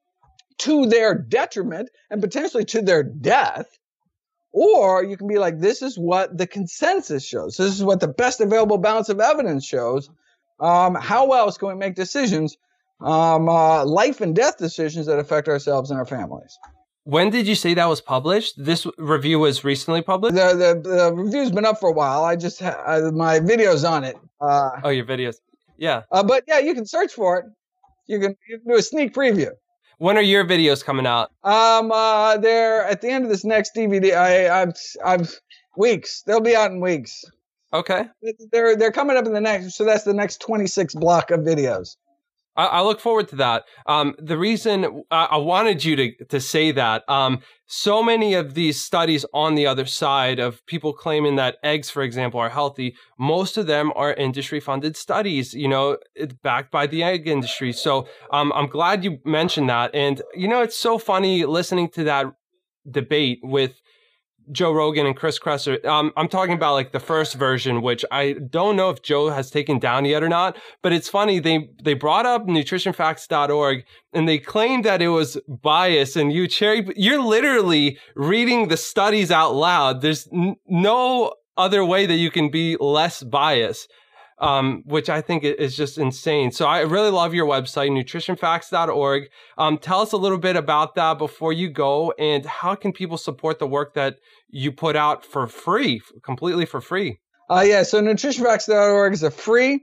to 0.60 0.86
their 0.86 1.16
detriment 1.16 1.90
and 2.10 2.22
potentially 2.22 2.66
to 2.66 2.82
their 2.82 3.04
death. 3.04 3.78
Or 4.52 5.04
you 5.04 5.16
can 5.16 5.28
be 5.28 5.38
like, 5.38 5.60
this 5.60 5.82
is 5.82 5.98
what 5.98 6.38
the 6.38 6.48
consensus 6.48 7.26
shows. 7.26 7.56
This 7.56 7.74
is 7.74 7.84
what 7.84 8.00
the 8.00 8.08
best 8.08 8.42
available 8.42 8.78
balance 8.78 9.10
of 9.10 9.20
evidence 9.20 9.66
shows. 9.66 10.10
Um, 10.60 10.96
how 10.96 11.32
else 11.32 11.58
can 11.58 11.70
we 11.70 11.76
make 11.76 11.96
decisions, 11.96 12.58
um, 13.02 13.50
uh, 13.50 13.86
life 13.86 14.22
and 14.22 14.36
death 14.36 14.58
decisions 14.58 15.06
that 15.06 15.20
affect 15.20 15.48
ourselves 15.48 15.90
and 15.90 16.00
our 16.00 16.06
families? 16.06 16.58
When 17.04 17.30
did 17.30 17.48
you 17.48 17.56
say 17.56 17.74
that 17.74 17.86
was 17.86 18.02
published? 18.02 18.64
This 18.64 18.86
review 18.98 19.40
was 19.40 19.64
recently 19.64 20.02
published. 20.02 20.36
The 20.36 20.54
the, 20.54 20.90
the 20.90 21.14
review's 21.14 21.50
been 21.50 21.66
up 21.66 21.80
for 21.80 21.90
a 21.90 21.94
while. 21.94 22.24
I 22.24 22.36
just 22.36 22.60
ha- 22.60 23.10
my 23.14 23.40
videos 23.40 23.90
on 23.90 24.04
it. 24.04 24.18
Uh, 24.40 24.72
oh, 24.84 24.90
your 24.90 25.06
videos. 25.06 25.38
Yeah. 25.78 26.04
Uh, 26.12 26.24
but 26.24 26.44
yeah, 26.48 26.60
you 26.60 26.74
can 26.76 26.86
search 26.86 27.14
for 27.14 27.40
it. 27.40 27.46
You 28.06 28.20
can, 28.20 28.36
you 28.48 28.60
can 28.60 28.68
do 28.68 28.76
a 28.76 28.82
sneak 28.82 29.14
preview. 29.14 29.52
When 29.98 30.18
are 30.18 30.22
your 30.22 30.46
videos 30.46 30.84
coming 30.84 31.06
out? 31.06 31.32
Um, 31.44 31.92
uh, 31.92 32.38
they're 32.38 32.86
at 32.86 33.02
the 33.02 33.10
end 33.10 33.26
of 33.26 33.30
this 33.30 33.44
next 33.44 33.76
DVD. 33.76 34.16
I, 34.16 34.62
I've, 34.62 34.74
I've 35.04 35.40
weeks. 35.78 36.22
They'll 36.24 36.42
be 36.42 36.56
out 36.56 36.72
in 36.72 36.80
weeks. 36.80 37.24
Okay. 37.74 38.06
They're 38.52 38.76
they're 38.76 38.92
coming 38.92 39.18
up 39.18 39.26
in 39.26 39.34
the 39.34 39.42
next. 39.42 39.76
So 39.76 39.84
that's 39.84 40.04
the 40.04 40.14
next 40.14 40.42
twenty 40.42 40.68
six 40.68 40.96
block 40.96 41.32
of 41.32 41.42
videos. 41.42 41.96
I, 42.56 42.66
I 42.66 42.82
look 42.82 43.00
forward 43.00 43.30
to 43.30 43.36
that. 43.38 43.64
Um, 43.86 44.16
the 44.18 44.38
reason 44.38 45.04
I, 45.12 45.26
I, 45.26 45.38
wanted 45.38 45.86
you 45.86 45.96
to 45.96 46.26
to 46.26 46.42
say 46.42 46.72
that, 46.72 47.08
um, 47.08 47.40
so 47.68 48.02
many 48.04 48.34
of 48.34 48.56
these 48.56 48.82
studies 48.82 49.26
on 49.34 49.56
the 49.56 49.68
other 49.68 49.86
side 49.86 50.40
of 50.40 50.66
people 50.66 50.92
claiming 50.92 51.36
that 51.36 51.58
eggs, 51.64 51.90
for 51.90 52.02
example, 52.02 52.40
are 52.40 52.50
healthy. 52.50 52.96
Most 53.18 53.58
of 53.58 53.68
them 53.68 53.94
are 53.96 54.14
industry 54.14 54.60
funded 54.60 54.98
studies. 54.98 55.54
You 55.54 55.68
know, 55.68 55.98
it's 56.16 56.34
backed 56.34 56.72
by 56.72 56.88
the 56.88 57.04
egg 57.04 57.28
industry. 57.28 57.72
So 57.72 58.08
um, 58.32 58.52
I'm 58.54 58.68
glad 58.68 59.04
you 59.04 59.20
mentioned 59.24 59.70
that. 59.70 59.94
And 59.94 60.22
you 60.34 60.48
know, 60.48 60.62
it's 60.62 60.78
so 60.78 60.98
funny 60.98 61.46
listening 61.46 61.90
to 61.92 62.04
that 62.06 62.26
debate 62.90 63.40
with 63.44 63.80
Joe 64.52 64.72
Rogan 64.72 65.06
and 65.06 65.16
Chris 65.16 65.40
Kresser. 65.40 65.84
Um, 65.86 66.12
I'm 66.18 66.28
talking 66.28 66.54
about 66.54 66.74
like 66.74 66.92
the 66.92 67.00
first 67.00 67.36
version, 67.36 67.82
which 67.82 68.04
I 68.12 68.34
don't 68.34 68.76
know 68.76 68.90
if 68.90 69.02
Joe 69.02 69.30
has 69.30 69.50
taken 69.52 69.80
down 69.80 70.06
yet 70.06 70.24
or 70.24 70.30
not. 70.30 70.58
But 70.82 70.94
it's 70.94 71.10
funny 71.10 71.40
they 71.40 71.70
they 71.84 71.94
brought 71.94 72.26
up 72.26 72.48
nutritionfacts.org 72.48 73.84
and 74.14 74.28
they 74.28 74.40
claimed 74.40 74.86
that 74.86 75.02
it 75.02 75.10
was 75.10 75.38
bias 75.48 76.16
And 76.16 76.34
you 76.34 76.48
cherry, 76.48 76.88
you're 76.96 77.22
literally 77.22 77.98
reading 78.16 78.68
the 78.68 78.78
studies 78.78 79.32
out 79.32 79.54
loud. 79.54 80.02
There's 80.02 80.28
n- 80.34 80.56
no 80.68 81.34
other 81.58 81.84
way 81.84 82.06
that 82.06 82.16
you 82.16 82.32
can 82.32 82.50
be 82.50 82.78
less 82.80 83.22
biased 83.22 83.92
um, 84.40 84.84
which 84.86 85.10
I 85.10 85.22
think 85.22 85.44
is 85.44 85.76
just 85.76 85.98
insane. 85.98 86.52
So 86.52 86.66
I 86.66 86.82
really 86.82 87.10
love 87.10 87.34
your 87.34 87.46
website, 87.46 87.90
nutritionfacts.org. 87.92 89.30
Um, 89.58 89.78
tell 89.78 90.00
us 90.00 90.14
a 90.14 90.18
little 90.18 90.38
bit 90.38 90.56
about 90.56 90.96
that 90.96 91.18
before 91.18 91.54
you 91.54 91.70
go, 91.70 92.14
and 92.18 92.46
how 92.46 92.76
can 92.76 92.94
people 92.94 93.18
support 93.18 93.60
the 93.60 93.68
work 93.68 93.94
that 93.96 94.20
you 94.50 94.72
put 94.72 94.96
out 94.96 95.26
for 95.26 95.48
free, 95.48 96.02
completely 96.24 96.66
for 96.66 96.82
free? 96.82 97.20
Uh, 97.50 97.64
yeah, 97.66 97.84
so 97.84 98.02
nutritionfacts.org 98.02 99.14
is 99.14 99.24
a 99.24 99.32
free, 99.32 99.82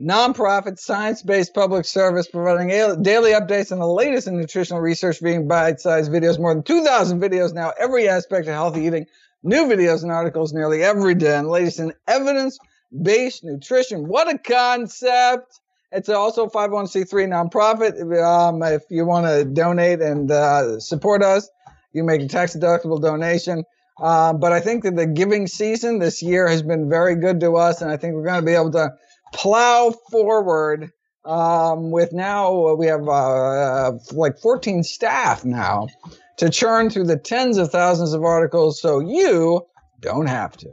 nonprofit, 0.00 0.78
science-based 0.78 1.52
public 1.52 1.84
service 1.84 2.26
providing 2.28 2.68
daily 3.02 3.32
updates 3.32 3.70
on 3.70 3.80
the 3.80 3.86
latest 3.86 4.28
in 4.28 4.38
nutritional 4.38 4.80
research, 4.80 5.20
being 5.20 5.46
bite-sized 5.46 6.10
videos, 6.10 6.38
more 6.38 6.54
than 6.54 6.62
2,000 6.62 7.20
videos 7.20 7.52
now, 7.52 7.72
every 7.78 8.08
aspect 8.08 8.46
of 8.46 8.54
healthy 8.54 8.82
eating, 8.82 9.04
new 9.42 9.66
videos 9.66 10.02
and 10.02 10.12
articles 10.12 10.54
nearly 10.54 10.82
every 10.82 11.14
day, 11.14 11.36
and 11.36 11.48
latest 11.48 11.80
in 11.80 11.92
evidence 12.06 12.58
based 12.90 13.44
nutrition. 13.44 14.08
What 14.08 14.32
a 14.32 14.38
concept! 14.38 15.60
It's 15.92 16.08
also 16.08 16.46
501c3 16.46 17.50
nonprofit. 17.50 18.22
Um, 18.22 18.62
if 18.62 18.82
you 18.90 19.04
want 19.04 19.26
to 19.26 19.44
donate 19.44 20.00
and 20.00 20.30
uh, 20.30 20.78
support 20.78 21.22
us, 21.22 21.48
You 21.92 22.04
make 22.04 22.20
a 22.20 22.28
tax 22.28 22.54
deductible 22.54 23.00
donation. 23.02 23.64
Uh, 24.00 24.32
but 24.32 24.52
I 24.52 24.60
think 24.60 24.84
that 24.84 24.96
the 24.96 25.06
giving 25.06 25.46
season 25.46 25.98
this 25.98 26.22
year 26.22 26.48
has 26.48 26.62
been 26.62 26.88
very 26.88 27.16
good 27.16 27.40
to 27.40 27.56
us, 27.56 27.82
and 27.82 27.90
I 27.90 27.96
think 27.96 28.14
we're 28.14 28.24
going 28.24 28.40
to 28.40 28.46
be 28.46 28.54
able 28.54 28.70
to 28.72 28.92
plow 29.34 29.92
forward 30.10 30.90
um, 31.24 31.90
with 31.90 32.12
now 32.12 32.74
we 32.76 32.86
have 32.86 33.06
uh, 33.06 33.92
like 34.12 34.38
14 34.38 34.82
staff 34.82 35.44
now 35.44 35.88
to 36.38 36.48
churn 36.48 36.88
through 36.88 37.04
the 37.04 37.18
tens 37.18 37.58
of 37.58 37.70
thousands 37.70 38.14
of 38.14 38.24
articles 38.24 38.80
so 38.80 39.00
you 39.00 39.66
don't 40.00 40.26
have 40.26 40.56
to. 40.58 40.70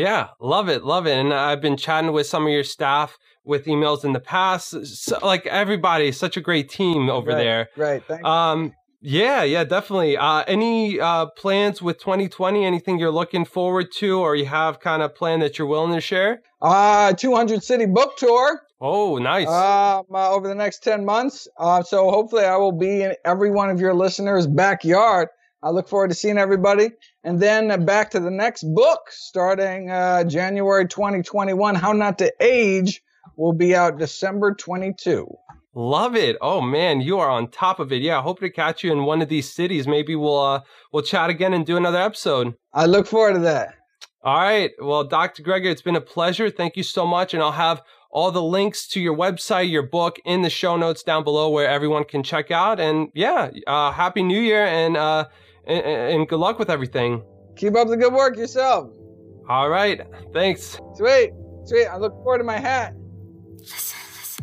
Yeah, 0.00 0.28
love 0.40 0.68
it, 0.68 0.82
love 0.82 1.06
it. 1.06 1.18
And 1.18 1.32
I've 1.32 1.60
been 1.60 1.76
chatting 1.76 2.12
with 2.12 2.26
some 2.26 2.46
of 2.46 2.52
your 2.52 2.64
staff 2.64 3.18
with 3.44 3.66
emails 3.66 4.04
in 4.04 4.12
the 4.12 4.20
past. 4.20 4.86
So, 4.86 5.18
like 5.22 5.46
everybody, 5.46 6.10
such 6.12 6.36
a 6.36 6.40
great 6.40 6.70
team 6.70 7.10
over 7.10 7.30
right, 7.30 7.36
there. 7.36 7.68
Right. 7.76 8.02
Thank 8.04 8.24
um, 8.24 8.72
yeah, 9.02 9.42
yeah, 9.44 9.64
definitely. 9.64 10.16
Uh, 10.16 10.44
any 10.46 11.00
uh, 11.00 11.26
plans 11.36 11.80
with 11.80 11.98
2020? 11.98 12.64
Anything 12.66 12.98
you're 12.98 13.10
looking 13.10 13.46
forward 13.46 13.92
to, 13.96 14.20
or 14.20 14.36
you 14.36 14.44
have 14.46 14.80
kind 14.80 15.02
of 15.02 15.14
plan 15.14 15.40
that 15.40 15.58
you're 15.58 15.68
willing 15.68 15.94
to 15.94 16.00
share? 16.00 16.42
Uh, 16.60 17.12
200 17.14 17.62
city 17.62 17.86
book 17.86 18.18
tour. 18.18 18.60
Oh, 18.78 19.16
nice. 19.18 19.48
Um, 19.48 20.04
uh, 20.14 20.30
over 20.30 20.48
the 20.48 20.54
next 20.54 20.82
10 20.82 21.04
months. 21.04 21.48
Uh, 21.58 21.82
so 21.82 22.10
hopefully 22.10 22.44
I 22.44 22.56
will 22.56 22.72
be 22.72 23.02
in 23.02 23.14
every 23.24 23.50
one 23.50 23.70
of 23.70 23.80
your 23.80 23.94
listeners' 23.94 24.46
backyard. 24.46 25.28
I 25.62 25.70
look 25.70 25.88
forward 25.88 26.08
to 26.08 26.14
seeing 26.14 26.38
everybody. 26.38 26.90
And 27.24 27.40
then 27.40 27.70
uh, 27.70 27.76
back 27.76 28.10
to 28.12 28.20
the 28.20 28.30
next 28.30 28.62
book 28.74 29.00
starting 29.10 29.90
uh, 29.90 30.24
January 30.24 30.86
2021 30.88 31.74
How 31.74 31.92
Not 31.92 32.18
to 32.18 32.32
Age 32.40 33.02
will 33.36 33.52
be 33.52 33.74
out 33.74 33.98
December 33.98 34.54
22. 34.54 35.26
Love 35.74 36.16
it. 36.16 36.36
Oh 36.40 36.60
man, 36.60 37.00
you 37.00 37.18
are 37.18 37.30
on 37.30 37.48
top 37.48 37.78
of 37.78 37.92
it. 37.92 38.02
Yeah, 38.02 38.18
I 38.18 38.22
hope 38.22 38.40
to 38.40 38.50
catch 38.50 38.82
you 38.82 38.90
in 38.90 39.04
one 39.04 39.22
of 39.22 39.28
these 39.28 39.52
cities. 39.52 39.86
Maybe 39.86 40.16
we'll 40.16 40.40
uh 40.40 40.60
we'll 40.92 41.04
chat 41.04 41.30
again 41.30 41.54
and 41.54 41.64
do 41.64 41.76
another 41.76 42.00
episode. 42.00 42.54
I 42.74 42.86
look 42.86 43.06
forward 43.06 43.34
to 43.34 43.40
that. 43.40 43.74
All 44.22 44.36
right. 44.36 44.72
Well, 44.80 45.04
Dr. 45.04 45.42
Greger, 45.42 45.70
it's 45.70 45.80
been 45.80 45.96
a 45.96 46.00
pleasure. 46.00 46.50
Thank 46.50 46.76
you 46.76 46.82
so 46.82 47.06
much. 47.06 47.34
And 47.34 47.42
I'll 47.42 47.52
have 47.52 47.82
all 48.10 48.30
the 48.30 48.42
links 48.42 48.86
to 48.88 49.00
your 49.00 49.16
website, 49.16 49.70
your 49.70 49.84
book 49.84 50.18
in 50.24 50.42
the 50.42 50.50
show 50.50 50.76
notes 50.76 51.02
down 51.02 51.24
below 51.24 51.48
where 51.48 51.68
everyone 51.68 52.04
can 52.04 52.22
check 52.22 52.50
out. 52.50 52.80
And 52.80 53.08
yeah, 53.14 53.50
uh, 53.66 53.92
happy 53.92 54.22
new 54.22 54.40
year 54.40 54.64
and, 54.66 54.96
uh, 54.96 55.28
and, 55.66 55.84
and 55.84 56.28
good 56.28 56.38
luck 56.38 56.58
with 56.58 56.70
everything. 56.70 57.22
Keep 57.56 57.76
up 57.76 57.88
the 57.88 57.96
good 57.96 58.12
work 58.12 58.36
yourself. 58.36 58.90
All 59.48 59.68
right. 59.68 60.00
Thanks. 60.32 60.78
Sweet. 60.96 61.32
Sweet. 61.64 61.86
I 61.86 61.96
look 61.96 62.12
forward 62.22 62.38
to 62.38 62.44
my 62.44 62.58
hat. 62.58 62.94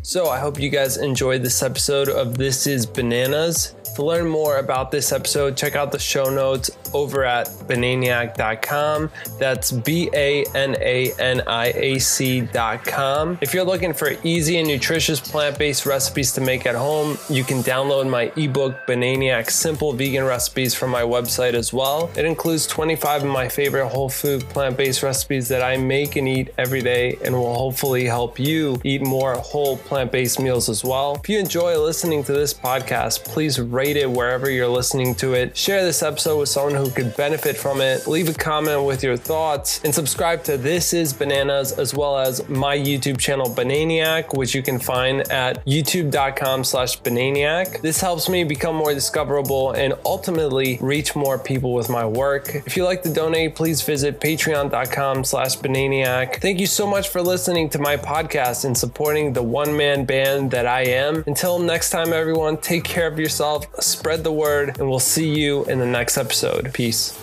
So 0.01 0.27
I 0.29 0.39
hope 0.39 0.59
you 0.59 0.69
guys 0.69 0.97
enjoyed 0.97 1.43
this 1.43 1.63
episode 1.63 2.09
of 2.09 2.37
This 2.37 2.67
is 2.67 2.85
Bananas. 2.85 3.75
To 3.97 4.05
learn 4.05 4.27
more 4.27 4.59
about 4.59 4.91
this 4.91 5.11
episode, 5.11 5.57
check 5.57 5.75
out 5.75 5.91
the 5.91 5.97
show 5.97 6.29
notes 6.29 6.69
over 6.93 7.23
at 7.23 7.47
bananiac.com. 7.47 9.09
That's 9.39 9.71
B 9.71 10.07
A 10.13 10.45
N 10.53 10.77
A 10.79 11.11
N 11.17 11.41
I 11.47 11.71
A 11.75 11.97
C.com. 11.97 13.39
If 13.41 13.55
you're 13.55 13.65
looking 13.65 13.93
for 13.93 14.13
easy 14.23 14.59
and 14.59 14.67
nutritious 14.67 15.19
plant 15.19 15.57
based 15.57 15.87
recipes 15.87 16.31
to 16.33 16.41
make 16.41 16.67
at 16.67 16.75
home, 16.75 17.17
you 17.27 17.43
can 17.43 17.63
download 17.63 18.07
my 18.07 18.31
ebook, 18.35 18.75
Bananiac 18.85 19.49
Simple 19.49 19.93
Vegan 19.93 20.25
Recipes, 20.25 20.75
from 20.75 20.91
my 20.91 21.01
website 21.01 21.55
as 21.55 21.73
well. 21.73 22.11
It 22.15 22.25
includes 22.25 22.67
25 22.67 23.23
of 23.23 23.29
my 23.29 23.49
favorite 23.49 23.87
whole 23.87 24.09
food 24.09 24.43
plant 24.49 24.77
based 24.77 25.01
recipes 25.01 25.47
that 25.47 25.63
I 25.63 25.75
make 25.75 26.17
and 26.17 26.27
eat 26.27 26.53
every 26.59 26.83
day 26.83 27.17
and 27.23 27.33
will 27.33 27.55
hopefully 27.55 28.05
help 28.05 28.37
you 28.37 28.79
eat 28.83 29.01
more 29.01 29.33
whole 29.37 29.75
plant 29.75 30.11
based 30.11 30.39
meals 30.39 30.69
as 30.69 30.83
well. 30.83 31.15
If 31.15 31.29
you 31.29 31.39
enjoy 31.39 31.79
listening 31.81 32.23
to 32.25 32.33
this 32.33 32.53
podcast, 32.53 33.25
please 33.25 33.59
rate 33.59 33.86
rate 33.87 33.95
it 33.95 34.11
wherever 34.11 34.49
you're 34.49 34.67
listening 34.67 35.15
to 35.15 35.33
it. 35.33 35.55
Share 35.55 35.85
this 35.85 36.03
episode 36.03 36.37
with 36.39 36.49
someone 36.49 36.75
who 36.75 36.89
could 36.91 37.15
benefit 37.15 37.55
from 37.55 37.79
it. 37.79 38.05
Leave 38.05 38.27
a 38.27 38.33
comment 38.33 38.83
with 38.83 39.01
your 39.01 39.15
thoughts 39.15 39.81
and 39.85 39.95
subscribe 39.95 40.43
to 40.43 40.57
This 40.57 40.93
is 40.93 41.13
Bananas 41.13 41.71
as 41.71 41.93
well 41.93 42.17
as 42.17 42.47
my 42.49 42.77
YouTube 42.77 43.17
channel 43.17 43.49
Bananiac, 43.49 44.35
which 44.35 44.53
you 44.53 44.61
can 44.61 44.77
find 44.77 45.21
at 45.31 45.65
youtube.com 45.65 46.65
slash 46.65 46.99
Bananiac. 47.01 47.81
This 47.81 48.01
helps 48.01 48.27
me 48.27 48.43
become 48.43 48.75
more 48.75 48.93
discoverable 48.93 49.71
and 49.71 49.93
ultimately 50.03 50.77
reach 50.81 51.15
more 51.15 51.39
people 51.39 51.73
with 51.73 51.89
my 51.89 52.05
work. 52.05 52.55
If 52.55 52.75
you'd 52.75 52.83
like 52.83 53.03
to 53.03 53.13
donate, 53.13 53.55
please 53.55 53.81
visit 53.81 54.19
patreon.com 54.19 55.23
slash 55.23 55.55
Bananiac. 55.55 56.41
Thank 56.41 56.59
you 56.59 56.67
so 56.67 56.85
much 56.85 57.07
for 57.07 57.21
listening 57.21 57.69
to 57.69 57.79
my 57.79 57.95
podcast 57.95 58.65
and 58.65 58.77
supporting 58.77 59.31
the 59.31 59.43
one-man 59.43 60.03
band 60.03 60.51
that 60.51 60.65
I 60.65 60.81
am. 60.81 61.23
Until 61.25 61.57
next 61.57 61.91
time, 61.91 62.11
everyone, 62.11 62.57
take 62.57 62.83
care 62.83 63.07
of 63.07 63.17
yourself, 63.17 63.65
spread 63.79 64.23
the 64.23 64.31
word, 64.31 64.77
and 64.79 64.89
we'll 64.89 64.99
see 64.99 65.29
you 65.29 65.65
in 65.65 65.79
the 65.79 65.85
next 65.85 66.17
episode. 66.17 66.73
Peace. 66.73 67.17